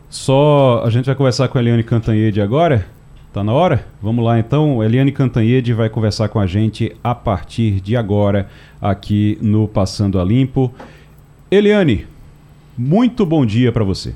Só 0.10 0.82
a 0.84 0.90
gente 0.90 1.06
vai 1.06 1.16
conversar 1.16 1.48
com 1.48 1.58
a 1.58 1.62
Eliane 1.62 1.84
Cantanhede 1.84 2.42
agora. 2.42 2.86
Tá 3.32 3.44
na 3.44 3.54
hora? 3.54 3.86
Vamos 4.02 4.26
lá 4.26 4.40
então. 4.40 4.84
Eliane 4.84 5.12
Cantanhede 5.12 5.72
vai 5.72 5.88
conversar 5.88 6.30
com 6.30 6.40
a 6.40 6.48
gente 6.48 6.96
a 7.04 7.14
partir 7.14 7.80
de 7.80 7.96
agora 7.96 8.50
aqui 8.82 9.38
no 9.40 9.68
Passando 9.68 10.20
a 10.20 10.24
Limpo. 10.24 10.74
Eliane, 11.52 12.08
muito 12.76 13.26
bom 13.28 13.46
dia 13.46 13.72
para 13.72 13.84
você. 13.84 14.16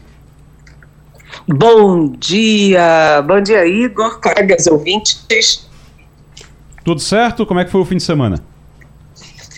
Bom 1.48 2.12
dia, 2.12 3.22
bom 3.22 3.40
dia 3.42 3.68
Igor, 3.68 4.20
colegas 4.20 4.66
ouvintes. 4.66 5.70
Tudo 6.84 7.00
certo? 7.00 7.46
Como 7.46 7.60
é 7.60 7.66
que 7.66 7.72
foi 7.72 7.82
o 7.82 7.86
fim 7.86 7.98
de 7.98 8.04
semana? 8.04 8.53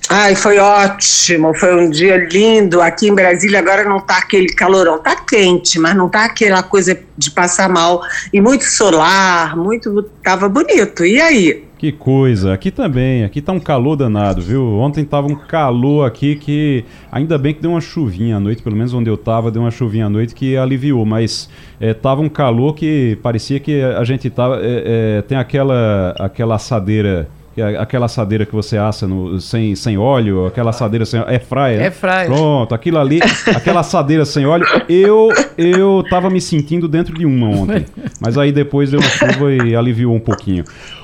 Ai, 0.08 0.36
foi 0.36 0.60
ótimo, 0.60 1.54
foi 1.56 1.76
um 1.76 1.90
dia 1.90 2.16
lindo. 2.32 2.80
Aqui 2.80 3.08
em 3.08 3.16
Brasília 3.16 3.60
agora 3.60 3.84
não 3.84 4.00
tá 4.00 4.18
aquele 4.18 4.50
calorão, 4.50 5.00
tá 5.00 5.16
quente, 5.16 5.80
mas 5.80 5.96
não 5.96 6.08
tá 6.08 6.26
aquela 6.26 6.62
coisa 6.62 7.00
de 7.18 7.32
passar 7.32 7.68
mal. 7.68 8.02
E 8.32 8.40
muito 8.40 8.66
solar, 8.66 9.58
muito. 9.58 10.04
tava 10.24 10.48
bonito. 10.48 11.04
E 11.04 11.20
aí? 11.20 11.64
Que 11.78 11.92
coisa, 11.92 12.54
aqui 12.54 12.72
também, 12.72 13.24
aqui 13.26 13.42
tá 13.42 13.52
um 13.52 13.60
calor 13.60 13.98
danado, 13.98 14.42
viu? 14.42 14.64
Ontem 14.80 15.04
tava 15.04 15.28
um 15.28 15.36
calor 15.36 16.08
aqui 16.08 16.36
que 16.36 16.86
ainda 17.12 17.38
bem 17.38 17.54
que 17.54 17.62
deu 17.62 17.72
uma 17.72 17.82
chuvinha 17.82 18.38
à 18.38 18.40
noite, 18.40 18.64
pelo 18.64 18.78
menos 18.78 18.94
onde 18.94 19.10
eu 19.10 19.18
tava, 19.18 19.52
deu 19.52 19.62
uma 19.62 19.72
chuvinha 19.72 20.06
à 20.06 20.10
noite 20.10 20.34
que 20.34 20.56
aliviou, 20.56 21.06
mas 21.06 21.50
é, 21.80 21.94
tava 21.94 22.22
um 22.22 22.30
calor 22.30 22.74
que 22.76 23.18
parecia 23.22 23.60
que 23.60 23.82
a 23.82 24.04
gente 24.06 24.30
tava. 24.30 24.62
É, 24.62 25.18
é, 25.18 25.22
tem 25.24 25.38
aquela, 25.38 26.16
aquela 26.18 26.56
assadeira 26.56 27.28
aquela 27.62 28.06
assadeira 28.06 28.46
que 28.46 28.54
você 28.54 28.78
assa 28.78 29.08
no, 29.08 29.40
sem, 29.40 29.76
sem 29.76 29.98
óleo, 29.98 30.46
aquela 30.46 30.72
assadeira 30.72 31.06
sem 31.06 31.22
é 31.28 31.40
fryer. 31.40 31.82
É 31.82 31.92
fryer. 31.92 32.28
Pronto, 32.28 32.76
aquilo 32.76 32.98
ali, 32.98 33.20
aquela 33.48 33.80
assadeira 33.80 34.26
sem 34.26 34.46
óleo, 34.46 34.66
eu 34.90 35.30
eu 35.58 36.04
tava 36.10 36.30
me 36.30 36.42
sentindo 36.42 36.88
dentro 36.88 37.18
de 37.18 37.26
uma 37.26 37.48
ontem. 37.48 37.86
Mas 38.20 38.38
aí 38.38 38.52
depois 38.52 38.92
deu 38.92 39.00
uma 39.00 39.10
chuva 39.10 39.54
e 39.54 39.76
aliviou 39.76 40.14
um 40.14 40.20
pouquinho. 40.20 40.64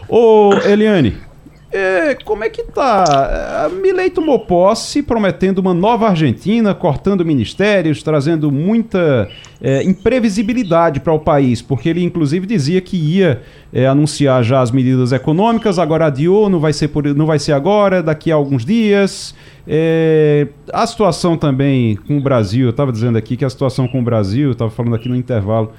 Ô, 0.09 0.53
Eliane, 0.65 1.15
é, 1.71 2.15
como 2.25 2.43
é 2.43 2.49
que 2.49 2.63
tá? 2.63 3.65
A 3.65 3.69
Milei 3.69 4.09
tomou 4.09 4.39
posse 4.39 5.01
prometendo 5.01 5.59
uma 5.59 5.73
nova 5.73 6.09
Argentina, 6.09 6.73
cortando 6.73 7.25
ministérios, 7.25 8.03
trazendo 8.03 8.51
muita 8.51 9.29
é, 9.61 9.81
imprevisibilidade 9.83 10.99
para 10.99 11.13
o 11.13 11.19
país, 11.19 11.61
porque 11.61 11.87
ele 11.87 12.03
inclusive 12.03 12.45
dizia 12.45 12.81
que 12.81 12.97
ia 12.97 13.41
é, 13.71 13.87
anunciar 13.87 14.43
já 14.43 14.59
as 14.59 14.69
medidas 14.69 15.13
econômicas, 15.13 15.79
agora 15.79 16.07
adiou, 16.07 16.49
não 16.49 16.59
vai 16.59 16.73
ser, 16.73 16.89
por, 16.89 17.05
não 17.15 17.25
vai 17.25 17.39
ser 17.39 17.53
agora, 17.53 18.03
daqui 18.03 18.31
a 18.31 18.35
alguns 18.35 18.65
dias. 18.65 19.33
É, 19.65 20.47
a 20.73 20.85
situação 20.85 21.37
também 21.37 21.95
com 21.95 22.17
o 22.17 22.21
Brasil, 22.21 22.65
eu 22.65 22.71
estava 22.71 22.91
dizendo 22.91 23.17
aqui 23.17 23.37
que 23.37 23.45
a 23.45 23.49
situação 23.49 23.87
com 23.87 23.99
o 23.99 24.03
Brasil, 24.03 24.51
estava 24.51 24.71
falando 24.71 24.95
aqui 24.95 25.07
no 25.07 25.15
intervalo, 25.15 25.71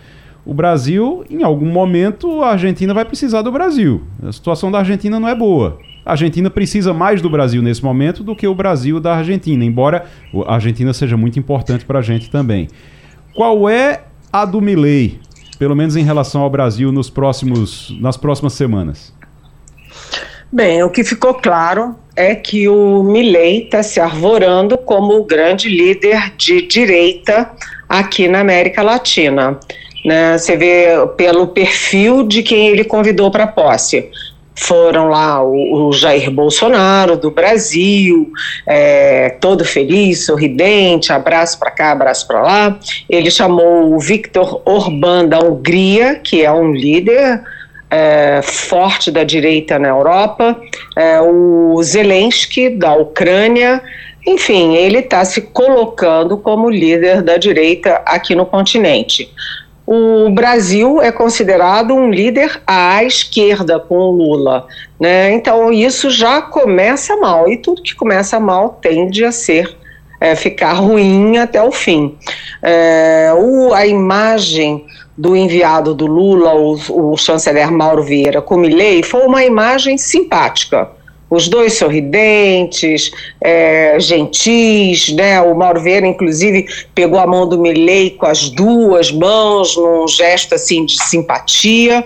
o 0.44 0.52
Brasil, 0.52 1.24
em 1.30 1.42
algum 1.42 1.66
momento, 1.66 2.42
a 2.42 2.50
Argentina 2.50 2.92
vai 2.92 3.04
precisar 3.04 3.42
do 3.42 3.52
Brasil. 3.52 4.02
A 4.22 4.32
situação 4.32 4.70
da 4.70 4.78
Argentina 4.78 5.20
não 5.20 5.28
é 5.28 5.34
boa. 5.34 5.78
A 6.04 6.12
Argentina 6.12 6.50
precisa 6.50 6.92
mais 6.92 7.22
do 7.22 7.30
Brasil 7.30 7.62
nesse 7.62 7.82
momento 7.82 8.24
do 8.24 8.34
que 8.34 8.46
o 8.46 8.54
Brasil 8.54 8.98
da 8.98 9.14
Argentina, 9.14 9.64
embora 9.64 10.04
a 10.46 10.54
Argentina 10.54 10.92
seja 10.92 11.16
muito 11.16 11.38
importante 11.38 11.84
para 11.84 12.00
a 12.00 12.02
gente 12.02 12.28
também. 12.28 12.66
Qual 13.34 13.68
é 13.68 14.02
a 14.32 14.44
do 14.44 14.60
Milley, 14.60 15.20
pelo 15.60 15.76
menos 15.76 15.94
em 15.94 16.02
relação 16.02 16.42
ao 16.42 16.50
Brasil, 16.50 16.90
nos 16.90 17.08
próximos, 17.08 17.96
nas 18.00 18.16
próximas 18.16 18.54
semanas? 18.54 19.14
Bem, 20.50 20.82
o 20.82 20.90
que 20.90 21.04
ficou 21.04 21.34
claro 21.34 21.94
é 22.16 22.34
que 22.34 22.68
o 22.68 23.04
Milley 23.04 23.64
está 23.64 23.82
se 23.82 24.00
arvorando 24.00 24.76
como 24.76 25.14
o 25.14 25.24
grande 25.24 25.68
líder 25.68 26.34
de 26.36 26.66
direita 26.66 27.50
aqui 27.88 28.26
na 28.26 28.40
América 28.40 28.82
Latina. 28.82 29.58
Né? 30.04 30.36
Você 30.36 30.56
vê 30.56 30.86
pelo 31.16 31.48
perfil 31.48 32.22
de 32.26 32.42
quem 32.42 32.68
ele 32.68 32.84
convidou 32.84 33.30
para 33.30 33.46
posse. 33.46 34.10
Foram 34.54 35.08
lá 35.08 35.42
o, 35.42 35.88
o, 35.88 35.92
Jair 35.92 36.30
Bolsonaro 36.30 37.16
do 37.16 37.30
Brasil, 37.30 38.30
é, 38.66 39.30
todo 39.40 39.64
feliz, 39.64 40.26
sorridente, 40.26 41.10
abraço 41.10 41.58
para 41.58 41.70
cá, 41.70 41.92
abraço 41.92 42.26
para 42.26 42.42
lá. 42.42 42.78
Ele 43.08 43.30
chamou 43.30 43.94
o 43.94 43.98
Viktor 43.98 44.60
Orbán 44.66 45.26
da 45.26 45.38
Hungria, 45.38 46.16
que 46.16 46.44
é 46.44 46.52
um 46.52 46.70
líder 46.72 47.42
é, 47.90 48.40
forte 48.42 49.10
da 49.10 49.24
direita 49.24 49.78
na 49.78 49.88
Europa, 49.88 50.60
é, 50.96 51.20
o 51.20 51.82
Zelensky 51.82 52.68
da 52.68 52.94
Ucrânia, 52.94 53.82
enfim, 54.26 54.74
ele 54.76 54.98
está 54.98 55.24
se 55.24 55.40
colocando 55.40 56.36
como 56.36 56.70
líder 56.70 57.22
da 57.22 57.36
direita 57.36 58.02
aqui 58.04 58.34
no 58.34 58.46
continente 58.46 59.30
o 59.94 60.30
Brasil 60.30 61.02
é 61.02 61.12
considerado 61.12 61.94
um 61.94 62.10
líder 62.10 62.62
à 62.66 63.04
esquerda 63.04 63.78
com 63.78 63.94
o 63.96 64.10
Lula. 64.10 64.66
Né? 64.98 65.32
Então, 65.32 65.70
isso 65.70 66.08
já 66.08 66.40
começa 66.40 67.14
mal, 67.18 67.46
e 67.50 67.58
tudo 67.58 67.82
que 67.82 67.94
começa 67.94 68.40
mal 68.40 68.78
tende 68.80 69.22
a 69.22 69.30
ser. 69.30 69.76
É, 70.18 70.36
ficar 70.36 70.74
ruim 70.74 71.36
até 71.36 71.60
o 71.60 71.72
fim. 71.72 72.16
É, 72.62 73.32
o, 73.36 73.74
a 73.74 73.84
imagem 73.84 74.86
do 75.18 75.36
enviado 75.36 75.92
do 75.94 76.06
Lula, 76.06 76.54
o, 76.54 77.12
o 77.12 77.16
chanceler 77.16 77.70
Mauro 77.72 78.04
Vieira, 78.04 78.40
com 78.40 78.56
Milley, 78.56 79.02
foi 79.02 79.26
uma 79.26 79.44
imagem 79.44 79.98
simpática 79.98 80.88
os 81.32 81.48
dois 81.48 81.78
sorridentes, 81.78 83.10
é, 83.40 83.98
gentis, 83.98 85.08
né? 85.14 85.40
O 85.40 85.54
Mauro 85.54 85.80
Vieira, 85.80 86.06
inclusive, 86.06 86.66
pegou 86.94 87.18
a 87.18 87.26
mão 87.26 87.48
do 87.48 87.58
Milley 87.58 88.10
com 88.10 88.26
as 88.26 88.50
duas 88.50 89.10
mãos, 89.10 89.74
num 89.74 90.06
gesto 90.06 90.54
assim 90.54 90.84
de 90.84 91.02
simpatia, 91.02 92.04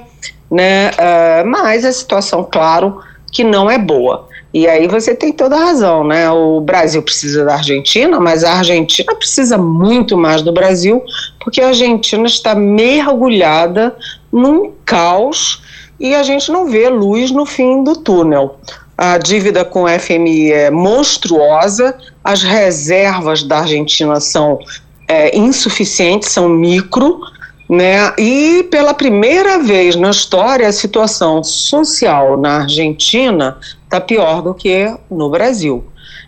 né? 0.49 0.93
Uh, 0.93 1.49
mas 1.49 1.85
a 1.85 1.91
situação, 1.91 2.49
claro, 2.49 3.01
que 3.33 3.43
não 3.43 3.69
é 3.69 3.77
boa. 3.77 4.29
E 4.55 4.69
aí 4.69 4.87
você 4.87 5.13
tem 5.13 5.33
toda 5.33 5.57
a 5.57 5.65
razão, 5.65 6.05
né? 6.05 6.31
O 6.31 6.61
Brasil 6.61 7.03
precisa 7.03 7.45
da 7.45 7.55
Argentina, 7.55 8.21
mas 8.21 8.45
a 8.45 8.53
Argentina 8.53 9.13
precisa 9.13 9.59
muito 9.59 10.17
mais 10.17 10.41
do 10.41 10.53
Brasil, 10.53 11.03
porque 11.43 11.61
a 11.61 11.69
Argentina 11.69 12.29
está 12.29 12.55
mergulhada 12.55 13.93
num 14.33 14.71
caos 14.85 15.61
e 15.99 16.15
a 16.15 16.23
gente 16.23 16.53
não 16.53 16.67
vê 16.67 16.89
luz 16.89 17.33
no 17.33 17.45
fim 17.45 17.83
do 17.83 17.97
túnel 17.97 18.57
a 18.97 19.19
dívida 19.19 19.65
com 19.65 19.83
o 19.83 19.89
FMI 19.89 20.53
é 20.53 20.71
monstruosa, 20.71 21.95
as 22.25 22.43
reservas 22.43 23.43
da 23.43 23.59
Argentina 23.59 24.19
são 24.21 24.59
é, 25.07 25.37
insuficientes, 25.37 26.31
são 26.31 26.49
micro, 26.49 27.21
né? 27.69 28.13
E 28.17 28.67
pela 28.71 28.95
primeira 28.95 29.59
vez 29.59 29.97
na 29.97 30.11
história, 30.11 30.67
a 30.67 30.73
situação 30.73 31.43
social 31.43 32.37
na 32.37 32.63
Argentina 32.63 33.59
está 33.85 34.01
pior 34.01 34.41
do 34.41 34.55
que 34.55 34.95
no 35.11 35.29
Brasil. 35.29 35.85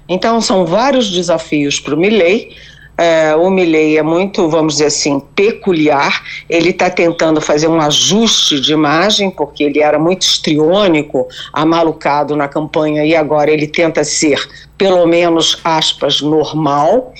Então, 0.09 0.41
são 0.41 0.67
vários 0.67 1.11
desafios 1.11 1.79
para 1.81 1.95
o 1.95 1.99
Milley 1.99 2.57
é, 2.99 3.37
o 3.37 3.49
Milley 3.49 3.97
é 3.97 4.03
muito, 4.03 4.49
vamos 4.49 4.75
dizer 4.75 4.87
assim, 4.87 5.21
peculiar. 5.37 6.21
Ele 6.51 6.71
está 6.71 6.91
tentando 6.91 7.41
fazer 7.41 7.69
um 7.69 7.81
ajuste 7.81 8.61
de 8.61 8.73
imagem, 8.73 9.31
porque 9.31 9.63
ele 9.63 9.81
era 9.81 10.01
muito 10.01 10.23
estriônico, 10.23 11.29
amalucado 11.53 12.35
na 12.35 12.49
campanha, 12.49 13.05
e 13.05 13.15
agora 13.15 13.53
ele 13.53 13.69
tenta 13.69 14.03
ser, 14.03 14.45
pelo 14.77 15.07
menos, 15.07 15.61
aspas, 15.63 16.21
normal 16.21 17.13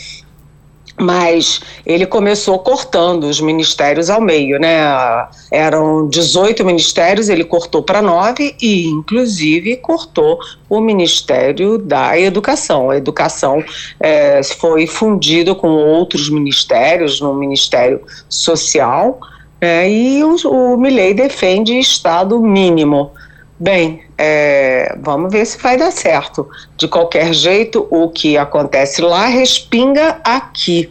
mas 1.01 1.61
ele 1.87 2.07
começou 2.07 2.59
cortando 2.59 3.25
os 3.25 3.41
ministérios 3.41 4.11
ao 4.11 4.21
meio, 4.21 4.59
né? 4.59 4.79
Eram 5.51 6.09
18 6.09 6.65
ministérios, 6.65 7.29
ele 7.29 7.45
cortou 7.45 7.83
para 7.83 8.03
nove 8.03 8.55
e, 8.61 8.87
inclusive, 8.87 9.77
cortou 9.77 10.39
o 10.69 10.81
Ministério 10.81 11.79
da 11.79 12.19
Educação. 12.19 12.91
A 12.91 12.97
educação 12.97 13.63
é, 14.01 14.43
foi 14.43 14.87
fundido 14.87 15.55
com 15.55 15.69
outros 15.69 16.29
ministérios, 16.29 17.21
no 17.21 17.35
Ministério 17.35 18.01
Social, 18.29 19.21
é, 19.61 19.91
e 19.91 20.23
o, 20.23 20.37
o 20.49 20.77
Milley 20.77 21.15
defende 21.15 21.79
Estado 21.79 22.41
mínimo. 22.41 23.13
Bem, 23.61 24.03
é, 24.17 24.97
vamos 25.01 25.33
ver 25.33 25.45
se 25.45 25.59
vai 25.59 25.77
dar 25.77 25.91
certo. 25.91 26.49
De 26.77 26.87
qualquer 26.87 27.33
jeito, 27.35 27.87
o 27.91 28.09
que 28.09 28.39
acontece 28.39 29.03
lá 29.03 29.27
respinga 29.27 30.21
aqui. 30.23 30.89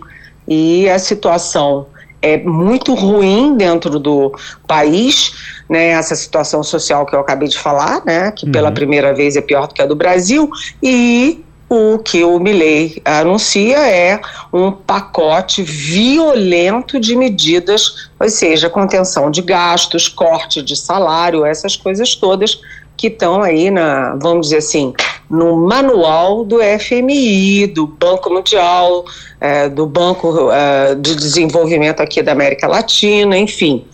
E 0.47 0.89
a 0.89 0.99
situação 0.99 1.88
é 2.22 2.38
muito 2.38 2.93
ruim 2.93 3.55
dentro 3.55 3.99
do 3.99 4.34
país, 4.68 5.61
né? 5.70 5.89
Essa 5.89 6.15
situação 6.15 6.61
social 6.61 7.05
que 7.05 7.15
eu 7.15 7.20
acabei 7.20 7.47
de 7.47 7.57
falar, 7.57 8.03
né? 8.05 8.32
Que 8.32 8.49
pela 8.49 8.70
uhum. 8.70 8.76
primeira 8.76 9.13
vez 9.13 9.38
é 9.38 9.41
pior 9.41 9.68
do 9.68 9.74
que 9.74 9.82
a 9.82 9.86
do 9.86 9.95
Brasil. 9.95 10.49
E 10.84 11.45
o 11.70 11.99
que 11.99 12.24
o 12.24 12.39
Milley 12.39 13.01
anuncia 13.03 13.78
é 13.78 14.20
um 14.53 14.72
pacote 14.72 15.61
violento 15.63 16.99
de 16.99 17.15
medidas, 17.15 18.09
ou 18.20 18.30
seja, 18.30 18.70
contenção 18.70 19.30
de 19.30 19.41
gastos, 19.41 20.07
corte 20.07 20.61
de 20.61 20.76
salário, 20.76 21.45
essas 21.45 21.76
coisas 21.76 22.15
todas 22.15 22.59
que 22.95 23.07
estão 23.07 23.43
aí 23.43 23.70
na, 23.70 24.15
vamos 24.15 24.47
dizer 24.47 24.57
assim, 24.57 24.93
no 25.30 25.55
manual 25.57 26.43
do 26.43 26.57
FMI, 26.80 27.68
do 27.68 27.86
Banco 27.86 28.30
Mundial, 28.30 29.05
é, 29.39 29.70
do 29.70 29.86
Banco 29.86 30.49
é, 30.51 30.95
de 30.95 31.15
Desenvolvimento 31.15 32.01
aqui 32.01 32.24
da 32.24 32.32
América 32.32 32.68
Latina, 32.68 33.38
enfim. 33.38 33.86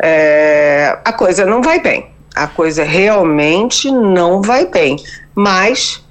É, 0.00 0.98
a 1.04 1.12
coisa 1.12 1.44
não 1.44 1.60
vai 1.60 1.80
bem. 1.80 2.06
A 2.34 2.46
coisa 2.46 2.84
realmente 2.84 3.90
não 3.90 4.40
vai 4.40 4.66
bem. 4.66 4.96
Mas 5.34 6.02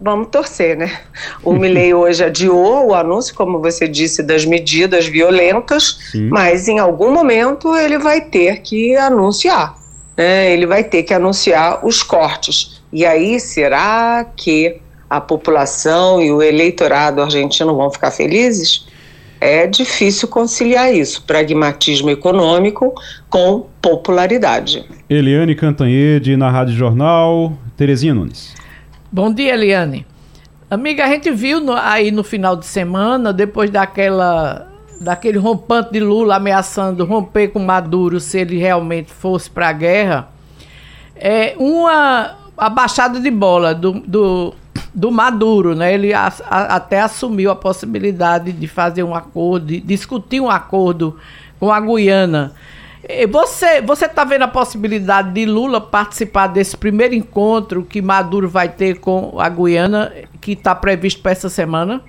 Vamos 0.00 0.28
torcer, 0.28 0.76
né? 0.76 1.00
O 1.44 1.52
Milley 1.52 1.92
hoje 1.94 2.24
adiou 2.24 2.88
o 2.88 2.94
anúncio, 2.94 3.34
como 3.34 3.60
você 3.60 3.86
disse, 3.86 4.22
das 4.22 4.46
medidas 4.46 5.06
violentas, 5.06 5.98
Sim. 6.10 6.28
mas 6.30 6.68
em 6.68 6.78
algum 6.78 7.12
momento 7.12 7.76
ele 7.76 7.98
vai 7.98 8.22
ter 8.22 8.62
que 8.62 8.96
anunciar. 8.96 9.76
Né? 10.16 10.52
Ele 10.52 10.66
vai 10.66 10.82
ter 10.82 11.02
que 11.02 11.12
anunciar 11.12 11.84
os 11.84 12.02
cortes. 12.02 12.80
E 12.92 13.04
aí, 13.04 13.38
será 13.38 14.24
que 14.36 14.80
a 15.08 15.20
população 15.20 16.22
e 16.22 16.32
o 16.32 16.42
eleitorado 16.42 17.20
argentino 17.20 17.76
vão 17.76 17.90
ficar 17.90 18.10
felizes? 18.10 18.86
É 19.40 19.66
difícil 19.66 20.28
conciliar 20.28 20.94
isso, 20.94 21.24
pragmatismo 21.24 22.10
econômico 22.10 22.92
com 23.28 23.66
popularidade. 23.80 24.84
Eliane 25.08 25.54
Cantanhede, 25.54 26.36
na 26.36 26.50
Rádio 26.50 26.74
Jornal, 26.74 27.54
Terezinha 27.76 28.12
Nunes. 28.12 28.59
Bom 29.12 29.32
dia, 29.34 29.54
Eliane. 29.54 30.06
Amiga, 30.70 31.04
a 31.04 31.08
gente 31.08 31.32
viu 31.32 31.60
no, 31.60 31.72
aí 31.72 32.12
no 32.12 32.22
final 32.22 32.54
de 32.54 32.64
semana, 32.64 33.32
depois 33.32 33.68
daquela 33.68 34.68
daquele 35.00 35.36
rompante 35.36 35.90
de 35.90 35.98
Lula 35.98 36.36
ameaçando 36.36 37.04
romper 37.04 37.48
com 37.48 37.58
Maduro 37.58 38.20
se 38.20 38.38
ele 38.38 38.56
realmente 38.56 39.10
fosse 39.10 39.50
para 39.50 39.70
a 39.70 39.72
guerra, 39.72 40.28
é 41.16 41.56
uma 41.58 42.36
abaixada 42.56 43.18
de 43.18 43.32
bola 43.32 43.74
do, 43.74 43.94
do, 43.94 44.54
do 44.94 45.10
Maduro, 45.10 45.74
né? 45.74 45.92
Ele 45.92 46.14
a, 46.14 46.32
a, 46.48 46.76
até 46.76 47.00
assumiu 47.00 47.50
a 47.50 47.56
possibilidade 47.56 48.52
de 48.52 48.68
fazer 48.68 49.02
um 49.02 49.12
acordo, 49.12 49.66
de 49.66 49.80
discutir 49.80 50.40
um 50.40 50.48
acordo 50.48 51.18
com 51.58 51.72
a 51.72 51.80
Guiana. 51.80 52.52
Você 53.30 53.80
você 53.80 54.04
está 54.04 54.24
vendo 54.24 54.42
a 54.42 54.48
possibilidade 54.48 55.32
de 55.32 55.46
Lula 55.46 55.80
participar 55.80 56.48
desse 56.48 56.76
primeiro 56.76 57.14
encontro 57.14 57.82
que 57.82 58.02
Maduro 58.02 58.48
vai 58.48 58.68
ter 58.68 59.00
com 59.00 59.40
a 59.40 59.48
Guiana, 59.48 60.12
que 60.40 60.52
está 60.52 60.74
previsto 60.74 61.22
para 61.22 61.32
essa 61.32 61.48
semana? 61.48 62.02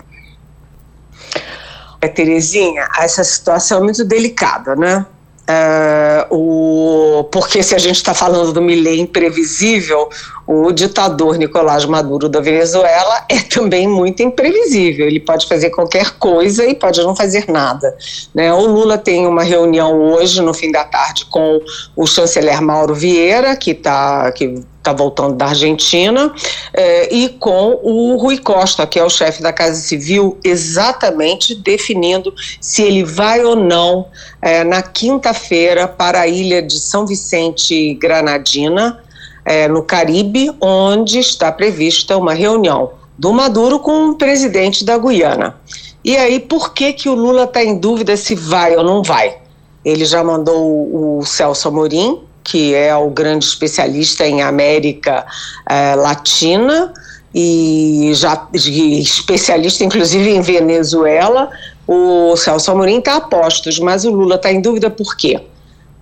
É, 2.01 2.07
Terezinha, 2.07 2.87
essa 2.99 3.23
situação 3.23 3.79
é 3.79 3.83
muito 3.83 4.03
delicada, 4.03 4.75
né? 4.75 5.05
Uh, 5.51 6.35
o, 6.35 7.23
porque 7.25 7.61
se 7.61 7.75
a 7.75 7.77
gente 7.77 7.97
está 7.97 8.13
falando 8.13 8.53
do 8.53 8.61
Milei 8.61 8.99
imprevisível, 8.99 10.09
o 10.53 10.69
ditador 10.73 11.37
Nicolás 11.37 11.85
Maduro 11.85 12.27
da 12.27 12.41
Venezuela 12.41 13.23
é 13.29 13.39
também 13.39 13.87
muito 13.87 14.21
imprevisível. 14.21 15.07
Ele 15.07 15.21
pode 15.21 15.47
fazer 15.47 15.69
qualquer 15.69 16.11
coisa 16.17 16.65
e 16.65 16.75
pode 16.75 17.01
não 17.01 17.15
fazer 17.15 17.45
nada. 17.47 17.95
Né? 18.35 18.53
O 18.53 18.65
Lula 18.65 18.97
tem 18.97 19.25
uma 19.25 19.43
reunião 19.43 19.97
hoje, 20.11 20.41
no 20.41 20.53
fim 20.53 20.69
da 20.69 20.83
tarde, 20.83 21.23
com 21.27 21.61
o 21.95 22.05
chanceler 22.05 22.61
Mauro 22.61 22.93
Vieira, 22.93 23.55
que 23.55 23.71
está 23.71 24.29
que 24.33 24.61
está 24.81 24.91
voltando 24.91 25.35
da 25.35 25.45
Argentina, 25.45 26.33
eh, 26.73 27.07
e 27.13 27.29
com 27.29 27.79
o 27.83 28.17
Rui 28.17 28.39
Costa, 28.39 28.87
que 28.87 28.97
é 28.97 29.03
o 29.03 29.09
chefe 29.11 29.39
da 29.41 29.53
Casa 29.53 29.79
Civil, 29.79 30.39
exatamente 30.43 31.53
definindo 31.53 32.33
se 32.59 32.81
ele 32.81 33.03
vai 33.03 33.45
ou 33.45 33.55
não 33.55 34.07
eh, 34.41 34.63
na 34.63 34.81
quinta-feira 34.81 35.87
para 35.87 36.21
a 36.21 36.27
ilha 36.27 36.63
de 36.63 36.79
São 36.79 37.05
Vicente 37.05 37.93
Granadina, 37.93 38.99
eh, 39.45 39.67
no 39.67 39.83
Caribe, 39.83 40.51
onde 40.59 41.19
está 41.19 41.51
prevista 41.51 42.17
uma 42.17 42.33
reunião 42.33 42.91
do 43.17 43.33
Maduro 43.33 43.79
com 43.79 44.09
o 44.09 44.15
presidente 44.15 44.83
da 44.83 44.97
Guiana. 44.97 45.55
E 46.03 46.17
aí, 46.17 46.39
por 46.39 46.73
que, 46.73 46.93
que 46.93 47.07
o 47.07 47.13
Lula 47.13 47.43
está 47.43 47.63
em 47.63 47.77
dúvida 47.77 48.17
se 48.17 48.33
vai 48.33 48.75
ou 48.75 48.83
não 48.83 49.03
vai? 49.03 49.37
Ele 49.85 50.05
já 50.05 50.23
mandou 50.23 51.19
o, 51.19 51.23
Celso 51.25 51.67
Amorim, 51.67 52.19
que 52.43 52.73
é 52.73 52.95
o 52.95 53.09
grande 53.09 53.45
especialista 53.45 54.25
em 54.25 54.41
América 54.41 55.25
eh, 55.69 55.95
Latina 55.95 56.91
e 57.33 58.11
já 58.13 58.47
especialista 58.53 59.83
inclusive 59.85 60.29
em 60.29 60.41
Venezuela, 60.41 61.49
o 61.87 62.35
Celso 62.35 62.71
Amorim 62.71 62.99
está 62.99 63.17
a 63.17 63.21
postos, 63.21 63.79
mas 63.79 64.03
o 64.03 64.11
Lula 64.11 64.35
está 64.35 64.51
em 64.51 64.61
dúvida 64.61 64.89
por 64.89 65.15
quê? 65.15 65.39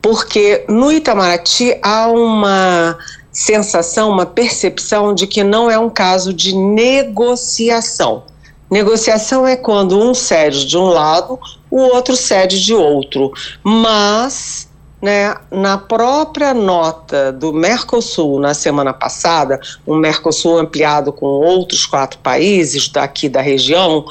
Porque 0.02 0.66
no 0.68 0.92
Itamaraty 0.92 1.78
há 1.84 2.08
uma 2.08 2.98
sensação, 3.32 4.10
uma 4.10 4.26
percepção 4.26 5.14
de 5.14 5.28
que 5.28 5.44
não 5.44 5.70
é 5.70 5.78
um 5.78 5.90
caso 5.90 6.34
de 6.34 6.56
negociação. 6.56 8.24
Negociação 8.70 9.48
é 9.48 9.56
quando 9.56 10.00
um 10.00 10.14
cede 10.14 10.66
de 10.66 10.78
um 10.78 10.86
lado, 10.86 11.40
o 11.72 11.80
outro 11.80 12.16
cede 12.16 12.64
de 12.64 12.74
outro. 12.74 13.32
Mas 13.64 14.70
né, 15.02 15.34
na 15.50 15.78
própria 15.78 16.54
nota 16.54 17.32
do 17.32 17.54
Mercosul 17.54 18.40
na 18.40 18.54
semana 18.54 18.94
passada, 18.94 19.60
um 19.88 19.96
Mercosul 19.96 20.58
ampliado 20.58 21.14
com 21.14 21.26
outros 21.26 21.86
quatro 21.86 22.20
países 22.20 22.90
daqui 22.90 23.30
da 23.30 23.42
região, 23.42 24.06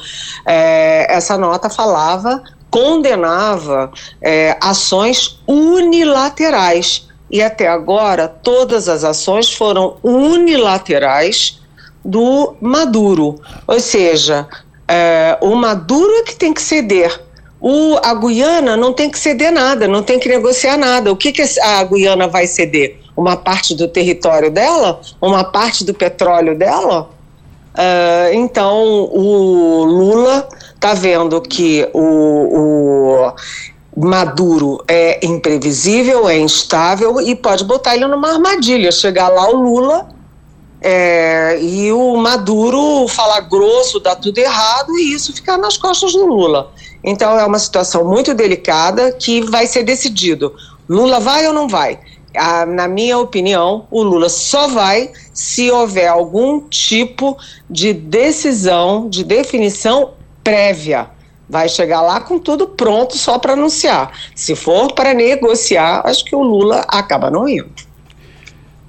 é, 0.45 1.13
essa 1.13 1.37
nota 1.37 1.69
falava, 1.69 2.41
condenava 2.71 3.91
é, 4.21 4.57
ações 4.61 5.39
unilaterais. 5.47 7.07
E 7.29 7.41
até 7.41 7.67
agora, 7.67 8.27
todas 8.27 8.89
as 8.89 9.03
ações 9.03 9.53
foram 9.53 9.97
unilaterais 10.03 11.59
do 12.03 12.55
Maduro. 12.59 13.39
Ou 13.67 13.79
seja, 13.79 14.47
é, 14.87 15.37
o 15.41 15.55
Maduro 15.55 16.11
é 16.17 16.23
que 16.23 16.35
tem 16.35 16.53
que 16.53 16.61
ceder 16.61 17.19
o, 17.61 17.97
a 18.01 18.13
Guiana 18.13 18.77
não 18.77 18.93
tem 18.93 19.09
que 19.09 19.19
ceder 19.19 19.51
nada, 19.51 19.87
não 19.87 20.01
tem 20.01 20.17
que 20.17 20.29
negociar 20.29 20.77
nada. 20.77 21.11
O 21.11 21.15
que, 21.15 21.31
que 21.31 21.43
a 21.61 21.83
Guiana 21.83 22.27
vai 22.27 22.47
ceder? 22.47 22.99
Uma 23.17 23.35
parte 23.35 23.75
do 23.75 23.87
território 23.87 24.49
dela? 24.49 25.01
Uma 25.21 25.43
parte 25.43 25.83
do 25.83 25.93
petróleo 25.93 26.57
dela? 26.57 27.09
Uh, 27.75 28.33
então, 28.33 28.81
o 29.11 29.83
Lula 29.83 30.47
está 30.73 30.93
vendo 30.93 31.39
que 31.41 31.87
o, 31.93 31.99
o 31.99 33.33
Maduro 34.07 34.81
é 34.87 35.25
imprevisível, 35.25 36.29
é 36.29 36.39
instável 36.39 37.19
e 37.19 37.35
pode 37.35 37.65
botar 37.65 37.95
ele 37.95 38.07
numa 38.07 38.31
armadilha. 38.31 38.91
Chegar 38.91 39.27
lá 39.27 39.49
o 39.49 39.57
Lula 39.57 40.07
é, 40.81 41.59
e 41.61 41.91
o 41.91 42.15
Maduro 42.15 43.07
falar 43.09 43.41
grosso, 43.41 43.99
dar 43.99 44.15
tudo 44.15 44.37
errado 44.37 44.97
e 44.97 45.13
isso 45.13 45.33
ficar 45.33 45.57
nas 45.57 45.75
costas 45.75 46.13
do 46.13 46.25
Lula. 46.25 46.71
Então 47.03 47.37
é 47.37 47.45
uma 47.45 47.59
situação 47.59 48.05
muito 48.05 48.33
delicada 48.33 49.11
que 49.11 49.41
vai 49.41 49.67
ser 49.67 49.83
decidido. 49.83 50.53
Lula 50.87 51.19
vai 51.19 51.45
ou 51.47 51.53
não 51.53 51.67
vai? 51.67 51.99
Ah, 52.35 52.65
na 52.65 52.87
minha 52.87 53.17
opinião, 53.17 53.85
o 53.91 54.01
Lula 54.01 54.29
só 54.29 54.67
vai 54.67 55.11
se 55.33 55.69
houver 55.69 56.07
algum 56.07 56.61
tipo 56.61 57.37
de 57.69 57.91
decisão, 57.91 59.09
de 59.09 59.25
definição 59.25 60.11
prévia. 60.41 61.09
Vai 61.49 61.67
chegar 61.67 62.01
lá 62.01 62.21
com 62.21 62.37
tudo 62.37 62.67
pronto 62.67 63.17
só 63.17 63.39
para 63.39 63.53
anunciar. 63.53 64.11
Se 64.35 64.55
for 64.55 64.93
para 64.93 65.13
negociar, 65.13 66.03
acho 66.05 66.23
que 66.23 66.35
o 66.35 66.43
Lula 66.43 66.85
acaba 66.87 67.31
não 67.31 67.49
indo. 67.49 67.89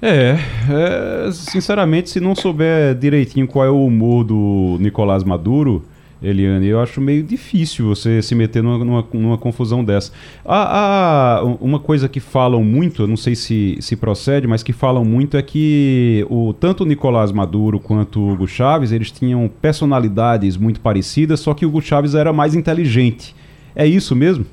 É, 0.01 0.37
é, 0.69 1.31
sinceramente, 1.31 2.09
se 2.09 2.19
não 2.19 2.35
souber 2.35 2.95
direitinho 2.95 3.47
qual 3.47 3.65
é 3.65 3.69
o 3.69 3.85
humor 3.85 4.23
do 4.23 4.77
Nicolás 4.79 5.23
Maduro, 5.23 5.85
Eliane, 6.21 6.67
eu 6.67 6.79
acho 6.79 7.01
meio 7.01 7.23
difícil 7.23 7.87
você 7.87 8.21
se 8.21 8.35
meter 8.35 8.61
numa, 8.61 8.77
numa, 8.77 9.07
numa 9.11 9.37
confusão 9.39 9.83
dessa. 9.83 10.11
Há, 10.45 11.39
há, 11.39 11.43
uma 11.59 11.79
coisa 11.79 12.07
que 12.07 12.19
falam 12.19 12.63
muito, 12.63 13.07
não 13.07 13.17
sei 13.17 13.33
se, 13.33 13.77
se 13.81 13.95
procede, 13.95 14.45
mas 14.45 14.61
que 14.61 14.71
falam 14.71 15.03
muito 15.03 15.35
é 15.35 15.41
que 15.41 16.23
o, 16.29 16.53
tanto 16.53 16.83
o 16.83 16.85
Nicolás 16.85 17.31
Maduro 17.31 17.79
quanto 17.79 18.19
o 18.19 18.33
Hugo 18.33 18.47
Chávez, 18.47 18.91
eles 18.91 19.09
tinham 19.09 19.49
personalidades 19.61 20.57
muito 20.57 20.79
parecidas, 20.79 21.39
só 21.39 21.55
que 21.55 21.65
o 21.65 21.69
Hugo 21.69 21.81
Chávez 21.81 22.13
era 22.13 22.31
mais 22.31 22.53
inteligente. 22.53 23.35
É 23.75 23.87
isso 23.87 24.15
mesmo? 24.15 24.45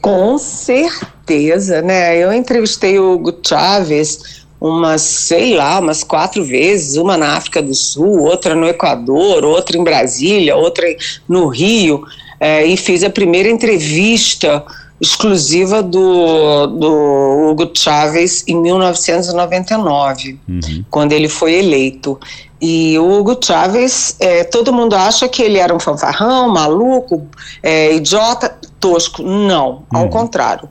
Com 0.00 0.38
certeza, 0.38 1.82
né? 1.82 2.16
Eu 2.16 2.32
entrevistei 2.32 2.98
o 2.98 3.12
Hugo 3.12 3.38
Chávez 3.46 4.46
umas, 4.60 5.02
sei 5.02 5.54
lá, 5.54 5.78
umas 5.78 6.02
quatro 6.02 6.44
vezes, 6.44 6.96
uma 6.96 7.16
na 7.16 7.36
África 7.36 7.62
do 7.62 7.74
Sul, 7.74 8.22
outra 8.22 8.54
no 8.54 8.66
Equador, 8.66 9.44
outra 9.44 9.76
em 9.76 9.84
Brasília, 9.84 10.56
outra 10.56 10.84
no 11.28 11.48
Rio, 11.48 12.04
é, 12.40 12.64
e 12.64 12.76
fiz 12.76 13.04
a 13.04 13.10
primeira 13.10 13.48
entrevista 13.48 14.64
exclusiva 15.00 15.80
do, 15.80 16.66
do 16.66 17.50
Hugo 17.50 17.70
Chávez 17.72 18.42
em 18.48 18.56
1999, 18.60 20.38
uhum. 20.48 20.84
quando 20.90 21.12
ele 21.12 21.28
foi 21.28 21.54
eleito. 21.54 22.18
E 22.60 22.98
o 22.98 23.08
Hugo 23.08 23.38
Chávez, 23.40 24.16
é, 24.18 24.42
todo 24.42 24.72
mundo 24.72 24.94
acha 24.94 25.28
que 25.28 25.40
ele 25.40 25.58
era 25.58 25.72
um 25.72 25.78
fanfarrão, 25.78 26.48
maluco, 26.48 27.24
é, 27.62 27.94
idiota, 27.94 28.58
tosco. 28.80 29.22
Não, 29.22 29.84
ao 29.92 30.04
uhum. 30.04 30.10
contrário. 30.10 30.68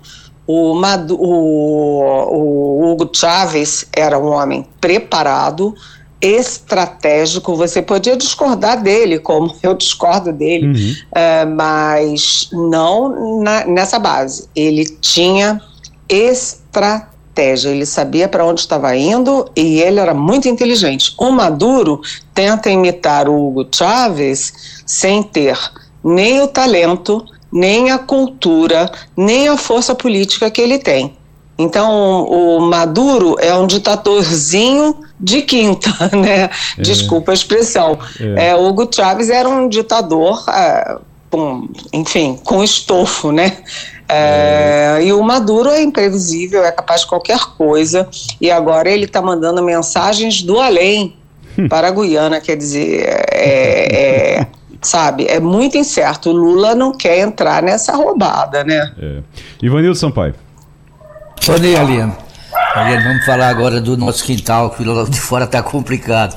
O, 0.47 0.73
Madu, 0.73 1.15
o, 1.19 2.01
o 2.31 2.91
Hugo 2.91 3.09
Chávez 3.13 3.85
era 3.93 4.17
um 4.17 4.29
homem 4.31 4.65
preparado, 4.79 5.75
estratégico. 6.21 7.55
Você 7.55 7.81
podia 7.81 8.15
discordar 8.15 8.81
dele, 8.81 9.19
como 9.19 9.53
eu 9.61 9.73
discordo 9.73 10.31
dele, 10.31 10.67
uhum. 10.67 10.95
é, 11.13 11.45
mas 11.45 12.49
não 12.51 13.41
na, 13.41 13.65
nessa 13.65 13.99
base. 13.99 14.47
Ele 14.55 14.85
tinha 14.85 15.61
estratégia, 16.09 17.69
ele 17.69 17.85
sabia 17.85 18.27
para 18.27 18.45
onde 18.45 18.61
estava 18.61 18.95
indo 18.95 19.49
e 19.55 19.79
ele 19.81 19.99
era 19.99 20.13
muito 20.13 20.47
inteligente. 20.47 21.13
O 21.17 21.29
Maduro 21.31 22.01
tenta 22.33 22.69
imitar 22.69 23.29
o 23.29 23.47
Hugo 23.47 23.67
Chávez 23.71 24.81
sem 24.85 25.21
ter 25.21 25.57
nem 26.03 26.41
o 26.41 26.47
talento, 26.47 27.23
nem 27.51 27.91
a 27.91 27.97
cultura, 27.97 28.91
nem 29.15 29.47
a 29.47 29.57
força 29.57 29.95
política 29.95 30.49
que 30.49 30.61
ele 30.61 30.79
tem. 30.79 31.15
Então, 31.57 32.25
o 32.25 32.59
Maduro 32.59 33.35
é 33.39 33.53
um 33.55 33.65
ditadorzinho 33.65 34.95
de 35.19 35.41
quinta, 35.41 35.89
né? 36.15 36.43
É. 36.77 36.81
Desculpa 36.81 37.31
a 37.31 37.33
expressão. 37.33 37.97
É. 38.19 38.49
É, 38.49 38.55
Hugo 38.55 38.87
Chávez 38.93 39.29
era 39.29 39.49
um 39.49 39.67
ditador, 39.67 40.43
é, 40.49 40.97
com, 41.31 41.67
enfim, 41.91 42.39
com 42.43 42.63
estofo, 42.63 43.31
né? 43.31 43.57
É, 44.09 44.99
e 45.03 45.11
o 45.11 45.21
Maduro 45.21 45.69
é 45.69 45.81
imprevisível, 45.81 46.63
é 46.63 46.71
capaz 46.71 47.01
de 47.01 47.07
qualquer 47.07 47.39
coisa. 47.57 48.07
E 48.39 48.49
agora 48.51 48.89
ele 48.89 49.05
está 49.05 49.21
mandando 49.21 49.61
mensagens 49.63 50.43
do 50.43 50.59
além 50.59 51.17
para 51.67 51.87
a 51.87 51.91
Guiana, 51.91 52.39
quer 52.39 52.55
dizer, 52.55 53.03
é, 53.31 54.37
é 54.41 54.47
sabe, 54.81 55.25
é 55.27 55.39
muito 55.39 55.77
incerto. 55.77 56.29
O 56.29 56.33
Lula 56.33 56.75
não 56.75 56.91
quer 56.91 57.19
entrar 57.19 57.61
nessa 57.61 57.95
roubada, 57.95 58.63
né? 58.63 58.91
É. 58.99 59.19
Ivanildo 59.61 59.95
Sampaio. 59.95 60.35
Bom 61.45 61.59
dia, 61.59 61.79
Aliane. 61.79 62.13
Aliane, 62.75 63.03
vamos 63.03 63.25
falar 63.25 63.49
agora 63.49 63.79
do 63.79 63.95
nosso 63.97 64.23
quintal, 64.23 64.69
que 64.71 64.83
lá 64.83 65.03
de 65.03 65.19
fora 65.19 65.45
está 65.45 65.61
complicado. 65.61 66.35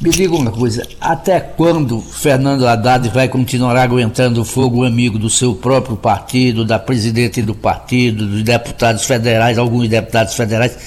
Me 0.00 0.10
diga 0.10 0.32
uma 0.32 0.52
coisa, 0.52 0.86
até 1.00 1.40
quando 1.40 2.00
Fernando 2.00 2.68
Haddad 2.68 3.08
vai 3.08 3.26
continuar 3.26 3.76
aguentando 3.76 4.40
o 4.40 4.44
fogo 4.44 4.84
amigo 4.84 5.18
do 5.18 5.28
seu 5.28 5.56
próprio 5.56 5.96
partido, 5.96 6.64
da 6.64 6.78
presidente 6.78 7.42
do 7.42 7.52
partido, 7.52 8.24
dos 8.24 8.44
deputados 8.44 9.04
federais, 9.04 9.58
alguns 9.58 9.88
deputados 9.88 10.34
federais, 10.34 10.78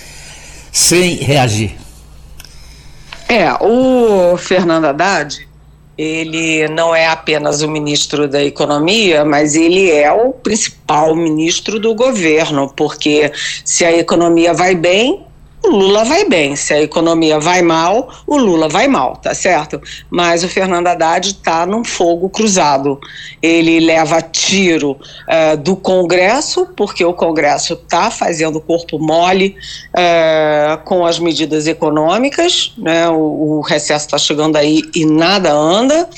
sem 0.72 1.16
reagir? 1.16 1.76
É, 3.28 3.52
o 3.62 4.38
Fernando 4.38 4.86
Haddad, 4.86 5.46
ele 6.02 6.68
não 6.70 6.96
é 6.96 7.06
apenas 7.06 7.62
o 7.62 7.70
ministro 7.70 8.28
da 8.28 8.44
Economia, 8.44 9.24
mas 9.24 9.54
ele 9.54 9.92
é 9.92 10.12
o 10.12 10.32
principal 10.32 11.16
ministro 11.16 11.80
do 11.80 11.94
governo, 11.94 12.74
porque 12.76 13.32
se 13.64 13.86
a 13.86 13.96
economia 13.96 14.52
vai 14.52 14.74
bem, 14.74 15.24
o 15.64 15.70
Lula 15.70 16.04
vai 16.04 16.26
bem. 16.26 16.56
Se 16.56 16.74
a 16.74 16.82
economia 16.82 17.40
vai 17.40 17.62
mal, 17.62 18.10
o 18.26 18.38
Lula 18.38 18.68
vai 18.68 18.88
mal, 18.88 19.16
tá 19.18 19.34
certo? 19.34 19.82
Mas 20.10 20.44
o 20.44 20.50
Fernando 20.50 20.88
Haddad 20.88 21.28
está 21.28 21.66
num 21.66 21.84
fogo 21.84 22.30
cruzado. 22.30 23.00
Ele 23.42 23.80
leva 23.80 24.22
tiro 24.22 24.92
uh, 24.92 25.58
do 25.58 25.76
Congresso, 25.76 26.68
porque 26.76 27.06
o 27.06 27.14
Congresso 27.14 27.74
está 27.74 28.10
fazendo 28.10 28.60
corpo 28.60 28.98
mole 28.98 29.56
uh, 29.90 30.84
com 30.84 31.06
as 31.06 31.20
medidas 31.20 31.68
econômicas, 31.68 32.74
né? 32.78 33.08
o, 33.10 33.58
o 33.58 33.62
recesso 33.62 34.06
está 34.06 34.18
chegando 34.18 34.56
aí 34.56 34.82
e 34.96 35.06
nada 35.06 35.52
anda. 35.52 36.10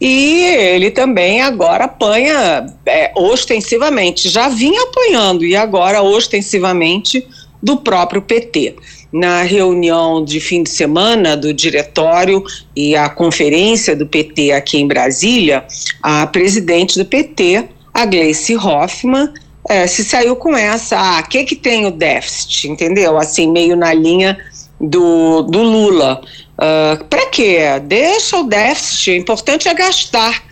E 0.00 0.44
ele 0.44 0.90
também 0.90 1.40
agora 1.40 1.84
apanha 1.84 2.66
é, 2.86 3.12
ostensivamente, 3.16 4.28
já 4.28 4.48
vinha 4.48 4.82
apanhando 4.82 5.44
e 5.44 5.56
agora 5.56 6.02
ostensivamente 6.02 7.26
do 7.62 7.76
próprio 7.78 8.22
PT. 8.22 8.76
Na 9.12 9.42
reunião 9.42 10.24
de 10.24 10.38
fim 10.38 10.62
de 10.62 10.70
semana 10.70 11.36
do 11.36 11.52
diretório 11.52 12.44
e 12.76 12.94
a 12.94 13.08
conferência 13.08 13.96
do 13.96 14.06
PT 14.06 14.52
aqui 14.52 14.78
em 14.78 14.86
Brasília, 14.86 15.64
a 16.02 16.26
presidente 16.26 16.98
do 16.98 17.04
PT, 17.04 17.64
a 17.92 18.04
Gleice 18.04 18.54
Hoffmann, 18.56 19.32
é, 19.68 19.86
se 19.86 20.04
saiu 20.04 20.36
com 20.36 20.56
essa, 20.56 21.18
ah, 21.18 21.22
que 21.22 21.44
que 21.44 21.56
tem 21.56 21.86
o 21.86 21.90
déficit, 21.90 22.68
entendeu? 22.68 23.18
Assim, 23.18 23.50
meio 23.50 23.76
na 23.76 23.92
linha 23.92 24.38
do, 24.80 25.42
do 25.42 25.62
Lula. 25.62 26.22
Uh, 26.54 27.04
Para 27.04 27.26
quê? 27.26 27.58
Deixa 27.82 28.38
o 28.38 28.44
déficit, 28.44 29.10
o 29.10 29.14
importante 29.14 29.68
é 29.68 29.74
gastar. 29.74 30.42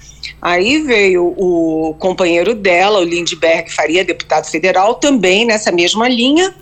Aí 0.40 0.82
veio 0.82 1.34
o 1.36 1.94
companheiro 1.98 2.54
dela, 2.54 3.00
o 3.00 3.04
Lindbergh 3.04 3.70
Faria, 3.70 4.04
deputado 4.04 4.46
federal, 4.46 4.94
também 4.94 5.44
nessa 5.44 5.72
mesma 5.72 6.08
linha, 6.08 6.54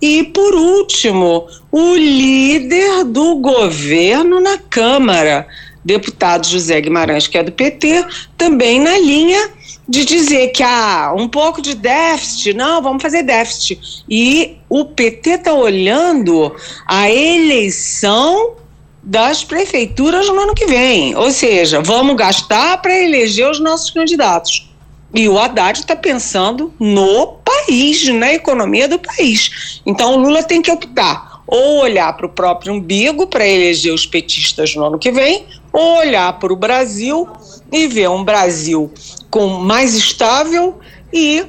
e, 0.00 0.24
por 0.24 0.54
último, 0.54 1.46
o 1.70 1.94
líder 1.94 3.04
do 3.04 3.36
governo 3.36 4.40
na 4.40 4.56
Câmara, 4.56 5.46
deputado 5.84 6.46
José 6.46 6.80
Guimarães, 6.80 7.26
que 7.26 7.36
é 7.36 7.42
do 7.42 7.52
PT, 7.52 8.04
também 8.36 8.80
na 8.80 8.98
linha 8.98 9.50
de 9.88 10.04
dizer 10.04 10.48
que 10.48 10.62
há 10.62 11.06
ah, 11.06 11.14
um 11.14 11.28
pouco 11.28 11.60
de 11.60 11.74
déficit, 11.74 12.54
não, 12.54 12.80
vamos 12.80 13.02
fazer 13.02 13.24
déficit. 13.24 14.04
E 14.08 14.56
o 14.68 14.84
PT 14.84 15.30
está 15.30 15.52
olhando 15.52 16.54
a 16.86 17.10
eleição 17.10 18.54
das 19.02 19.42
prefeituras 19.42 20.28
no 20.28 20.38
ano 20.38 20.54
que 20.54 20.66
vem. 20.66 21.16
Ou 21.16 21.30
seja, 21.30 21.80
vamos 21.82 22.14
gastar 22.16 22.80
para 22.80 22.96
eleger 22.96 23.50
os 23.50 23.58
nossos 23.58 23.90
candidatos. 23.90 24.69
E 25.12 25.28
o 25.28 25.38
Haddad 25.38 25.80
está 25.80 25.96
pensando 25.96 26.72
no 26.78 27.38
país, 27.44 28.06
na 28.08 28.32
economia 28.32 28.86
do 28.88 28.98
país. 28.98 29.80
Então 29.84 30.14
o 30.14 30.18
Lula 30.18 30.42
tem 30.42 30.62
que 30.62 30.70
optar 30.70 31.30
ou 31.50 31.80
olhar 31.80 32.16
para 32.16 32.26
o 32.26 32.28
próprio 32.28 32.72
umbigo 32.72 33.26
para 33.26 33.46
eleger 33.46 33.92
os 33.92 34.06
petistas 34.06 34.74
no 34.76 34.84
ano 34.84 34.98
que 34.98 35.10
vem, 35.10 35.46
ou 35.72 35.98
olhar 35.98 36.38
para 36.38 36.52
o 36.52 36.56
Brasil 36.56 37.28
e 37.72 37.88
ver 37.88 38.08
um 38.08 38.22
Brasil 38.22 38.88
com 39.28 39.48
mais 39.48 39.96
estável 39.96 40.78
e 41.12 41.44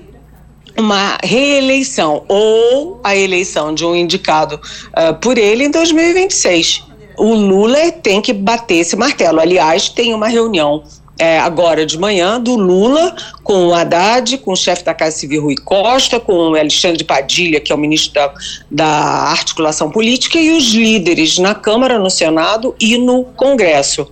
uma 0.76 1.20
reeleição 1.24 2.24
ou 2.28 2.99
a 3.03 3.16
eleição 3.16 3.76
de 3.76 3.86
um 3.86 3.95
indicado 3.95 4.55
uh, 4.55 5.14
por 5.22 5.38
ele 5.38 5.66
em 5.66 5.72
2026. 5.72 6.84
O 7.18 7.36
Lula 7.36 7.91
tem 7.91 8.22
que 8.22 8.34
bater 8.34 8.78
esse 8.78 8.95
martelo. 8.95 9.39
Aliás, 9.39 9.89
tem 9.89 10.14
uma 10.16 10.28
reunião 10.28 10.84
é, 11.22 11.38
agora 11.38 11.86
de 11.86 11.99
manhã, 11.99 12.41
do 12.41 12.55
Lula 12.55 13.15
com 13.43 13.67
o 13.67 13.74
Haddad, 13.76 14.39
com 14.39 14.53
o 14.53 14.55
chefe 14.55 14.84
da 14.84 14.91
Casa 14.91 15.15
Civil 15.15 15.43
Rui 15.43 15.55
Costa, 15.55 16.19
com 16.19 16.34
o 16.34 16.55
Alexandre 16.55 17.03
Padilha, 17.03 17.59
que 17.59 17.72
é 17.72 17.76
o 17.76 17.78
ministro 17.78 18.15
da, 18.15 18.34
da 18.72 18.88
Articulação 19.30 19.91
Política, 19.91 20.39
e 20.39 20.49
os 20.49 20.74
líderes 20.74 21.38
na 21.38 21.53
Câmara, 21.53 21.99
no 21.99 22.09
Senado 22.09 22.74
e 22.80 22.97
no 22.97 23.24
Congresso. 23.24 24.09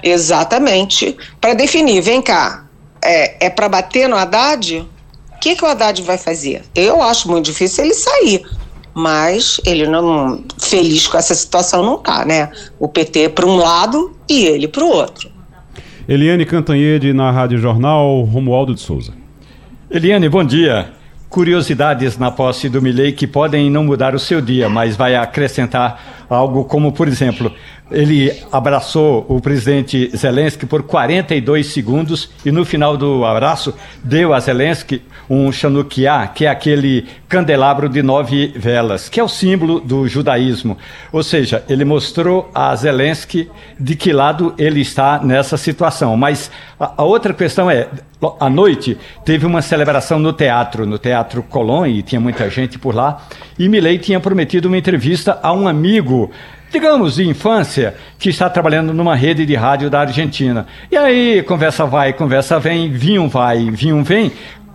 Exatamente, 0.00 1.16
para 1.40 1.54
definir, 1.54 2.00
vem 2.00 2.22
cá, 2.22 2.64
é, 3.02 3.46
é 3.46 3.50
para 3.50 3.68
bater 3.68 4.08
no 4.08 4.14
Haddad? 4.14 4.78
O 4.78 5.40
que, 5.40 5.56
que 5.56 5.64
o 5.64 5.66
Haddad 5.66 6.00
vai 6.02 6.16
fazer? 6.16 6.62
Eu 6.72 7.02
acho 7.02 7.28
muito 7.28 7.46
difícil 7.46 7.84
ele 7.84 7.94
sair 7.94 8.42
mas 8.96 9.60
ele 9.66 9.88
não 9.88 10.44
feliz 10.56 11.08
com 11.08 11.18
essa 11.18 11.34
situação 11.34 11.82
não 11.82 11.98
tá, 11.98 12.24
né? 12.24 12.48
O 12.78 12.86
PT 12.86 13.30
para 13.30 13.44
um 13.44 13.56
lado 13.56 14.16
e 14.28 14.44
ele 14.44 14.68
para 14.68 14.84
o 14.84 14.88
outro. 14.88 15.33
Eliane 16.06 16.44
Cantanhede 16.44 17.14
na 17.14 17.30
Rádio 17.30 17.56
Jornal, 17.56 18.20
Romualdo 18.24 18.74
de 18.74 18.80
Souza. 18.80 19.14
Eliane, 19.90 20.28
bom 20.28 20.44
dia. 20.44 20.90
Curiosidades 21.30 22.18
na 22.18 22.30
posse 22.30 22.68
do 22.68 22.82
Milley 22.82 23.12
que 23.12 23.26
podem 23.26 23.70
não 23.70 23.84
mudar 23.84 24.14
o 24.14 24.18
seu 24.18 24.42
dia, 24.42 24.68
mas 24.68 24.96
vai 24.96 25.16
acrescentar 25.16 26.23
algo 26.28 26.64
como, 26.64 26.92
por 26.92 27.08
exemplo, 27.08 27.52
ele 27.90 28.32
abraçou 28.50 29.26
o 29.28 29.40
presidente 29.40 30.10
Zelensky 30.16 30.66
por 30.66 30.82
42 30.82 31.66
segundos 31.66 32.30
e 32.44 32.50
no 32.50 32.64
final 32.64 32.96
do 32.96 33.24
abraço 33.24 33.74
deu 34.02 34.32
a 34.32 34.40
Zelensky 34.40 35.02
um 35.28 35.50
chanukiá, 35.50 36.26
que 36.26 36.44
é 36.44 36.48
aquele 36.48 37.06
candelabro 37.28 37.88
de 37.88 38.02
nove 38.02 38.52
velas, 38.56 39.08
que 39.08 39.18
é 39.18 39.24
o 39.24 39.28
símbolo 39.28 39.80
do 39.80 40.06
judaísmo. 40.06 40.76
Ou 41.12 41.22
seja, 41.22 41.64
ele 41.68 41.84
mostrou 41.84 42.50
a 42.54 42.74
Zelensky 42.76 43.50
de 43.78 43.96
que 43.96 44.12
lado 44.12 44.54
ele 44.58 44.80
está 44.80 45.18
nessa 45.22 45.56
situação. 45.56 46.16
Mas 46.16 46.50
a, 46.78 46.94
a 46.98 47.04
outra 47.04 47.32
questão 47.32 47.70
é, 47.70 47.88
à 48.38 48.50
noite 48.50 48.98
teve 49.24 49.46
uma 49.46 49.62
celebração 49.62 50.18
no 50.18 50.32
teatro, 50.32 50.86
no 50.86 50.98
Teatro 50.98 51.42
Colón, 51.42 51.86
e 51.86 52.02
tinha 52.02 52.20
muita 52.20 52.48
gente 52.50 52.78
por 52.78 52.94
lá, 52.94 53.26
e 53.58 53.68
Milley 53.68 53.98
tinha 53.98 54.20
prometido 54.20 54.68
uma 54.68 54.78
entrevista 54.78 55.38
a 55.42 55.52
um 55.52 55.66
amigo 55.66 56.13
digamos, 56.74 57.14
de 57.14 57.28
infância, 57.28 57.94
que 58.18 58.28
está 58.28 58.50
trabalhando 58.50 58.92
numa 58.92 59.14
rede 59.14 59.46
de 59.46 59.54
rádio 59.54 59.88
da 59.88 60.00
Argentina. 60.00 60.66
E 60.90 60.96
aí, 60.96 61.42
conversa 61.44 61.86
vai, 61.86 62.12
conversa 62.12 62.58
vem, 62.58 62.90
vinho 62.90 63.28
vai, 63.28 63.70
vinho 63.70 64.02
vem. 64.02 64.32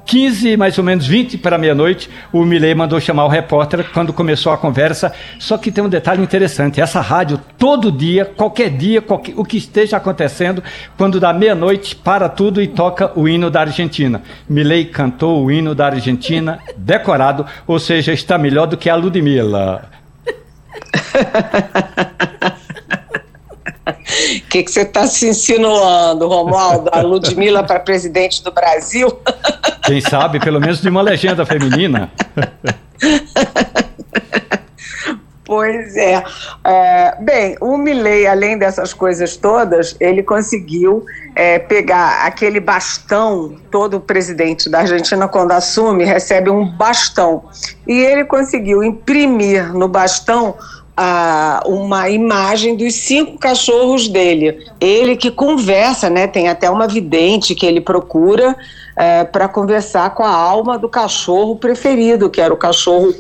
15, 0.10 0.58
mais 0.58 0.76
ou 0.76 0.84
menos 0.84 1.06
20 1.06 1.38
para 1.38 1.56
meia-noite, 1.56 2.10
o 2.34 2.44
Milley 2.44 2.74
mandou 2.74 3.00
chamar 3.00 3.26
o 3.26 3.28
repórter 3.28 3.86
quando 3.94 4.12
começou 4.12 4.52
a 4.52 4.58
conversa. 4.58 5.14
Só 5.38 5.56
que 5.56 5.72
tem 5.72 5.84
um 5.84 5.90
detalhe 5.90 6.24
interessante: 6.24 6.82
essa 6.82 7.00
rádio, 7.00 7.40
todo 7.60 7.92
dia, 7.92 8.26
qualquer 8.26 8.72
dia, 8.72 9.04
qualquer, 9.04 9.36
o 9.38 9.46
que 9.46 9.58
esteja 9.58 9.98
acontecendo, 9.98 10.64
quando 10.98 11.20
dá 11.20 11.32
meia-noite, 11.32 11.96
para 11.96 12.28
tudo 12.28 12.60
e 12.60 12.68
toca 12.68 13.12
o 13.16 13.28
hino 13.28 13.52
da 13.52 13.62
Argentina. 13.62 14.24
Milley 14.50 14.86
cantou 14.86 15.44
o 15.46 15.52
hino 15.52 15.76
da 15.76 15.86
Argentina, 15.86 16.58
decorado, 16.76 17.46
ou 17.68 17.78
seja, 17.78 18.12
está 18.12 18.36
melhor 18.36 18.66
do 18.66 18.78
que 18.78 18.90
a 18.90 18.96
Ludmilla. 18.96 19.99
O 24.40 24.50
que, 24.50 24.64
que 24.64 24.72
você 24.72 24.82
está 24.82 25.06
se 25.06 25.28
insinuando, 25.28 26.28
Romualdo? 26.28 26.90
A 26.92 27.02
Ludmilla 27.02 27.64
para 27.64 27.80
presidente 27.80 28.44
do 28.44 28.52
Brasil? 28.52 29.08
Quem 29.84 30.02
sabe, 30.02 30.40
pelo 30.40 30.60
menos 30.60 30.82
de 30.82 30.90
uma 30.90 31.02
legenda 31.02 31.46
feminina. 31.46 32.12
Pois 35.50 35.98
é. 35.98 36.24
é. 36.64 37.18
Bem, 37.22 37.58
o 37.60 37.76
Milley, 37.76 38.28
além 38.28 38.56
dessas 38.56 38.94
coisas 38.94 39.36
todas, 39.36 39.96
ele 40.00 40.22
conseguiu 40.22 41.04
é, 41.36 41.58
pegar 41.58 42.28
aquele 42.28 42.60
bastão, 42.60 43.56
todo 43.72 44.00
presidente 44.00 44.70
da 44.70 44.82
Argentina, 44.82 45.28
quando 45.28 45.52
assume, 45.54 46.06
recebe 46.06 46.52
um 46.52 46.64
bastão. 46.78 47.46
E 47.88 47.98
ele 47.98 48.26
conseguiu 48.26 48.84
imprimir 48.84 49.74
no 49.74 49.88
bastão 49.88 50.56
a, 51.02 51.64
uma 51.66 52.10
imagem 52.10 52.76
dos 52.76 52.94
cinco 52.94 53.38
cachorros 53.38 54.10
dele. 54.10 54.68
Ele 54.82 55.16
que 55.16 55.32
conversa, 55.32 56.10
né? 56.10 56.28
Tem 56.28 56.50
até 56.50 56.70
uma 56.70 56.90
vidente 56.90 57.56
que 57.56 57.66
ele 57.66 57.80
procura 57.80 58.54
é, 58.98 59.24
para 59.24 59.48
conversar 59.48 60.10
com 60.10 60.24
a 60.24 60.30
alma 60.30 60.78
do 60.78 60.90
cachorro 60.90 61.56
preferido, 61.56 62.30
que 62.30 62.42
era 62.42 62.54
o 62.54 62.58
cachorro 62.58 63.16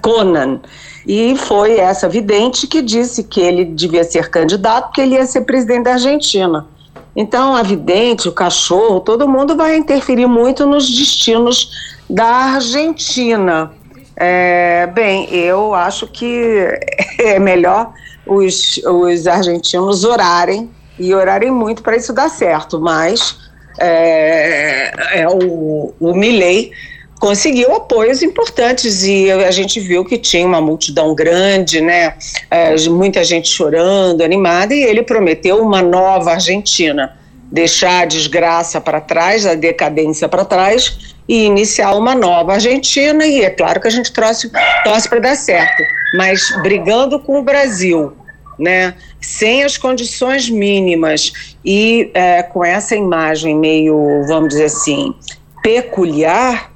Conan. 0.00 0.60
E 1.04 1.34
foi 1.36 1.76
essa 1.76 2.08
vidente 2.08 2.68
que 2.68 2.80
disse 2.80 3.24
que 3.24 3.40
ele 3.40 3.64
devia 3.64 4.04
ser 4.04 4.30
candidato, 4.30 4.86
porque 4.86 5.00
ele 5.00 5.16
ia 5.16 5.26
ser 5.26 5.40
presidente 5.40 5.82
da 5.84 5.94
Argentina. 5.94 6.68
Então, 7.16 7.56
a 7.56 7.64
vidente, 7.64 8.28
o 8.28 8.32
cachorro, 8.32 9.00
todo 9.00 9.28
mundo 9.28 9.56
vai 9.56 9.76
interferir 9.76 10.28
muito 10.28 10.66
nos 10.66 10.88
destinos 10.88 11.98
da 12.08 12.26
Argentina. 12.26 13.72
É, 14.16 14.86
bem, 14.88 15.28
eu 15.34 15.74
acho 15.74 16.06
que 16.06 16.68
é 17.18 17.38
melhor 17.38 17.92
os, 18.26 18.78
os 18.78 19.26
argentinos 19.26 20.04
orarem 20.04 20.70
e 20.98 21.12
orarem 21.12 21.50
muito 21.50 21.82
para 21.82 21.96
isso 21.96 22.12
dar 22.12 22.28
certo, 22.28 22.80
mas 22.80 23.36
é, 23.80 25.20
é 25.20 25.28
o, 25.28 25.92
o 25.98 26.14
Milley 26.14 26.70
conseguiu 27.18 27.74
apoios 27.74 28.22
importantes 28.22 29.02
e 29.02 29.30
a 29.30 29.50
gente 29.50 29.80
viu 29.80 30.04
que 30.04 30.18
tinha 30.18 30.46
uma 30.46 30.60
multidão 30.60 31.14
grande, 31.14 31.80
né? 31.80 32.14
É, 32.50 32.76
muita 32.88 33.24
gente 33.24 33.48
chorando, 33.48 34.22
animada, 34.22 34.74
e 34.74 34.82
ele 34.82 35.02
prometeu 35.02 35.60
uma 35.62 35.80
nova 35.80 36.32
Argentina, 36.32 37.16
deixar 37.50 38.02
a 38.02 38.04
desgraça 38.04 38.80
para 38.80 39.00
trás, 39.00 39.46
a 39.46 39.54
decadência 39.54 40.28
para 40.28 40.44
trás 40.44 41.13
e 41.28 41.44
iniciar 41.44 41.94
uma 41.94 42.14
nova 42.14 42.54
Argentina, 42.54 43.24
e 43.26 43.42
é 43.42 43.50
claro 43.50 43.80
que 43.80 43.88
a 43.88 43.90
gente 43.90 44.12
torce, 44.12 44.50
torce 44.84 45.08
para 45.08 45.20
dar 45.20 45.36
certo, 45.36 45.82
mas 46.16 46.54
brigando 46.62 47.18
com 47.18 47.38
o 47.38 47.42
Brasil, 47.42 48.12
né, 48.58 48.94
sem 49.20 49.64
as 49.64 49.76
condições 49.76 50.48
mínimas 50.50 51.56
e 51.64 52.10
é, 52.14 52.42
com 52.42 52.64
essa 52.64 52.94
imagem 52.94 53.56
meio, 53.56 54.22
vamos 54.26 54.50
dizer 54.50 54.66
assim, 54.66 55.14
peculiar, 55.62 56.70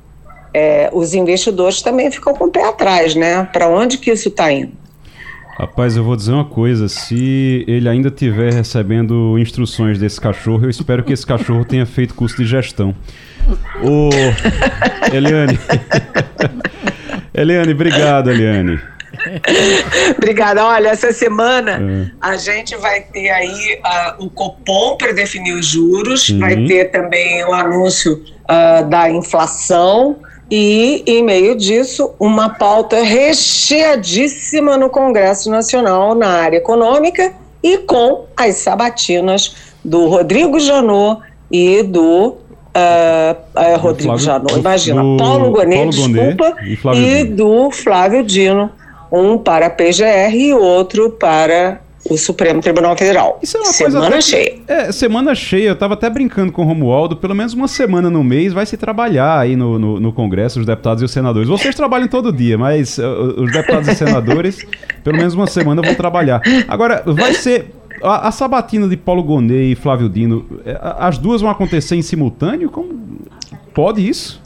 é, 0.53 0.89
os 0.93 1.15
investidores 1.15 1.83
também 1.83 2.11
ficam 2.11 2.35
com 2.35 2.47
o 2.47 2.51
pé 2.51 2.67
atrás, 2.67 3.15
né? 3.15 3.45
Para 3.53 3.69
onde 3.69 3.99
que 3.99 4.11
isso 4.11 4.29
está 4.29 4.51
indo? 4.51 4.73
Rapaz, 5.59 5.97
eu 5.97 6.05
vou 6.05 6.17
dizer 6.17 6.33
uma 6.33 6.45
coisa: 6.45 6.89
se 6.89 7.65
ele 7.67 7.89
ainda 7.89 8.09
estiver 8.09 8.53
recebendo 8.53 9.37
instruções 9.39 9.99
desse 9.99 10.21
cachorro, 10.21 10.65
eu 10.65 10.71
espero 10.71 11.05
que 11.05 11.13
esse 11.13 11.27
cachorro 11.27 11.65
tenha 11.65 11.85
feito 11.85 12.15
curso 12.15 12.37
de 12.37 12.47
gestão. 12.47 12.95
Ô, 13.83 14.11
Eliane. 15.13 15.59
Eliane, 17.35 17.73
obrigado, 17.73 18.31
Eliane. 18.31 18.81
Obrigada. 20.17 20.65
Olha, 20.65 20.89
essa 20.89 21.13
semana 21.13 21.81
é. 21.81 22.11
a 22.21 22.37
gente 22.37 22.77
vai 22.77 23.01
ter 23.01 23.31
aí 23.31 23.81
uh, 24.19 24.25
o 24.25 24.31
Copom 24.31 24.97
para 24.97 25.13
definir 25.13 25.55
os 25.55 25.67
juros, 25.67 26.31
vai 26.31 26.57
ter 26.67 26.91
também 26.91 27.45
o 27.45 27.53
anúncio 27.53 28.23
uh, 28.45 28.89
da 28.89 29.11
inflação 29.11 30.19
e, 30.51 31.03
em 31.07 31.23
meio 31.23 31.55
disso, 31.57 32.15
uma 32.19 32.51
pauta 32.51 33.03
recheadíssima 33.03 34.77
no 34.77 34.89
Congresso 34.89 35.51
Nacional 35.51 36.15
na 36.15 36.29
área 36.29 36.57
econômica 36.57 37.33
e 37.63 37.79
com 37.79 38.27
as 38.37 38.57
sabatinas 38.57 39.75
do 39.85 40.07
Rodrigo 40.07 40.59
Janot 40.59 41.23
e 41.51 41.83
do 41.83 42.39
Uh, 42.79 43.75
uh, 43.75 43.79
Rodrigo 43.79 44.19
Flávio, 44.19 44.25
Janot, 44.25 44.59
imagina, 44.59 45.03
do, 45.03 45.17
Paulo 45.17 45.51
Gonet, 45.51 45.89
desculpa, 45.89 46.57
e, 46.95 47.21
e 47.21 47.25
do 47.25 47.71
Flávio 47.71 48.23
Dino, 48.23 48.71
um 49.11 49.39
para 49.39 49.67
a 49.67 49.71
PGR 49.71 50.35
e 50.35 50.55
outro 50.55 51.11
para 51.11 51.81
o 52.09 52.17
Supremo 52.17 52.61
Tribunal 52.61 52.97
Federal. 52.97 53.39
Isso 53.43 53.57
é 53.57 53.61
uma 53.61 53.73
semana 53.73 54.11
coisa 54.11 54.21
cheia. 54.21 54.59
É, 54.67 54.93
semana 54.93 55.35
cheia. 55.35 55.69
Eu 55.69 55.73
estava 55.75 55.95
até 55.95 56.09
brincando 56.09 56.53
com 56.53 56.63
o 56.63 56.65
Romualdo. 56.65 57.17
Pelo 57.17 57.35
menos 57.35 57.53
uma 57.53 57.69
semana 57.69 58.09
no 58.09 58.23
mês 58.23 58.53
vai 58.53 58.65
se 58.65 58.77
trabalhar 58.77 59.39
aí 59.39 59.57
no, 59.57 59.79
no, 59.79 60.01
no 60.01 60.13
Congresso, 60.13 60.61
os 60.61 60.67
deputados 60.67 61.03
e 61.03 61.05
os 61.05 61.11
senadores. 61.11 61.49
Vocês 61.49 61.75
trabalham 61.75 62.09
todo 62.09 62.33
dia, 62.33 62.57
mas 62.57 62.99
uh, 62.99 63.43
os 63.43 63.53
deputados 63.53 63.89
e 63.89 63.95
senadores, 63.95 64.65
pelo 65.05 65.17
menos 65.17 65.35
uma 65.35 65.47
semana 65.47 65.83
vão 65.83 65.95
trabalhar. 65.95 66.41
Agora, 66.69 67.03
vai 67.05 67.35
ser 67.35 67.75
a, 68.03 68.29
a, 68.29 68.33
sabatina 68.33 68.89
de 68.89 68.97
Paulo 68.97 69.23
Gonet 69.23 69.73
e 69.73 69.75
Flávio 69.75 70.09
Dino, 70.09 70.47
é, 70.65 70.79
as 70.99 71.19
duas 71.19 71.41
vão 71.41 71.51
acontecer 71.51 71.97
em 71.97 72.03
simultâneo? 72.03 72.71
Como 72.71 73.19
pode 73.73 74.07
isso? 74.07 74.41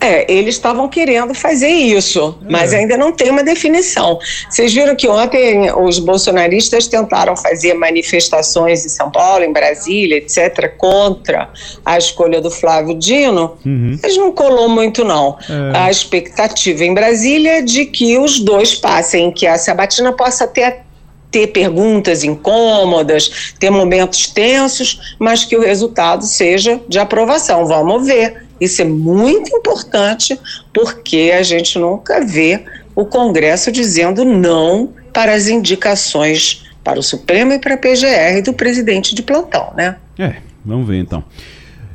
É, 0.00 0.30
eles 0.32 0.54
estavam 0.54 0.88
querendo 0.88 1.34
fazer 1.34 1.68
isso, 1.68 2.38
mas 2.48 2.72
é. 2.72 2.78
ainda 2.78 2.96
não 2.96 3.12
tem 3.12 3.30
uma 3.30 3.42
definição. 3.42 4.18
Vocês 4.48 4.72
viram 4.72 4.94
que 4.94 5.08
ontem 5.08 5.72
os 5.72 5.98
bolsonaristas 5.98 6.86
tentaram 6.86 7.36
fazer 7.36 7.74
manifestações 7.74 8.86
em 8.86 8.88
São 8.88 9.10
Paulo, 9.10 9.44
em 9.44 9.52
Brasília, 9.52 10.18
etc., 10.18 10.72
contra 10.76 11.50
a 11.84 11.98
escolha 11.98 12.40
do 12.40 12.50
Flávio 12.50 12.94
Dino, 12.94 13.56
uhum. 13.66 13.98
mas 14.00 14.16
não 14.16 14.30
colou 14.30 14.68
muito, 14.68 15.04
não. 15.04 15.36
É. 15.48 15.76
A 15.76 15.90
expectativa 15.90 16.84
em 16.84 16.94
Brasília 16.94 17.58
é 17.58 17.62
de 17.62 17.84
que 17.84 18.16
os 18.18 18.38
dois 18.38 18.76
passem, 18.76 19.32
que 19.32 19.48
a 19.48 19.58
Sabatina 19.58 20.12
possa 20.12 20.46
ter 20.46 20.87
ter 21.30 21.48
perguntas 21.48 22.24
incômodas, 22.24 23.54
ter 23.58 23.70
momentos 23.70 24.26
tensos, 24.28 25.16
mas 25.18 25.44
que 25.44 25.56
o 25.56 25.60
resultado 25.60 26.24
seja 26.24 26.80
de 26.88 26.98
aprovação. 26.98 27.66
Vamos 27.66 28.06
ver. 28.06 28.46
Isso 28.60 28.82
é 28.82 28.84
muito 28.84 29.54
importante 29.54 30.38
porque 30.72 31.32
a 31.36 31.42
gente 31.42 31.78
nunca 31.78 32.24
vê 32.24 32.64
o 32.94 33.04
Congresso 33.04 33.70
dizendo 33.70 34.24
não 34.24 34.92
para 35.12 35.32
as 35.32 35.48
indicações 35.48 36.64
para 36.82 36.98
o 36.98 37.02
Supremo 37.02 37.52
e 37.52 37.58
para 37.58 37.74
a 37.74 37.76
PGR 37.76 38.42
do 38.44 38.52
presidente 38.52 39.14
de 39.14 39.22
plantão, 39.22 39.72
né? 39.76 39.96
É, 40.18 40.36
vamos 40.64 40.88
ver 40.88 40.98
então. 40.98 41.22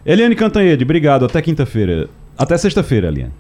Eliane 0.06 0.36
Cantanhede, 0.36 0.84
obrigado. 0.84 1.26
Até 1.26 1.42
quinta-feira. 1.42 2.10
Até 2.38 2.58
sexta-feira, 2.58 3.08
Eliane. 3.08 3.34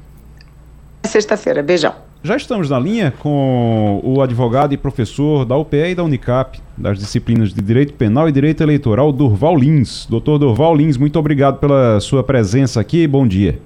Sexta-feira. 1.04 1.62
Beijão. 1.62 1.94
Já 2.26 2.38
estamos 2.38 2.70
na 2.70 2.80
linha 2.80 3.12
com 3.20 4.00
o 4.02 4.22
advogado 4.22 4.74
e 4.74 4.78
professor 4.78 5.44
da 5.44 5.58
UPE 5.58 5.90
e 5.90 5.96
da 5.96 6.06
Unicap, 6.06 6.58
das 6.78 6.98
disciplinas 6.98 7.54
de 7.54 7.62
Direito 7.62 7.92
Penal 7.96 8.30
e 8.30 8.32
Direito 8.32 8.64
Eleitoral, 8.64 9.12
Durval 9.12 9.58
Lins. 9.58 10.06
Doutor 10.10 10.40
Durval 10.40 10.74
Lins, 10.74 10.96
muito 10.96 11.20
obrigado 11.20 11.60
pela 11.60 12.00
sua 12.00 12.24
presença 12.24 12.80
aqui. 12.80 13.06
Bom 13.06 13.28
dia. 13.28 13.60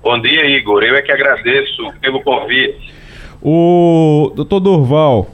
Bom 0.00 0.20
dia, 0.20 0.46
Igor. 0.56 0.84
Eu 0.84 0.94
é 0.94 1.02
que 1.02 1.10
agradeço 1.10 1.92
pelo 2.00 2.22
convite. 2.22 2.94
O 3.42 4.32
doutor 4.36 4.60
Durval, 4.60 5.30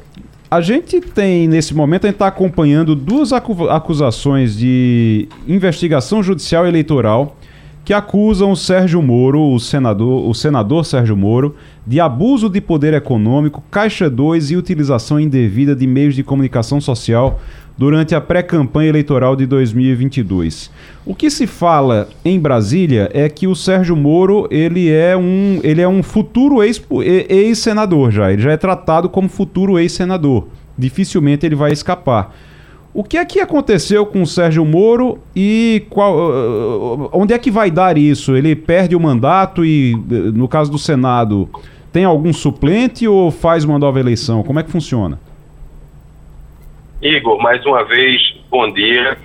a 0.50 0.62
gente 0.62 0.98
tem, 0.98 1.46
nesse 1.46 1.74
momento, 1.74 2.04
a 2.04 2.08
gente 2.08 2.14
está 2.14 2.28
acompanhando 2.28 2.94
duas 2.94 3.34
acusações 3.34 4.56
de 4.56 5.28
investigação 5.46 6.22
judicial 6.22 6.66
eleitoral 6.66 7.36
que 7.86 7.94
acusam 7.94 8.50
o 8.50 8.56
Sérgio 8.56 9.00
Moro, 9.00 9.40
o 9.40 9.60
senador, 9.60 10.28
o 10.28 10.34
senador 10.34 10.84
Sérgio 10.84 11.16
Moro, 11.16 11.54
de 11.86 12.00
abuso 12.00 12.50
de 12.50 12.60
poder 12.60 12.92
econômico, 12.94 13.62
caixa 13.70 14.10
2 14.10 14.50
e 14.50 14.56
utilização 14.56 15.20
indevida 15.20 15.72
de 15.72 15.86
meios 15.86 16.16
de 16.16 16.24
comunicação 16.24 16.80
social 16.80 17.40
durante 17.78 18.12
a 18.12 18.20
pré-campanha 18.20 18.88
eleitoral 18.88 19.36
de 19.36 19.46
2022. 19.46 20.68
O 21.06 21.14
que 21.14 21.30
se 21.30 21.46
fala 21.46 22.08
em 22.24 22.40
Brasília 22.40 23.08
é 23.14 23.28
que 23.28 23.46
o 23.46 23.54
Sérgio 23.54 23.94
Moro 23.94 24.48
ele 24.50 24.90
é 24.90 25.16
um, 25.16 25.60
ele 25.62 25.80
é 25.80 25.86
um 25.86 26.02
futuro 26.02 26.64
ex-senador 26.64 28.10
já, 28.10 28.32
ele 28.32 28.42
já 28.42 28.50
é 28.50 28.56
tratado 28.56 29.08
como 29.08 29.28
futuro 29.28 29.78
ex-senador. 29.78 30.48
Dificilmente 30.76 31.46
ele 31.46 31.54
vai 31.54 31.70
escapar. 31.70 32.34
O 32.96 33.04
que 33.04 33.18
é 33.18 33.26
que 33.26 33.40
aconteceu 33.40 34.06
com 34.06 34.22
o 34.22 34.26
Sérgio 34.26 34.64
Moro 34.64 35.18
e 35.36 35.86
qual, 35.90 36.16
uh, 36.16 37.04
uh, 37.04 37.10
onde 37.12 37.34
é 37.34 37.38
que 37.38 37.50
vai 37.50 37.70
dar 37.70 37.98
isso? 37.98 38.34
Ele 38.34 38.56
perde 38.56 38.96
o 38.96 39.00
mandato 39.00 39.66
e, 39.66 39.92
uh, 39.92 40.32
no 40.32 40.48
caso 40.48 40.72
do 40.72 40.78
Senado, 40.78 41.46
tem 41.92 42.06
algum 42.06 42.32
suplente 42.32 43.06
ou 43.06 43.30
faz 43.30 43.64
uma 43.64 43.78
nova 43.78 44.00
eleição? 44.00 44.42
Como 44.42 44.58
é 44.58 44.62
que 44.62 44.70
funciona? 44.70 45.20
Igor, 47.02 47.38
mais 47.42 47.62
uma 47.66 47.84
vez, 47.84 48.18
bom 48.48 48.72
dia. 48.72 49.18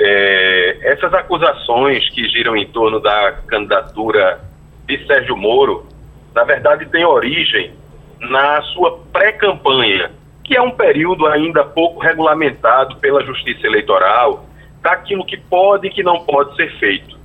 É, 0.00 0.78
essas 0.82 1.12
acusações 1.12 2.08
que 2.10 2.22
giram 2.28 2.56
em 2.56 2.68
torno 2.68 3.00
da 3.00 3.32
candidatura 3.48 4.44
de 4.86 5.04
Sérgio 5.08 5.36
Moro, 5.36 5.84
na 6.32 6.44
verdade, 6.44 6.86
têm 6.86 7.04
origem 7.04 7.72
na 8.20 8.62
sua 8.62 9.00
pré-campanha 9.12 10.08
que 10.48 10.56
é 10.56 10.62
um 10.62 10.70
período 10.70 11.26
ainda 11.26 11.62
pouco 11.62 12.00
regulamentado 12.00 12.96
pela 12.96 13.22
Justiça 13.22 13.66
Eleitoral 13.66 14.46
daquilo 14.80 15.26
que 15.26 15.36
pode 15.36 15.88
e 15.88 15.90
que 15.90 16.02
não 16.02 16.24
pode 16.24 16.56
ser 16.56 16.70
feito. 16.78 17.18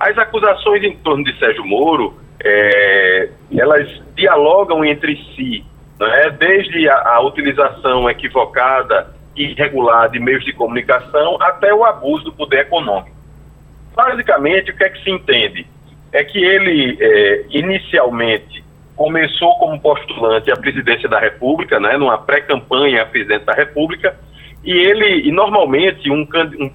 As 0.00 0.16
acusações 0.16 0.82
em 0.82 0.96
torno 0.96 1.22
de 1.24 1.38
Sérgio 1.38 1.62
Moro, 1.62 2.14
é, 2.42 3.28
elas 3.54 3.86
dialogam 4.16 4.82
entre 4.82 5.14
si, 5.36 5.62
é? 6.00 6.30
desde 6.30 6.88
a, 6.88 7.16
a 7.16 7.20
utilização 7.20 8.08
equivocada 8.08 9.14
e 9.36 9.50
irregular 9.50 10.08
de 10.08 10.18
meios 10.18 10.42
de 10.42 10.54
comunicação 10.54 11.36
até 11.42 11.72
o 11.74 11.84
abuso 11.84 12.24
do 12.24 12.32
poder 12.32 12.60
econômico. 12.60 13.14
Basicamente, 13.94 14.70
o 14.70 14.76
que 14.76 14.84
é 14.84 14.88
que 14.88 15.04
se 15.04 15.10
entende? 15.10 15.66
É 16.10 16.24
que 16.24 16.42
ele, 16.42 16.96
é, 16.98 17.44
inicialmente, 17.50 18.63
começou 18.96 19.58
como 19.58 19.80
postulante 19.80 20.50
à 20.50 20.56
presidência 20.56 21.08
da 21.08 21.18
República, 21.18 21.80
né, 21.80 21.96
numa 21.96 22.18
pré-campanha 22.18 23.02
à 23.02 23.06
presidência 23.06 23.44
da 23.44 23.54
República, 23.54 24.16
e 24.64 24.72
ele, 24.72 25.28
e 25.28 25.32
normalmente, 25.32 26.10
um, 26.10 26.26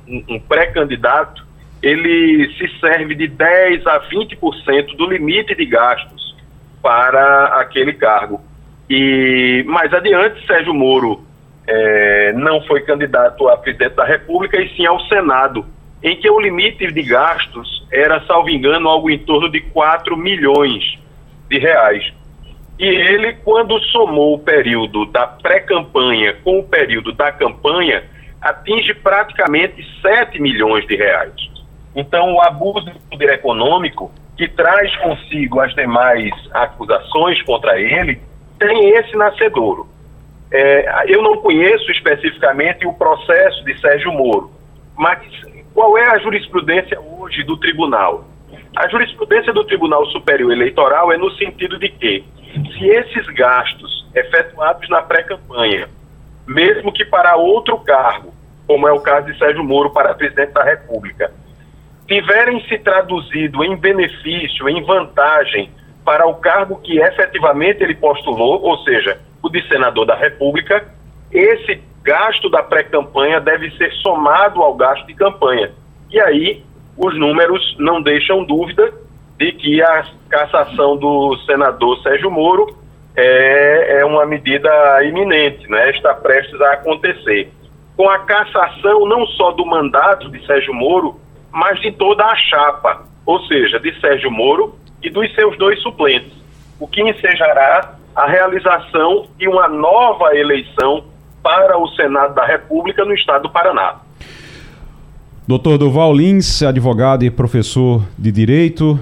um, 0.08 0.24
um 0.30 0.40
pré-candidato, 0.40 1.48
ele 1.82 2.54
se 2.56 2.80
serve 2.80 3.16
de 3.16 3.28
10 3.28 3.88
a 3.88 4.00
20% 4.02 4.96
do 4.96 5.08
limite 5.08 5.56
de 5.56 5.66
gastos 5.66 6.36
para 6.82 7.46
aquele 7.60 7.94
cargo. 7.94 8.42
E 8.90 9.64
mais 9.66 9.94
adiante, 9.94 10.46
Sérgio 10.46 10.74
Moro 10.74 11.24
é, 11.66 12.34
não 12.34 12.62
foi 12.64 12.82
candidato 12.82 13.48
a 13.48 13.58
presidente 13.58 13.96
da 13.96 14.06
República, 14.06 14.62
e 14.62 14.70
sim 14.76 14.86
ao 14.86 15.00
Senado, 15.08 15.66
em 16.04 16.16
que 16.16 16.30
o 16.30 16.40
limite 16.40 16.92
de 16.92 17.02
gastos 17.02 17.88
era, 17.92 18.22
salvo 18.26 18.50
engano, 18.50 18.88
algo 18.88 19.10
em 19.10 19.20
torno 19.20 19.50
de 19.50 19.62
4 19.62 20.16
milhões 20.18 21.00
de 21.50 21.58
reais. 21.58 22.14
E 22.78 22.86
ele, 22.86 23.34
quando 23.43 23.78
somou 23.86 24.36
o 24.36 24.39
período 24.39 25.06
da 25.08 25.28
pré-campanha 25.28 26.36
com 26.43 26.60
o 26.60 26.64
período 26.64 27.12
da 27.12 27.32
campanha, 27.32 28.04
atinge 28.41 28.93
praticamente 28.93 29.86
7 30.02 30.41
milhões 30.41 30.88
de 30.88 30.95
reais. 30.95 31.34
Então, 31.95 32.36
o 32.36 32.41
abuso 32.41 32.86
do 32.86 33.00
poder 33.10 33.34
econômico, 33.34 34.12
que 34.38 34.47
traz 34.47 34.95
consigo 34.97 35.60
as 35.60 35.74
demais 35.76 36.32
acusações 36.52 37.41
contra 37.41 37.78
ele, 37.78 38.22
tem 38.58 38.91
esse 38.91 39.16
nascedouro. 39.18 39.88
É, 40.52 41.04
eu 41.08 41.22
não 41.22 41.38
conheço 41.38 41.91
especificamente 41.91 42.88
o 42.88 42.93
processo 42.93 43.64
de 43.66 43.78
Sérgio 43.80 44.14
Moro, 44.14 44.52
mas 44.97 45.20
qual 45.74 45.97
é 45.97 46.10
a 46.10 46.18
jurisprudência 46.20 47.00
hoje 47.00 47.43
do 47.43 47.58
tribunal? 47.58 48.26
A 48.76 48.88
jurisprudência 48.88 49.52
do 49.52 49.64
Tribunal 49.64 50.06
Superior 50.08 50.52
Eleitoral 50.52 51.12
é 51.12 51.18
no 51.18 51.32
sentido 51.32 51.78
de 51.78 51.90
que, 51.90 52.24
se 52.74 52.88
esses 52.88 53.26
gastos 53.34 54.08
efetuados 54.16 54.88
na 54.90 55.02
pré-campanha, 55.02 55.88
mesmo 56.48 56.92
que 56.92 57.06
para 57.06 57.36
outro 57.36 57.78
cargo, 57.80 58.34
como 58.68 58.88
é 58.88 58.92
o 58.92 59.02
caso 59.02 59.28
de 59.28 59.38
Sérgio 59.38 59.64
Moro 59.64 59.90
para 59.92 60.14
presidente 60.14 60.54
da 60.54 60.64
República, 60.64 61.32
tiverem 62.08 62.64
se 62.68 62.78
traduzido 62.80 63.64
em 63.64 63.76
benefício, 63.76 64.68
em 64.70 64.84
vantagem 64.84 65.72
para 66.04 66.28
o 66.28 66.36
cargo 66.36 66.80
que 66.82 67.00
efetivamente 67.00 67.84
ele 67.84 67.96
postulou, 67.96 68.62
ou 68.62 68.78
seja, 68.80 69.20
o 69.44 69.50
de 69.50 69.68
senador 69.68 70.06
da 70.06 70.16
República, 70.16 70.88
esse 71.32 71.82
gasto 72.04 72.50
da 72.50 72.64
pré-campanha 72.64 73.40
deve 73.40 73.70
ser 73.78 73.92
somado 74.02 74.62
ao 74.62 74.74
gasto 74.74 75.06
de 75.06 75.14
campanha. 75.14 75.72
E 76.12 76.20
aí 76.20 76.64
os 77.00 77.18
números 77.18 77.76
não 77.80 78.02
deixam 78.02 78.43
dúvida 78.43 78.93
de 79.38 79.54
que 79.54 79.82
a 79.82 80.04
cassação 80.30 80.97
do 80.97 81.38
senador 81.45 81.97
Sérgio 82.04 82.30
Moro 82.30 82.76
é, 83.16 84.00
é 84.00 84.06
uma 84.06 84.26
medida 84.26 84.70
iminente, 85.06 85.66
né? 85.70 85.91
está 85.91 86.14
prestes 86.14 86.60
a 86.60 86.74
acontecer. 86.74 87.50
Com 87.95 88.10
a 88.10 88.20
cassação 88.20 89.08
não 89.08 89.26
só 89.28 89.52
do 89.52 89.66
mandato 89.66 90.30
de 90.30 90.45
Sérgio 90.45 90.74
Moro, 90.74 91.18
mas 91.52 91.80
de 91.80 91.89
toda 91.93 92.26
a 92.26 92.36
chapa, 92.36 93.06
ou 93.26 93.39
seja, 93.45 93.80
de 93.80 93.97
Sérgio 94.02 94.30
Moro 94.30 94.76
e 95.02 95.10
dos 95.10 95.34
seus 95.34 95.58
dois 95.58 95.82
suplentes, 95.82 96.34
o 96.80 96.88
que 96.88 97.02
ensejará 97.02 97.95
a 98.14 98.28
realização 98.28 99.26
de 99.38 99.47
uma 99.47 99.70
nova 99.70 100.36
eleição 100.36 101.06
para 101.41 101.78
o 101.78 101.88
Senado 101.89 102.36
da 102.36 102.45
República 102.45 103.06
no 103.06 103.14
estado 103.14 103.43
do 103.43 103.50
Paraná. 103.50 104.02
Doutor 105.50 105.80
Duval 105.80 106.16
Lins, 106.16 106.62
advogado 106.62 107.26
e 107.26 107.32
professor 107.32 108.06
de 108.16 108.32
Direito. 108.32 109.00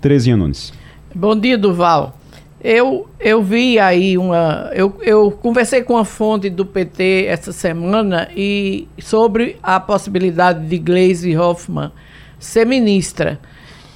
Terezinha 0.00 0.36
Nunes. 0.36 0.72
Bom 1.12 1.34
dia, 1.34 1.58
Duval. 1.58 2.16
Eu, 2.62 3.08
eu 3.18 3.42
vi 3.42 3.80
aí 3.80 4.16
uma. 4.16 4.70
Eu, 4.72 4.94
eu 5.02 5.32
conversei 5.32 5.82
com 5.82 5.96
a 5.96 6.04
fonte 6.04 6.48
do 6.48 6.64
PT 6.64 7.24
essa 7.26 7.50
semana 7.50 8.28
e 8.36 8.86
sobre 9.00 9.56
a 9.60 9.80
possibilidade 9.80 10.68
de 10.68 10.78
Gleisi 10.78 11.36
Hoffmann 11.36 11.90
ser 12.38 12.64
ministra. 12.64 13.40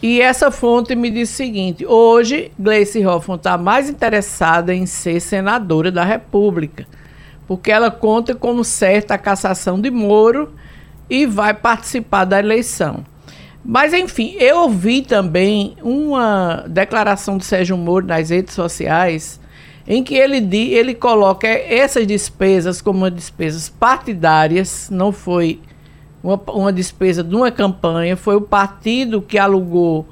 E 0.02 0.20
essa 0.20 0.50
fonte 0.50 0.96
me 0.96 1.08
disse 1.08 1.34
o 1.34 1.36
seguinte: 1.36 1.86
hoje, 1.86 2.50
Gleice 2.58 3.06
Hoffmann 3.06 3.36
está 3.36 3.56
mais 3.56 3.88
interessada 3.88 4.74
em 4.74 4.86
ser 4.86 5.20
senadora 5.20 5.92
da 5.92 6.02
República, 6.02 6.84
porque 7.46 7.70
ela 7.70 7.92
conta 7.92 8.34
como 8.34 8.64
certa 8.64 9.14
a 9.14 9.18
cassação 9.18 9.80
de 9.80 9.88
Moro 9.88 10.52
e 11.12 11.26
vai 11.26 11.52
participar 11.52 12.24
da 12.24 12.38
eleição. 12.38 13.04
Mas, 13.62 13.92
enfim, 13.92 14.34
eu 14.38 14.60
ouvi 14.60 15.02
também 15.02 15.76
uma 15.82 16.64
declaração 16.66 17.36
de 17.36 17.44
Sérgio 17.44 17.76
Moro 17.76 18.06
nas 18.06 18.30
redes 18.30 18.54
sociais 18.54 19.38
em 19.86 20.02
que 20.02 20.14
ele, 20.14 20.38
ele 20.72 20.94
coloca 20.94 21.46
essas 21.46 22.06
despesas 22.06 22.80
como 22.80 23.10
despesas 23.10 23.68
partidárias, 23.68 24.88
não 24.90 25.12
foi 25.12 25.60
uma, 26.24 26.40
uma 26.48 26.72
despesa 26.72 27.22
de 27.22 27.36
uma 27.36 27.50
campanha, 27.50 28.16
foi 28.16 28.36
o 28.36 28.40
partido 28.40 29.20
que 29.20 29.36
alugou 29.36 30.08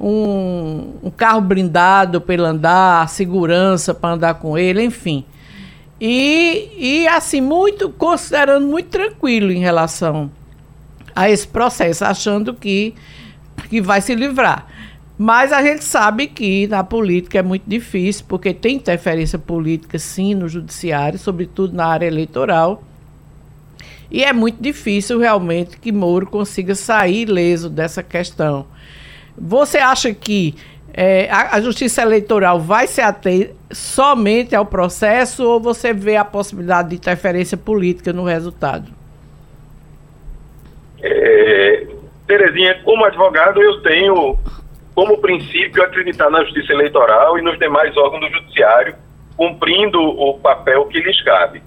um, 0.00 0.92
um 1.02 1.10
carro 1.10 1.40
blindado 1.40 2.20
para 2.20 2.34
ele 2.34 2.44
andar, 2.44 3.08
segurança 3.08 3.92
para 3.92 4.14
andar 4.14 4.34
com 4.34 4.56
ele, 4.56 4.84
enfim. 4.84 5.24
E, 6.00 6.68
e 6.76 7.08
assim, 7.08 7.40
muito, 7.40 7.90
considerando 7.90 8.68
muito 8.68 8.88
tranquilo 8.88 9.50
em 9.50 9.58
relação 9.58 10.30
a 11.14 11.30
esse 11.30 11.46
processo, 11.46 12.04
achando 12.04 12.54
que, 12.54 12.94
que 13.68 13.80
vai 13.80 14.00
se 14.00 14.14
livrar. 14.14 14.66
Mas 15.16 15.52
a 15.52 15.62
gente 15.62 15.84
sabe 15.84 16.26
que 16.26 16.66
na 16.66 16.82
política 16.82 17.38
é 17.38 17.42
muito 17.42 17.62
difícil, 17.66 18.24
porque 18.26 18.52
tem 18.52 18.76
interferência 18.76 19.38
política, 19.38 19.98
sim, 19.98 20.34
no 20.34 20.48
judiciário, 20.48 21.18
sobretudo 21.18 21.74
na 21.74 21.86
área 21.86 22.06
eleitoral. 22.06 22.82
E 24.10 24.24
é 24.24 24.32
muito 24.32 24.60
difícil 24.60 25.18
realmente 25.18 25.78
que 25.78 25.92
Moro 25.92 26.26
consiga 26.26 26.74
sair 26.74 27.28
ileso 27.28 27.70
dessa 27.70 28.02
questão. 28.02 28.66
Você 29.38 29.78
acha 29.78 30.12
que 30.12 30.54
é, 30.92 31.28
a, 31.30 31.56
a, 31.56 31.60
justiça 31.60 32.02
eleitoral 32.02 32.60
vai 32.60 32.86
se 32.86 33.00
ater 33.00 33.54
somente 33.72 34.54
ao 34.54 34.64
processo 34.64 35.44
ou 35.44 35.58
você 35.58 35.92
vê 35.92 36.16
a 36.16 36.24
possibilidade 36.24 36.90
de 36.90 36.96
interferência 36.96 37.56
política 37.56 38.12
no 38.12 38.24
resultado? 38.24 38.92
É, 41.06 41.86
Terezinha, 42.26 42.80
como 42.82 43.04
advogado, 43.04 43.62
eu 43.62 43.82
tenho 43.82 44.38
como 44.94 45.18
princípio 45.18 45.82
acreditar 45.82 46.30
na 46.30 46.42
justiça 46.44 46.72
eleitoral 46.72 47.38
e 47.38 47.42
nos 47.42 47.58
demais 47.58 47.94
órgãos 47.96 48.20
do 48.20 48.38
judiciário, 48.38 48.94
cumprindo 49.36 50.00
o 50.00 50.38
papel 50.38 50.86
que 50.86 51.00
lhes 51.00 51.22
cabe. 51.22 51.62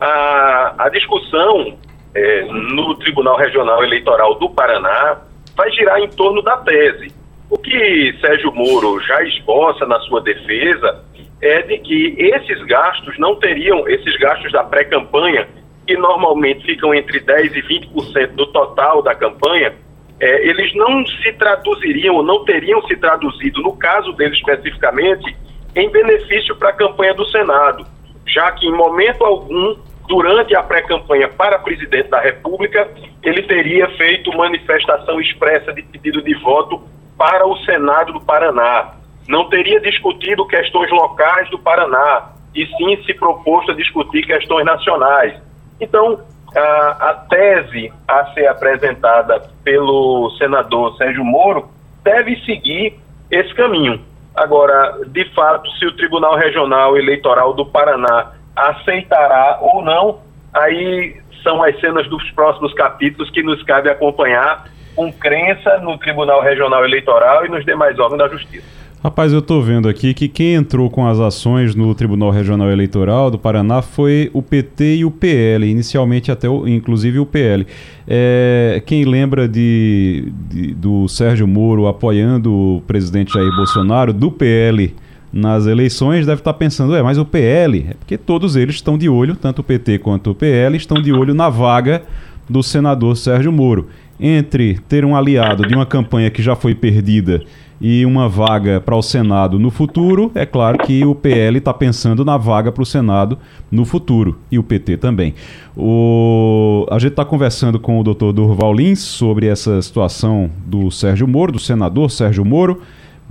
A, 0.00 0.74
a 0.78 0.88
discussão 0.88 1.78
é, 2.14 2.42
no 2.46 2.96
Tribunal 2.96 3.36
Regional 3.36 3.84
Eleitoral 3.84 4.34
do 4.36 4.50
Paraná 4.50 5.18
vai 5.54 5.70
girar 5.72 6.00
em 6.00 6.08
torno 6.08 6.40
da 6.42 6.56
tese 6.56 7.12
O 7.50 7.58
que 7.58 8.16
Sérgio 8.20 8.50
Moro 8.52 8.98
já 9.00 9.22
esboça 9.22 9.86
na 9.86 10.00
sua 10.00 10.22
defesa 10.22 11.04
é 11.42 11.62
de 11.62 11.78
que 11.78 12.16
esses 12.18 12.62
gastos 12.64 13.16
não 13.18 13.36
teriam, 13.36 13.86
esses 13.88 14.16
gastos 14.18 14.50
da 14.52 14.64
pré-campanha, 14.64 15.46
que 15.90 15.96
normalmente 15.96 16.64
ficam 16.64 16.94
entre 16.94 17.18
10% 17.18 17.52
e 17.52 17.62
20% 17.62 18.28
do 18.36 18.46
total 18.46 19.02
da 19.02 19.12
campanha, 19.12 19.74
é, 20.20 20.48
eles 20.48 20.72
não 20.76 21.04
se 21.04 21.32
traduziriam, 21.32 22.14
ou 22.14 22.22
não 22.22 22.44
teriam 22.44 22.80
se 22.86 22.96
traduzido, 22.96 23.60
no 23.60 23.76
caso 23.76 24.12
dele 24.12 24.36
especificamente, 24.36 25.36
em 25.74 25.90
benefício 25.90 26.54
para 26.54 26.68
a 26.68 26.74
campanha 26.74 27.12
do 27.14 27.26
Senado, 27.26 27.84
já 28.24 28.52
que 28.52 28.68
em 28.68 28.72
momento 28.72 29.24
algum, 29.24 29.76
durante 30.06 30.54
a 30.54 30.62
pré-campanha 30.62 31.26
para 31.28 31.58
presidente 31.58 32.08
da 32.08 32.20
República, 32.20 32.88
ele 33.24 33.42
teria 33.42 33.88
feito 33.96 34.36
manifestação 34.36 35.20
expressa 35.20 35.72
de 35.72 35.82
pedido 35.82 36.22
de 36.22 36.34
voto 36.34 36.80
para 37.18 37.44
o 37.48 37.56
Senado 37.64 38.12
do 38.12 38.20
Paraná. 38.20 38.94
Não 39.26 39.48
teria 39.48 39.80
discutido 39.80 40.46
questões 40.46 40.90
locais 40.92 41.50
do 41.50 41.58
Paraná, 41.58 42.30
e 42.54 42.64
sim 42.66 43.02
se 43.04 43.14
proposto 43.14 43.72
a 43.72 43.74
discutir 43.74 44.24
questões 44.24 44.64
nacionais. 44.64 45.49
Então, 45.80 46.20
a, 46.54 47.10
a 47.10 47.14
tese 47.28 47.92
a 48.06 48.26
ser 48.32 48.46
apresentada 48.46 49.40
pelo 49.64 50.30
senador 50.38 50.96
Sérgio 50.96 51.24
Moro 51.24 51.68
deve 52.02 52.36
seguir 52.44 52.98
esse 53.30 53.54
caminho. 53.54 54.00
Agora, 54.34 55.00
de 55.06 55.24
fato, 55.34 55.68
se 55.72 55.86
o 55.86 55.96
Tribunal 55.96 56.36
Regional 56.36 56.96
Eleitoral 56.96 57.52
do 57.54 57.66
Paraná 57.66 58.32
aceitará 58.54 59.58
ou 59.60 59.82
não, 59.82 60.20
aí 60.52 61.20
são 61.42 61.62
as 61.62 61.78
cenas 61.80 62.08
dos 62.08 62.30
próximos 62.32 62.72
capítulos 62.74 63.30
que 63.30 63.42
nos 63.42 63.62
cabe 63.62 63.88
acompanhar 63.88 64.64
com 64.94 65.12
crença 65.12 65.78
no 65.78 65.96
Tribunal 65.98 66.42
Regional 66.42 66.84
Eleitoral 66.84 67.46
e 67.46 67.48
nos 67.48 67.64
demais 67.64 67.98
órgãos 67.98 68.18
da 68.18 68.28
Justiça. 68.28 68.79
Rapaz, 69.02 69.32
eu 69.32 69.38
estou 69.38 69.62
vendo 69.62 69.88
aqui 69.88 70.12
que 70.12 70.28
quem 70.28 70.52
entrou 70.52 70.90
com 70.90 71.06
as 71.06 71.18
ações 71.18 71.74
no 71.74 71.94
Tribunal 71.94 72.30
Regional 72.30 72.70
Eleitoral 72.70 73.30
do 73.30 73.38
Paraná 73.38 73.80
foi 73.80 74.30
o 74.34 74.42
PT 74.42 74.96
e 74.96 75.04
o 75.06 75.10
PL, 75.10 75.66
inicialmente 75.66 76.30
até 76.30 76.46
o, 76.50 76.68
inclusive 76.68 77.18
o 77.18 77.24
PL. 77.24 77.66
É, 78.06 78.82
quem 78.84 79.06
lembra 79.06 79.48
de, 79.48 80.30
de, 80.50 80.74
do 80.74 81.08
Sérgio 81.08 81.48
Moro 81.48 81.86
apoiando 81.86 82.52
o 82.52 82.82
presidente 82.86 83.32
Jair 83.32 83.50
Bolsonaro, 83.56 84.12
do 84.12 84.30
PL 84.30 84.94
nas 85.32 85.66
eleições, 85.66 86.26
deve 86.26 86.42
estar 86.42 86.52
tá 86.52 86.58
pensando, 86.58 86.94
é, 86.94 87.02
mas 87.02 87.16
o 87.16 87.24
PL, 87.24 87.86
é 87.88 87.94
porque 87.94 88.18
todos 88.18 88.54
eles 88.54 88.74
estão 88.74 88.98
de 88.98 89.08
olho, 89.08 89.34
tanto 89.34 89.60
o 89.60 89.64
PT 89.64 90.00
quanto 90.00 90.32
o 90.32 90.34
PL, 90.34 90.76
estão 90.76 91.00
de 91.00 91.10
olho 91.10 91.32
na 91.32 91.48
vaga 91.48 92.02
do 92.46 92.62
senador 92.62 93.16
Sérgio 93.16 93.50
Moro. 93.50 93.88
Entre 94.22 94.78
ter 94.86 95.06
um 95.06 95.16
aliado 95.16 95.66
de 95.66 95.74
uma 95.74 95.86
campanha 95.86 96.28
que 96.28 96.42
já 96.42 96.54
foi 96.54 96.74
perdida 96.74 97.42
e 97.80 98.04
uma 98.04 98.28
vaga 98.28 98.80
para 98.80 98.94
o 98.94 99.00
Senado 99.00 99.58
no 99.58 99.70
futuro, 99.70 100.30
é 100.34 100.44
claro 100.44 100.78
que 100.78 101.02
o 101.04 101.14
PL 101.14 101.58
está 101.58 101.72
pensando 101.72 102.24
na 102.24 102.36
vaga 102.36 102.70
para 102.70 102.82
o 102.82 102.86
Senado 102.86 103.38
no 103.70 103.86
futuro 103.86 104.38
e 104.50 104.58
o 104.58 104.62
PT 104.62 104.98
também. 104.98 105.34
O... 105.74 106.86
A 106.90 106.98
gente 106.98 107.12
está 107.12 107.24
conversando 107.24 107.80
com 107.80 107.98
o 107.98 108.04
doutor 108.04 108.32
Durval 108.32 108.74
Lins 108.74 109.00
sobre 109.00 109.46
essa 109.46 109.80
situação 109.80 110.50
do 110.66 110.90
Sérgio 110.90 111.26
Moro, 111.26 111.52
do 111.52 111.58
senador 111.58 112.10
Sérgio 112.10 112.44
Moro. 112.44 112.82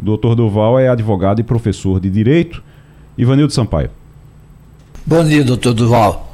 O 0.01 0.05
doutor 0.05 0.33
Durval 0.33 0.79
é 0.79 0.89
advogado 0.89 1.39
e 1.39 1.43
professor 1.43 1.99
de 1.99 2.09
Direito. 2.09 2.63
Ivanildo 3.15 3.53
Sampaio. 3.53 3.91
Bom 5.05 5.23
dia, 5.23 5.43
doutor 5.43 5.73
Durval. 5.73 6.33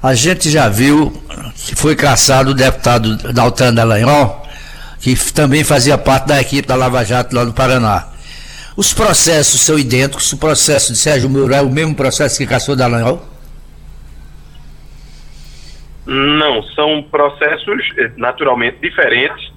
A 0.00 0.14
gente 0.14 0.50
já 0.50 0.68
viu 0.68 1.12
que 1.56 1.74
foi 1.74 1.96
caçado 1.96 2.50
o 2.50 2.54
deputado 2.54 3.16
Daltan 3.32 3.74
Dallagnol 3.74 4.45
que 5.06 5.32
também 5.32 5.62
fazia 5.62 5.96
parte 5.96 6.26
da 6.26 6.40
equipe 6.40 6.66
da 6.66 6.74
Lava 6.74 7.04
Jato 7.04 7.36
lá 7.36 7.44
no 7.44 7.52
Paraná. 7.52 8.08
Os 8.76 8.92
processos 8.92 9.60
são 9.60 9.78
idênticos, 9.78 10.32
o 10.32 10.38
processo 10.38 10.92
de 10.92 10.98
Sérgio 10.98 11.30
Moro 11.30 11.54
é 11.54 11.60
o 11.60 11.70
mesmo 11.70 11.94
processo 11.94 12.36
que 12.36 12.44
caçou 12.44 12.74
Dallagnol? 12.74 13.22
Não, 16.04 16.60
são 16.74 17.04
processos 17.04 17.88
eh, 17.98 18.10
naturalmente 18.16 18.78
diferentes. 18.80 19.52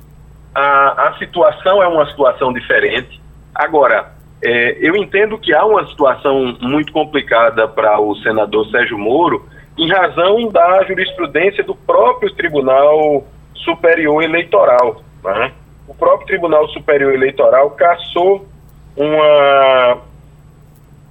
A, 0.53 1.09
a 1.09 1.17
situação 1.17 1.81
é 1.81 1.87
uma 1.87 2.05
situação 2.11 2.53
diferente. 2.53 3.19
Agora, 3.55 4.13
é, 4.43 4.77
eu 4.79 4.95
entendo 4.95 5.35
que 5.39 5.51
há 5.51 5.65
uma 5.65 5.87
situação 5.87 6.55
muito 6.61 6.93
complicada 6.93 7.67
para 7.67 7.99
o 7.99 8.15
senador 8.17 8.67
Sérgio 8.69 8.99
Moro, 8.99 9.49
em 9.79 9.89
razão 9.89 10.47
da 10.51 10.83
jurisprudência 10.83 11.63
do 11.63 11.73
próprio 11.73 12.31
Tribunal 12.35 13.25
Superior 13.55 14.21
Eleitoral. 14.21 15.08
Né? 15.23 15.51
O 15.87 15.93
próprio 15.93 16.27
Tribunal 16.27 16.67
Superior 16.69 17.13
Eleitoral 17.13 17.71
cassou 17.71 18.47
uma. 18.95 20.01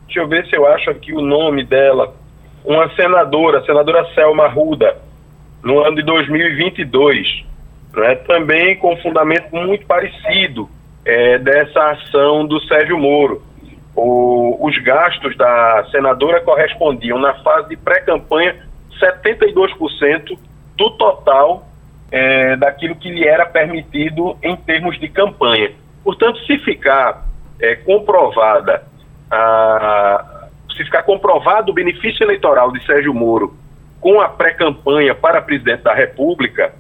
Deixa 0.07 0.21
eu 0.21 0.29
ver 0.29 0.47
se 0.47 0.57
eu 0.57 0.67
acho 0.67 0.91
aqui 0.91 1.13
o 1.13 1.21
nome 1.21 1.65
dela. 1.65 2.15
Uma 2.65 2.89
senadora, 2.95 3.61
a 3.61 3.65
senadora 3.65 4.07
Selma 4.15 4.49
Ruda, 4.49 4.97
no 5.63 5.81
ano 5.81 5.97
de 5.97 6.03
2022. 6.03 7.45
Né? 7.95 8.15
Também 8.17 8.77
com 8.77 8.97
fundamento 8.99 9.55
muito 9.55 9.87
parecido 9.87 10.69
é, 11.05 11.39
dessa 11.39 11.91
ação 11.91 12.47
do 12.47 12.61
Sérgio 12.67 12.99
Moro. 12.99 13.43
O, 13.97 14.59
os 14.67 14.79
gastos 14.79 15.37
da 15.37 15.87
senadora 15.91 16.41
correspondiam, 16.41 17.19
na 17.19 17.35
fase 17.43 17.71
de 17.71 17.77
pré-campanha, 17.77 18.57
72% 19.01 20.39
do 20.77 20.91
total 20.91 21.68
é, 22.11 22.57
daquilo 22.57 22.97
que 22.97 23.11
lhe 23.11 23.27
era 23.27 23.47
permitido 23.47 24.37
em 24.43 24.57
termos 24.57 24.99
de 24.99 25.09
campanha. 25.09 25.73
Portanto, 26.03 26.39
se 26.47 26.59
ficar 26.59 27.27
é, 27.61 27.77
comprovada 27.77 28.83
a, 29.31 30.49
se 30.77 30.85
ficar 30.85 31.03
comprovado 31.03 31.71
o 31.71 31.75
benefício 31.75 32.25
eleitoral 32.25 32.73
de 32.73 32.85
Sérgio 32.87 33.13
Moro 33.13 33.55
com 34.01 34.21
a 34.21 34.29
pré-campanha 34.29 35.15
para 35.15 35.43
presidente 35.43 35.83
da 35.83 35.93
República, 35.93 36.73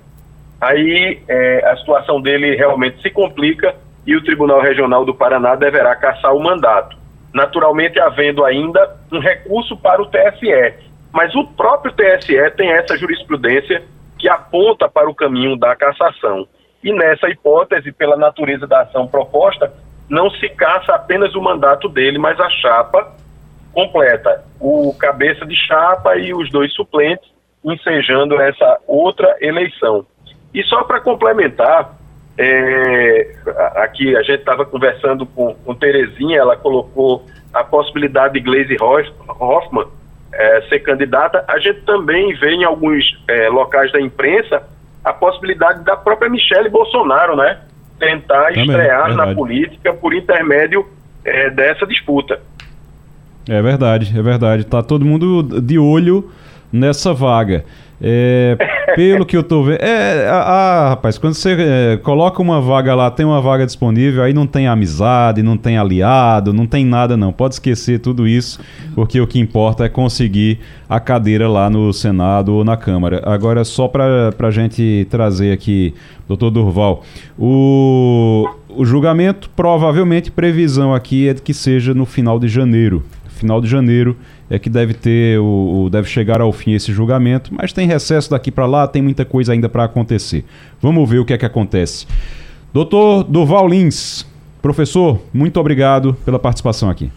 aí 0.60 1.20
é, 1.28 1.70
a 1.70 1.76
situação 1.76 2.20
dele 2.20 2.54
realmente 2.54 3.02
se 3.02 3.10
complica 3.10 3.74
e 4.06 4.16
o 4.16 4.22
Tribunal 4.22 4.60
Regional 4.60 5.04
do 5.04 5.14
Paraná 5.14 5.54
deverá 5.56 5.94
caçar 5.96 6.34
o 6.34 6.42
mandato. 6.42 6.96
Naturalmente, 7.34 8.00
havendo 8.00 8.44
ainda 8.44 8.96
um 9.12 9.18
recurso 9.18 9.76
para 9.76 10.00
o 10.00 10.06
TSE. 10.06 10.88
Mas 11.12 11.34
o 11.34 11.44
próprio 11.44 11.92
TSE 11.92 12.50
tem 12.56 12.70
essa 12.70 12.96
jurisprudência 12.96 13.82
que 14.18 14.28
aponta 14.28 14.88
para 14.88 15.08
o 15.08 15.14
caminho 15.14 15.56
da 15.56 15.74
cassação. 15.76 16.46
E 16.82 16.92
nessa 16.92 17.28
hipótese, 17.28 17.92
pela 17.92 18.16
natureza 18.16 18.66
da 18.66 18.82
ação 18.82 19.06
proposta, 19.06 19.72
não 20.08 20.30
se 20.30 20.48
caça 20.48 20.94
apenas 20.94 21.34
o 21.34 21.42
mandato 21.42 21.88
dele, 21.88 22.18
mas 22.18 22.38
a 22.40 22.48
chapa 22.48 23.14
completa, 23.72 24.44
o 24.60 24.94
cabeça 24.94 25.44
de 25.46 25.54
chapa 25.54 26.16
e 26.16 26.32
os 26.34 26.50
dois 26.50 26.72
suplentes, 26.74 27.28
ensejando 27.64 28.40
essa 28.40 28.80
outra 28.86 29.36
eleição. 29.40 30.06
E 30.54 30.62
só 30.64 30.82
para 30.84 31.00
complementar, 31.00 31.94
é, 32.38 33.34
aqui 33.76 34.16
a 34.16 34.22
gente 34.22 34.40
estava 34.40 34.64
conversando 34.64 35.26
com, 35.26 35.54
com 35.54 35.74
Terezinha, 35.74 36.38
ela 36.38 36.56
colocou 36.56 37.24
a 37.52 37.62
possibilidade 37.62 38.34
de 38.34 38.40
Glaze 38.40 38.76
Hoffman 38.80 39.86
é, 40.32 40.62
ser 40.62 40.80
candidata, 40.80 41.44
a 41.48 41.58
gente 41.58 41.80
também 41.82 42.34
vê 42.34 42.52
em 42.52 42.64
alguns 42.64 43.04
é, 43.28 43.48
locais 43.48 43.90
da 43.92 44.00
imprensa 44.00 44.62
a 45.04 45.12
possibilidade 45.12 45.84
da 45.84 45.96
própria 45.96 46.28
Michele 46.28 46.68
Bolsonaro, 46.68 47.36
né? 47.36 47.58
Tentar 47.98 48.48
também, 48.48 48.64
estrear 48.64 49.08
verdade. 49.08 49.16
na 49.16 49.34
política 49.34 49.92
por 49.94 50.14
intermédio 50.14 50.86
é, 51.24 51.50
dessa 51.50 51.86
disputa. 51.86 52.40
É 53.48 53.62
verdade, 53.62 54.16
é 54.16 54.22
verdade. 54.22 54.64
Tá 54.64 54.82
todo 54.82 55.04
mundo 55.04 55.60
de 55.60 55.78
olho 55.78 56.30
nessa 56.72 57.14
vaga. 57.14 57.64
É, 58.00 58.56
pelo 58.94 59.26
que 59.26 59.36
eu 59.36 59.42
tô 59.42 59.64
vendo. 59.64 59.80
É, 59.80 60.28
ah, 60.28 60.90
rapaz, 60.90 61.18
quando 61.18 61.34
você 61.34 61.56
é, 61.58 61.96
coloca 61.96 62.40
uma 62.40 62.60
vaga 62.60 62.94
lá, 62.94 63.10
tem 63.10 63.26
uma 63.26 63.40
vaga 63.40 63.66
disponível, 63.66 64.22
aí 64.22 64.32
não 64.32 64.46
tem 64.46 64.68
amizade, 64.68 65.42
não 65.42 65.56
tem 65.56 65.76
aliado, 65.76 66.52
não 66.52 66.66
tem 66.66 66.84
nada, 66.84 67.16
não. 67.16 67.32
Pode 67.32 67.54
esquecer 67.54 67.98
tudo 67.98 68.26
isso, 68.26 68.60
porque 68.94 69.20
o 69.20 69.26
que 69.26 69.38
importa 69.38 69.84
é 69.84 69.88
conseguir 69.88 70.60
a 70.88 71.00
cadeira 71.00 71.48
lá 71.48 71.68
no 71.68 71.92
Senado 71.92 72.54
ou 72.54 72.64
na 72.64 72.76
Câmara. 72.76 73.22
Agora, 73.24 73.64
só 73.64 73.88
para 73.88 74.32
a 74.38 74.50
gente 74.50 75.06
trazer 75.10 75.52
aqui, 75.52 75.92
doutor 76.26 76.50
Durval, 76.50 77.02
o, 77.36 78.48
o 78.68 78.84
julgamento, 78.84 79.50
provavelmente, 79.56 80.30
previsão 80.30 80.94
aqui 80.94 81.28
é 81.28 81.34
que 81.34 81.52
seja 81.52 81.92
no 81.92 82.06
final 82.06 82.38
de 82.38 82.48
janeiro. 82.48 83.02
Final 83.38 83.60
de 83.60 83.68
janeiro 83.68 84.16
é 84.50 84.58
que 84.58 84.68
deve 84.68 84.92
ter 84.92 85.38
o, 85.38 85.84
o, 85.84 85.90
deve 85.90 86.08
chegar 86.08 86.40
ao 86.40 86.52
fim 86.52 86.72
esse 86.72 86.92
julgamento, 86.92 87.54
mas 87.54 87.72
tem 87.72 87.86
recesso 87.86 88.30
daqui 88.30 88.50
para 88.50 88.66
lá, 88.66 88.88
tem 88.88 89.00
muita 89.00 89.24
coisa 89.24 89.52
ainda 89.52 89.68
para 89.68 89.84
acontecer. 89.84 90.44
Vamos 90.82 91.08
ver 91.08 91.20
o 91.20 91.24
que 91.24 91.32
é 91.32 91.38
que 91.38 91.46
acontece. 91.46 92.06
Doutor 92.72 93.22
Durval 93.22 93.68
Lins, 93.68 94.26
professor, 94.60 95.20
muito 95.32 95.60
obrigado 95.60 96.14
pela 96.24 96.38
participação 96.38 96.90
aqui. 96.90 97.12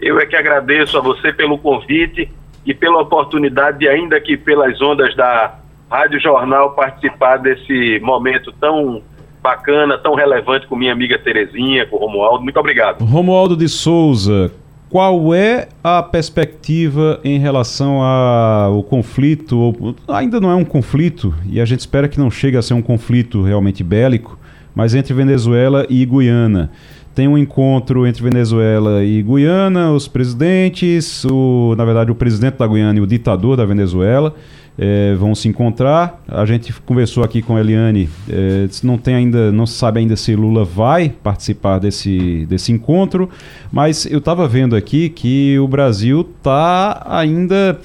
Eu 0.00 0.18
é 0.18 0.26
que 0.26 0.34
agradeço 0.34 0.98
a 0.98 1.00
você 1.00 1.32
pelo 1.32 1.58
convite 1.58 2.28
e 2.66 2.74
pela 2.74 3.00
oportunidade 3.00 3.78
de, 3.78 3.88
ainda 3.88 4.20
que 4.20 4.36
pelas 4.36 4.80
ondas 4.82 5.14
da 5.14 5.58
Rádio 5.88 6.20
Jornal, 6.20 6.72
participar 6.72 7.36
desse 7.38 8.00
momento 8.00 8.52
tão 8.60 9.00
bacana, 9.40 9.96
tão 9.96 10.14
relevante 10.14 10.66
com 10.66 10.76
minha 10.76 10.92
amiga 10.92 11.18
Terezinha, 11.18 11.86
com 11.86 11.96
o 11.96 11.98
Romualdo. 12.00 12.42
Muito 12.42 12.58
obrigado. 12.58 13.04
Romualdo 13.04 13.56
de 13.56 13.68
Souza, 13.68 14.52
qual 14.90 15.34
é 15.34 15.68
a 15.84 16.02
perspectiva 16.02 17.20
em 17.22 17.38
relação 17.38 18.00
ao 18.02 18.82
conflito? 18.82 19.94
Ainda 20.08 20.40
não 20.40 20.50
é 20.50 20.54
um 20.54 20.64
conflito, 20.64 21.34
e 21.48 21.60
a 21.60 21.64
gente 21.64 21.80
espera 21.80 22.08
que 22.08 22.18
não 22.18 22.30
chegue 22.30 22.56
a 22.56 22.62
ser 22.62 22.74
um 22.74 22.82
conflito 22.82 23.42
realmente 23.42 23.84
bélico, 23.84 24.38
mas 24.74 24.94
entre 24.94 25.12
Venezuela 25.12 25.86
e 25.90 26.04
Guiana. 26.06 26.70
Tem 27.14 27.26
um 27.26 27.36
encontro 27.36 28.06
entre 28.06 28.22
Venezuela 28.22 29.04
e 29.04 29.22
Guiana, 29.22 29.90
os 29.90 30.06
presidentes, 30.06 31.24
o, 31.24 31.74
na 31.76 31.84
verdade 31.84 32.12
o 32.12 32.14
presidente 32.14 32.56
da 32.58 32.66
Guiana 32.66 32.98
e 32.98 33.02
o 33.02 33.06
ditador 33.06 33.56
da 33.56 33.64
Venezuela 33.64 34.34
é, 34.78 35.14
vão 35.16 35.34
se 35.34 35.48
encontrar. 35.48 36.22
A 36.28 36.46
gente 36.46 36.72
conversou 36.82 37.24
aqui 37.24 37.42
com 37.42 37.56
a 37.56 37.60
Eliane, 37.60 38.08
é, 38.30 38.68
não 38.84 38.96
tem 38.96 39.14
ainda, 39.16 39.50
não 39.50 39.66
se 39.66 39.74
sabe 39.74 39.98
ainda 39.98 40.14
se 40.14 40.36
Lula 40.36 40.64
vai 40.64 41.08
participar 41.08 41.80
desse, 41.80 42.46
desse 42.46 42.70
encontro, 42.70 43.28
mas 43.72 44.06
eu 44.06 44.18
estava 44.18 44.46
vendo 44.46 44.76
aqui 44.76 45.08
que 45.08 45.58
o 45.58 45.66
Brasil 45.66 46.20
está 46.20 47.04
ainda. 47.08 47.80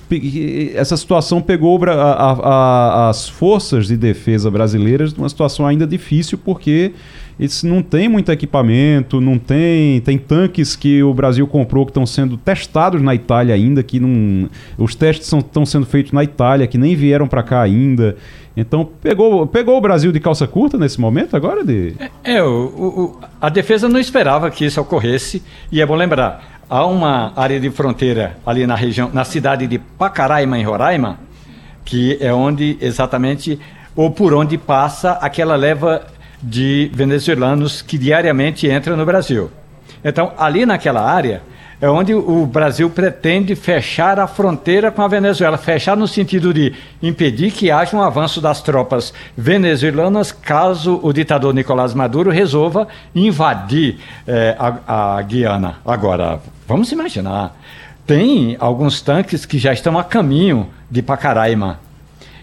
Essa 0.75 0.95
situação 0.95 1.41
pegou 1.41 1.83
a, 1.85 1.91
a, 1.91 2.31
a, 2.31 3.09
as 3.09 3.27
forças 3.27 3.87
de 3.87 3.97
defesa 3.97 4.51
brasileiras 4.51 5.13
numa 5.13 5.29
situação 5.29 5.65
ainda 5.65 5.87
difícil, 5.87 6.37
porque 6.37 6.93
eles 7.39 7.63
não 7.63 7.81
tem 7.81 8.07
muito 8.07 8.31
equipamento, 8.31 9.19
não 9.19 9.37
tem. 9.37 9.99
Tem 10.01 10.17
tanques 10.17 10.75
que 10.75 11.01
o 11.01 11.13
Brasil 11.13 11.47
comprou 11.47 11.85
que 11.85 11.89
estão 11.89 12.05
sendo 12.05 12.37
testados 12.37 13.01
na 13.01 13.15
Itália 13.15 13.55
ainda, 13.55 13.81
que 13.81 13.99
não. 13.99 14.49
Os 14.77 14.93
testes 14.95 15.31
estão 15.31 15.65
sendo 15.65 15.85
feitos 15.85 16.11
na 16.11 16.23
Itália, 16.23 16.67
que 16.67 16.77
nem 16.77 16.95
vieram 16.95 17.27
para 17.27 17.41
cá 17.41 17.61
ainda. 17.61 18.15
Então, 18.55 18.87
pegou, 19.01 19.47
pegou 19.47 19.77
o 19.77 19.81
Brasil 19.81 20.11
de 20.11 20.19
calça 20.19 20.45
curta 20.45 20.77
nesse 20.77 21.01
momento 21.01 21.35
agora? 21.35 21.63
De... 21.63 21.95
É, 22.23 22.35
é 22.35 22.43
o, 22.43 22.47
o, 22.47 23.19
a 23.41 23.49
defesa 23.49 23.89
não 23.89 23.99
esperava 23.99 24.51
que 24.51 24.63
isso 24.63 24.79
ocorresse, 24.79 25.41
e 25.71 25.81
é 25.81 25.85
bom 25.85 25.95
lembrar, 25.95 26.61
há 26.69 26.85
uma 26.85 27.33
área 27.35 27.59
de 27.59 27.71
fronteira 27.71 28.37
ali 28.45 28.67
na 28.67 28.75
região, 28.75 29.09
na 29.11 29.23
cidade 29.23 29.65
de 29.65 29.79
Pacaraima, 29.79 30.59
em 30.59 30.63
Roraima, 30.63 31.19
que 31.83 32.15
é 32.21 32.31
onde 32.31 32.77
exatamente, 32.79 33.59
ou 33.95 34.11
por 34.11 34.35
onde 34.35 34.55
passa 34.55 35.13
aquela 35.13 35.55
leva 35.55 36.05
de 36.43 36.91
venezuelanos 36.93 37.81
que 37.81 37.97
diariamente 37.97 38.67
entram 38.69 38.97
no 38.97 39.05
Brasil. 39.05 39.49
Então, 40.03 40.33
ali 40.37 40.65
naquela 40.65 41.01
área 41.01 41.41
é 41.83 41.89
onde 41.89 42.13
o 42.13 42.45
Brasil 42.45 42.89
pretende 42.89 43.55
fechar 43.55 44.17
a 44.17 44.25
fronteira 44.25 44.89
com 44.89 45.01
a 45.01 45.07
Venezuela, 45.07 45.57
fechar 45.57 45.97
no 45.97 46.07
sentido 46.07 46.53
de 46.53 46.73
impedir 47.01 47.51
que 47.51 47.71
haja 47.71 47.97
um 47.97 48.01
avanço 48.01 48.39
das 48.39 48.61
tropas 48.61 49.13
venezuelanas 49.35 50.31
caso 50.31 50.99
o 51.03 51.11
ditador 51.11 51.53
Nicolás 51.53 51.93
Maduro 51.93 52.29
resolva 52.29 52.87
invadir 53.13 53.97
eh, 54.25 54.55
a, 54.57 55.17
a 55.17 55.21
Guiana. 55.23 55.75
Agora, 55.85 56.39
vamos 56.65 56.89
imaginar, 56.91 57.53
tem 58.07 58.55
alguns 58.61 59.01
tanques 59.01 59.45
que 59.45 59.57
já 59.57 59.73
estão 59.73 59.97
a 59.97 60.05
caminho 60.05 60.69
de 60.89 61.01
Pacaraima. 61.01 61.79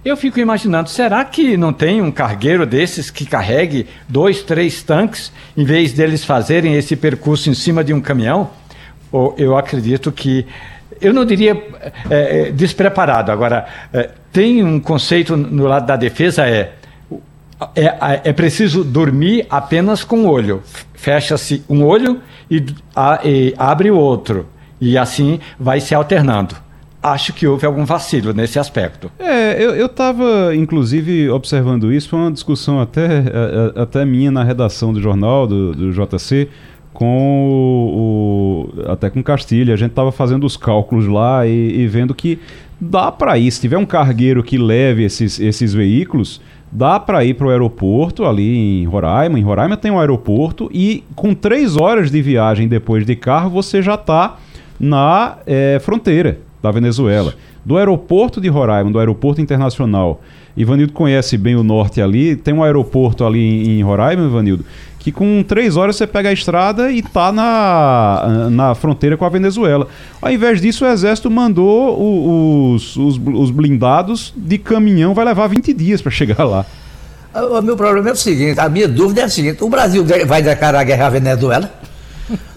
Eu 0.03 0.17
fico 0.17 0.41
imaginando, 0.41 0.89
será 0.89 1.23
que 1.27 1.59
não 1.59 1.75
tem 1.75 2.01
um 2.01 2.11
cargueiro 2.11 2.65
desses 2.65 3.11
que 3.11 3.27
carregue 3.27 3.87
dois, 4.09 4.43
três 4.43 4.83
tanques, 4.83 5.31
em 5.55 5.63
vez 5.63 5.93
deles 5.93 6.25
fazerem 6.25 6.75
esse 6.75 6.97
percurso 6.97 7.51
em 7.51 7.55
cima 7.55 7.85
de 7.85 7.93
um 7.93 8.01
caminhão? 8.01 8.49
Ou 9.13 9.35
eu 9.37 9.59
acredito 9.59 10.11
que, 10.11 10.47
eu 11.03 11.13
não 11.13 11.27
diria 11.27 11.63
é, 12.09 12.51
despreparado, 12.51 13.31
agora, 13.31 13.67
é, 13.93 14.09
tem 14.33 14.65
um 14.65 14.81
conceito 14.81 15.37
no 15.37 15.67
lado 15.67 15.85
da 15.85 15.97
defesa, 15.97 16.49
é, 16.49 16.73
é, 17.77 18.21
é 18.25 18.33
preciso 18.33 18.83
dormir 18.83 19.47
apenas 19.51 20.03
com 20.03 20.21
o 20.21 20.31
olho. 20.31 20.63
Fecha-se 20.95 21.63
um 21.69 21.85
olho 21.85 22.23
e, 22.51 22.65
a, 22.97 23.21
e 23.23 23.55
abre 23.59 23.91
o 23.91 23.99
outro. 23.99 24.49
E 24.81 24.97
assim 24.97 25.41
vai 25.59 25.79
se 25.79 25.95
alternando 25.95 26.57
acho 27.03 27.33
que 27.33 27.47
houve 27.47 27.65
algum 27.65 27.85
vacilo 27.85 28.33
nesse 28.33 28.59
aspecto. 28.59 29.11
É, 29.19 29.63
eu 29.63 29.87
estava, 29.87 30.55
inclusive, 30.55 31.31
observando 31.31 31.93
isso, 31.93 32.09
foi 32.09 32.19
uma 32.19 32.33
discussão 32.33 32.81
até, 32.81 33.07
é, 33.07 33.75
é, 33.77 33.83
até 33.83 34.05
minha 34.05 34.31
na 34.31 34.45
redação 34.45 34.93
do 34.93 35.01
jornal, 35.01 35.47
do, 35.47 35.73
do 35.75 35.93
JC, 35.93 36.49
com 36.93 38.69
o, 38.77 38.83
até 38.91 39.09
com 39.09 39.23
Castilha. 39.23 39.73
A 39.73 39.77
gente 39.77 39.91
estava 39.91 40.13
fazendo 40.13 40.45
os 40.45 40.57
cálculos 40.57 41.07
lá 41.07 41.47
e, 41.47 41.81
e 41.81 41.87
vendo 41.87 42.15
que 42.15 42.39
dá 42.79 43.11
para 43.11 43.39
ir, 43.39 43.51
se 43.51 43.61
tiver 43.61 43.79
um 43.79 43.87
cargueiro 43.87 44.43
que 44.43 44.59
leve 44.59 45.05
esses, 45.05 45.41
esses 45.41 45.73
veículos, 45.73 46.41
dá 46.71 47.01
para 47.01 47.25
ir 47.25 47.35
para 47.35 47.47
o 47.47 47.51
aeroporto 47.51 48.27
ali 48.27 48.83
em 48.83 48.85
Roraima. 48.85 49.39
Em 49.39 49.43
Roraima 49.43 49.77
tem 49.77 49.91
um 49.91 49.99
aeroporto 49.99 50.71
e 50.73 51.03
com 51.15 51.35
três 51.35 51.77
horas 51.77 52.11
de 52.11 52.21
viagem 52.21 52.69
depois 52.69 53.07
de 53.07 53.17
carro 53.17 53.49
você 53.49 53.81
já 53.81 53.95
está 53.95 54.39
na 54.79 55.39
é, 55.47 55.79
fronteira 55.81 56.50
da 56.63 56.71
Venezuela. 56.71 57.35
Do 57.65 57.77
aeroporto 57.77 58.41
de 58.41 58.49
Roraima, 58.49 58.91
do 58.91 58.99
aeroporto 58.99 59.41
internacional. 59.41 60.21
Ivanildo 60.57 60.93
conhece 60.93 61.37
bem 61.37 61.57
o 61.57 61.63
norte 61.63 62.01
ali. 62.01 62.37
Tem 62.37 62.53
um 62.53 62.63
aeroporto 62.63 63.25
ali 63.25 63.69
em 63.69 63.83
Roraima, 63.83 64.25
Ivanildo, 64.25 64.65
que 64.99 65.11
com 65.11 65.43
três 65.47 65.77
horas 65.77 65.97
você 65.97 66.07
pega 66.07 66.29
a 66.29 66.33
estrada 66.33 66.91
e 66.91 67.03
tá 67.03 67.33
na, 67.33 68.49
na 68.51 68.75
fronteira 68.75 69.17
com 69.17 69.25
a 69.25 69.29
Venezuela. 69.29 69.87
Ao 70.21 70.31
invés 70.31 70.61
disso, 70.61 70.85
o 70.85 70.89
exército 70.89 71.31
mandou 71.31 72.75
os, 72.75 72.97
os, 72.97 73.19
os 73.19 73.51
blindados 73.51 74.35
de 74.37 74.59
caminhão, 74.59 75.15
vai 75.15 75.25
levar 75.25 75.47
20 75.47 75.73
dias 75.73 76.03
para 76.03 76.11
chegar 76.11 76.45
lá. 76.45 76.67
O 77.33 77.63
meu 77.63 77.77
problema 77.77 78.09
é 78.09 78.13
o 78.13 78.17
seguinte, 78.17 78.59
a 78.59 78.69
minha 78.69 78.89
dúvida 78.89 79.21
é 79.21 79.25
a 79.25 79.29
seguinte, 79.29 79.63
o 79.63 79.69
Brasil 79.69 80.05
vai 80.27 80.43
declarar 80.43 80.83
guerra 80.83 81.07
à 81.07 81.11
Venezuela? 81.11 81.73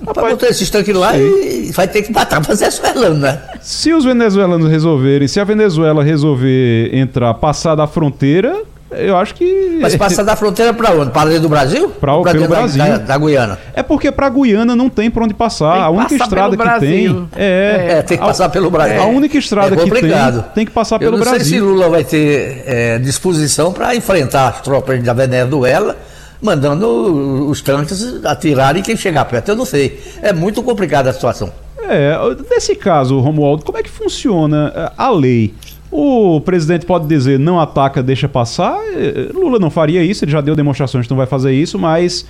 Rapaz, 0.06 0.30
botar 0.30 0.48
esses 0.48 0.70
tanques 0.70 0.96
lá 0.96 1.18
e 1.18 1.72
vai 1.74 1.88
ter 1.88 2.02
que 2.02 2.12
matar 2.12 2.42
os 2.42 2.60
venezuelanos, 2.60 3.20
né? 3.20 3.42
Se 3.62 3.94
os 3.94 4.06
venezuelanos 4.06 4.70
resolverem, 4.70 5.28
se 5.28 5.40
a 5.40 5.44
Venezuela 5.44 6.04
resolver 6.04 6.90
entrar, 6.94 7.34
passar 7.36 7.76
da 7.76 7.88
fronteira, 7.88 8.64
eu 8.98 9.18
acho 9.18 9.34
que. 9.34 9.80
Mas 9.82 9.96
passar 9.96 10.24
da 10.24 10.36
fronteira 10.36 10.74
para 10.74 10.92
onde? 10.92 11.12
Para 11.12 11.30
dentro 11.30 11.44
do 11.44 11.50
Brasil? 11.50 11.90
Para 11.90 12.16
o 12.16 12.24
pelo 12.24 12.48
Brasil. 12.48 12.84
Da, 12.84 12.98
da, 12.98 13.18
Guiana. 13.18 13.58
É 13.74 13.82
porque 13.82 14.12
para 14.12 14.30
Guiana 14.30 14.76
não 14.76 14.90
tem 14.90 15.10
para 15.10 15.24
onde 15.24 15.34
passar. 15.34 15.82
a 15.82 15.90
única 15.90 16.16
estrada 16.16 16.56
que 16.56 16.64
Brasil. 16.64 17.28
tem. 17.28 17.30
É, 17.36 17.88
é, 17.98 18.02
tem 18.02 18.18
que 18.18 18.24
passar 18.24 18.50
pelo 18.50 18.70
Brasil. 18.70 19.02
A 19.02 19.06
única 19.08 19.38
estrada 19.38 19.76
é 19.76 19.78
que 19.78 19.90
tem 19.90 20.12
tem 20.54 20.66
que 20.66 20.72
passar 20.72 21.00
pelo 21.00 21.18
Brasil. 21.18 21.34
Eu 21.34 21.40
não 21.40 21.46
sei 21.46 21.58
se 21.58 21.60
Lula 21.60 21.90
vai 21.90 22.04
ter 22.04 22.64
é, 22.66 23.00
disposição 23.00 23.74
para 23.74 23.96
enfrentar 23.96 24.50
as 24.50 24.62
tropas 24.62 25.02
da 25.02 25.14
Venezuela 25.14 25.96
mandando 26.44 27.50
os 27.50 27.62
tanques 27.62 28.24
atirarem 28.26 28.84
quem 28.84 28.98
chegar 28.98 29.26
perto. 29.26 29.50
Eu 29.50 29.56
não 29.56 29.66
sei. 29.66 30.00
É 30.22 30.34
muito 30.34 30.62
complicada 30.62 31.10
a 31.10 31.14
situação. 31.14 31.52
É, 31.80 32.16
nesse 32.50 32.76
caso, 32.76 33.20
Romualdo, 33.20 33.64
como 33.64 33.78
é 33.78 33.84
que 33.84 33.90
funciona 33.90 34.72
é, 34.76 34.92
a 34.98 35.10
lei? 35.10 35.54
O 35.90 36.42
presidente 36.42 36.86
pode 36.86 37.08
dizer 37.08 37.40
não 37.40 37.60
ataca, 37.60 38.04
deixa 38.04 38.28
passar. 38.28 38.78
É, 38.94 39.32
Lula 39.34 39.58
não 39.58 39.70
faria 39.70 40.04
isso, 40.04 40.26
ele 40.26 40.32
já 40.32 40.42
deu 40.42 40.56
demonstrações 40.56 41.06
que 41.06 41.12
não 41.12 41.18
vai 41.18 41.28
fazer 41.28 41.54
isso, 41.54 41.80
mas 41.80 42.26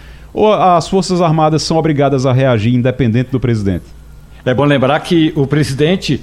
as 0.59 0.87
Forças 0.87 1.21
Armadas 1.21 1.63
são 1.63 1.77
obrigadas 1.77 2.25
a 2.25 2.33
reagir 2.33 2.73
independente 2.73 3.31
do 3.31 3.39
presidente. 3.39 3.85
É 4.45 4.53
bom 4.53 4.65
lembrar 4.65 4.99
que 4.99 5.31
o 5.35 5.47
presidente 5.47 6.21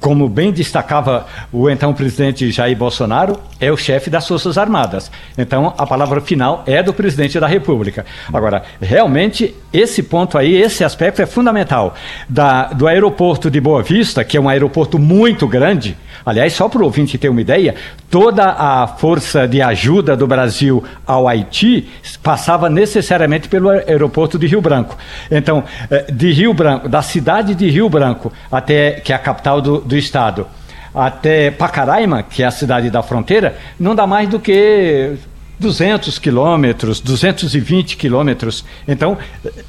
como 0.00 0.28
bem 0.28 0.50
destacava 0.50 1.26
o 1.52 1.68
então 1.68 1.92
presidente 1.92 2.50
Jair 2.50 2.76
Bolsonaro, 2.76 3.38
é 3.60 3.70
o 3.70 3.76
chefe 3.76 4.08
das 4.08 4.26
Forças 4.26 4.56
Armadas. 4.56 5.10
Então, 5.36 5.74
a 5.76 5.86
palavra 5.86 6.20
final 6.20 6.64
é 6.66 6.82
do 6.82 6.94
presidente 6.94 7.38
da 7.38 7.46
República. 7.46 8.06
Agora, 8.32 8.62
realmente, 8.80 9.54
esse 9.72 10.02
ponto 10.02 10.38
aí, 10.38 10.56
esse 10.56 10.82
aspecto 10.82 11.20
é 11.20 11.26
fundamental. 11.26 11.94
Da, 12.28 12.68
do 12.68 12.88
aeroporto 12.88 13.50
de 13.50 13.60
Boa 13.60 13.82
Vista, 13.82 14.24
que 14.24 14.36
é 14.36 14.40
um 14.40 14.48
aeroporto 14.48 14.98
muito 14.98 15.46
grande, 15.46 15.96
aliás, 16.24 16.54
só 16.54 16.68
para 16.68 16.80
o 16.80 16.84
ouvinte 16.84 17.18
ter 17.18 17.28
uma 17.28 17.40
ideia, 17.40 17.74
toda 18.10 18.44
a 18.44 18.86
força 18.86 19.46
de 19.46 19.60
ajuda 19.60 20.16
do 20.16 20.26
Brasil 20.26 20.82
ao 21.06 21.28
Haiti 21.28 21.88
passava 22.22 22.70
necessariamente 22.70 23.48
pelo 23.48 23.68
aeroporto 23.68 24.38
de 24.38 24.46
Rio 24.46 24.62
Branco. 24.62 24.96
Então, 25.30 25.62
eh, 25.90 26.06
de 26.10 26.32
Rio 26.32 26.54
Branco, 26.54 26.88
da 26.88 27.02
cidade 27.02 27.54
de 27.54 27.68
Rio 27.68 27.88
Branco 27.88 28.32
até 28.50 28.92
que 28.92 29.12
é 29.12 29.16
a 29.16 29.18
capital 29.18 29.60
do, 29.60 29.80
do 29.90 29.96
estado, 29.96 30.46
até 30.94 31.50
Pacaraima, 31.50 32.22
que 32.22 32.42
é 32.42 32.46
a 32.46 32.50
cidade 32.50 32.88
da 32.90 33.02
fronteira, 33.02 33.56
não 33.78 33.94
dá 33.94 34.06
mais 34.06 34.28
do 34.28 34.40
que 34.40 35.16
200 35.58 36.18
quilômetros, 36.18 37.00
220 37.00 37.96
quilômetros. 37.96 38.64
Então, 38.88 39.18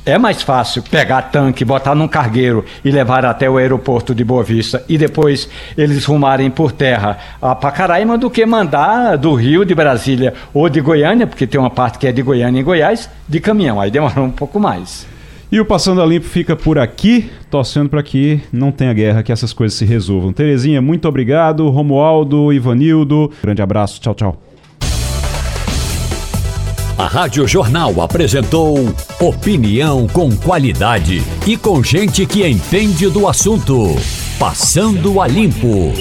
é 0.06 0.18
mais 0.18 0.42
fácil 0.42 0.82
pegar 0.84 1.24
tanque, 1.24 1.66
botar 1.66 1.94
num 1.94 2.08
cargueiro 2.08 2.64
e 2.84 2.90
levar 2.90 3.26
até 3.26 3.50
o 3.50 3.58
aeroporto 3.58 4.16
de 4.16 4.24
Boa 4.24 4.44
Vista 4.44 4.84
e 4.88 4.98
depois 4.98 5.50
eles 5.78 6.06
rumarem 6.06 6.50
por 6.50 6.72
terra 6.72 7.18
a 7.42 7.54
Pacaraima 7.54 8.18
do 8.18 8.30
que 8.30 8.46
mandar 8.46 9.18
do 9.18 9.34
Rio, 9.34 9.66
de 9.66 9.76
Brasília 9.76 10.34
ou 10.54 10.70
de 10.70 10.80
Goiânia, 10.80 11.28
porque 11.28 11.46
tem 11.46 11.60
uma 11.60 11.70
parte 11.70 12.00
que 12.00 12.08
é 12.08 12.12
de 12.12 12.22
Goiânia 12.22 12.62
em 12.62 12.64
Goiás, 12.64 13.10
de 13.28 13.40
caminhão. 13.40 13.82
Aí 13.82 13.92
demorou 13.92 14.26
um 14.26 14.32
pouco 14.32 14.60
mais. 14.60 15.06
E 15.52 15.60
o 15.60 15.66
Passando 15.66 16.02
a 16.02 16.06
Limpo 16.06 16.26
fica 16.26 16.56
por 16.56 16.80
aqui, 16.80 17.30
torcendo 17.50 17.90
para 17.90 18.02
que 18.02 18.40
não 18.54 18.72
tenha 18.72 18.94
guerra, 18.94 19.22
que 19.22 19.34
essas 19.34 19.52
coisas 19.52 19.78
se 19.78 19.84
resolvam. 19.84 20.32
Terezinha, 20.32 20.82
muito 20.82 21.10
obrigado. 21.10 21.68
Romualdo, 21.70 22.54
Ivanildo, 22.54 23.30
grande 23.44 23.62
abraço. 23.62 24.00
Tchau, 24.00 24.16
tchau. 24.16 24.42
A 26.98 27.08
Rádio 27.08 27.46
Jornal 27.46 28.00
apresentou 28.00 28.78
opinião 29.20 30.08
com 30.08 30.34
qualidade 30.38 31.22
e 31.46 31.58
com 31.58 31.84
gente 31.84 32.26
que 32.26 32.48
entende 32.48 33.10
do 33.10 33.28
assunto. 33.28 33.96
Passando 34.40 35.20
a 35.20 35.28
limpo. 35.28 35.92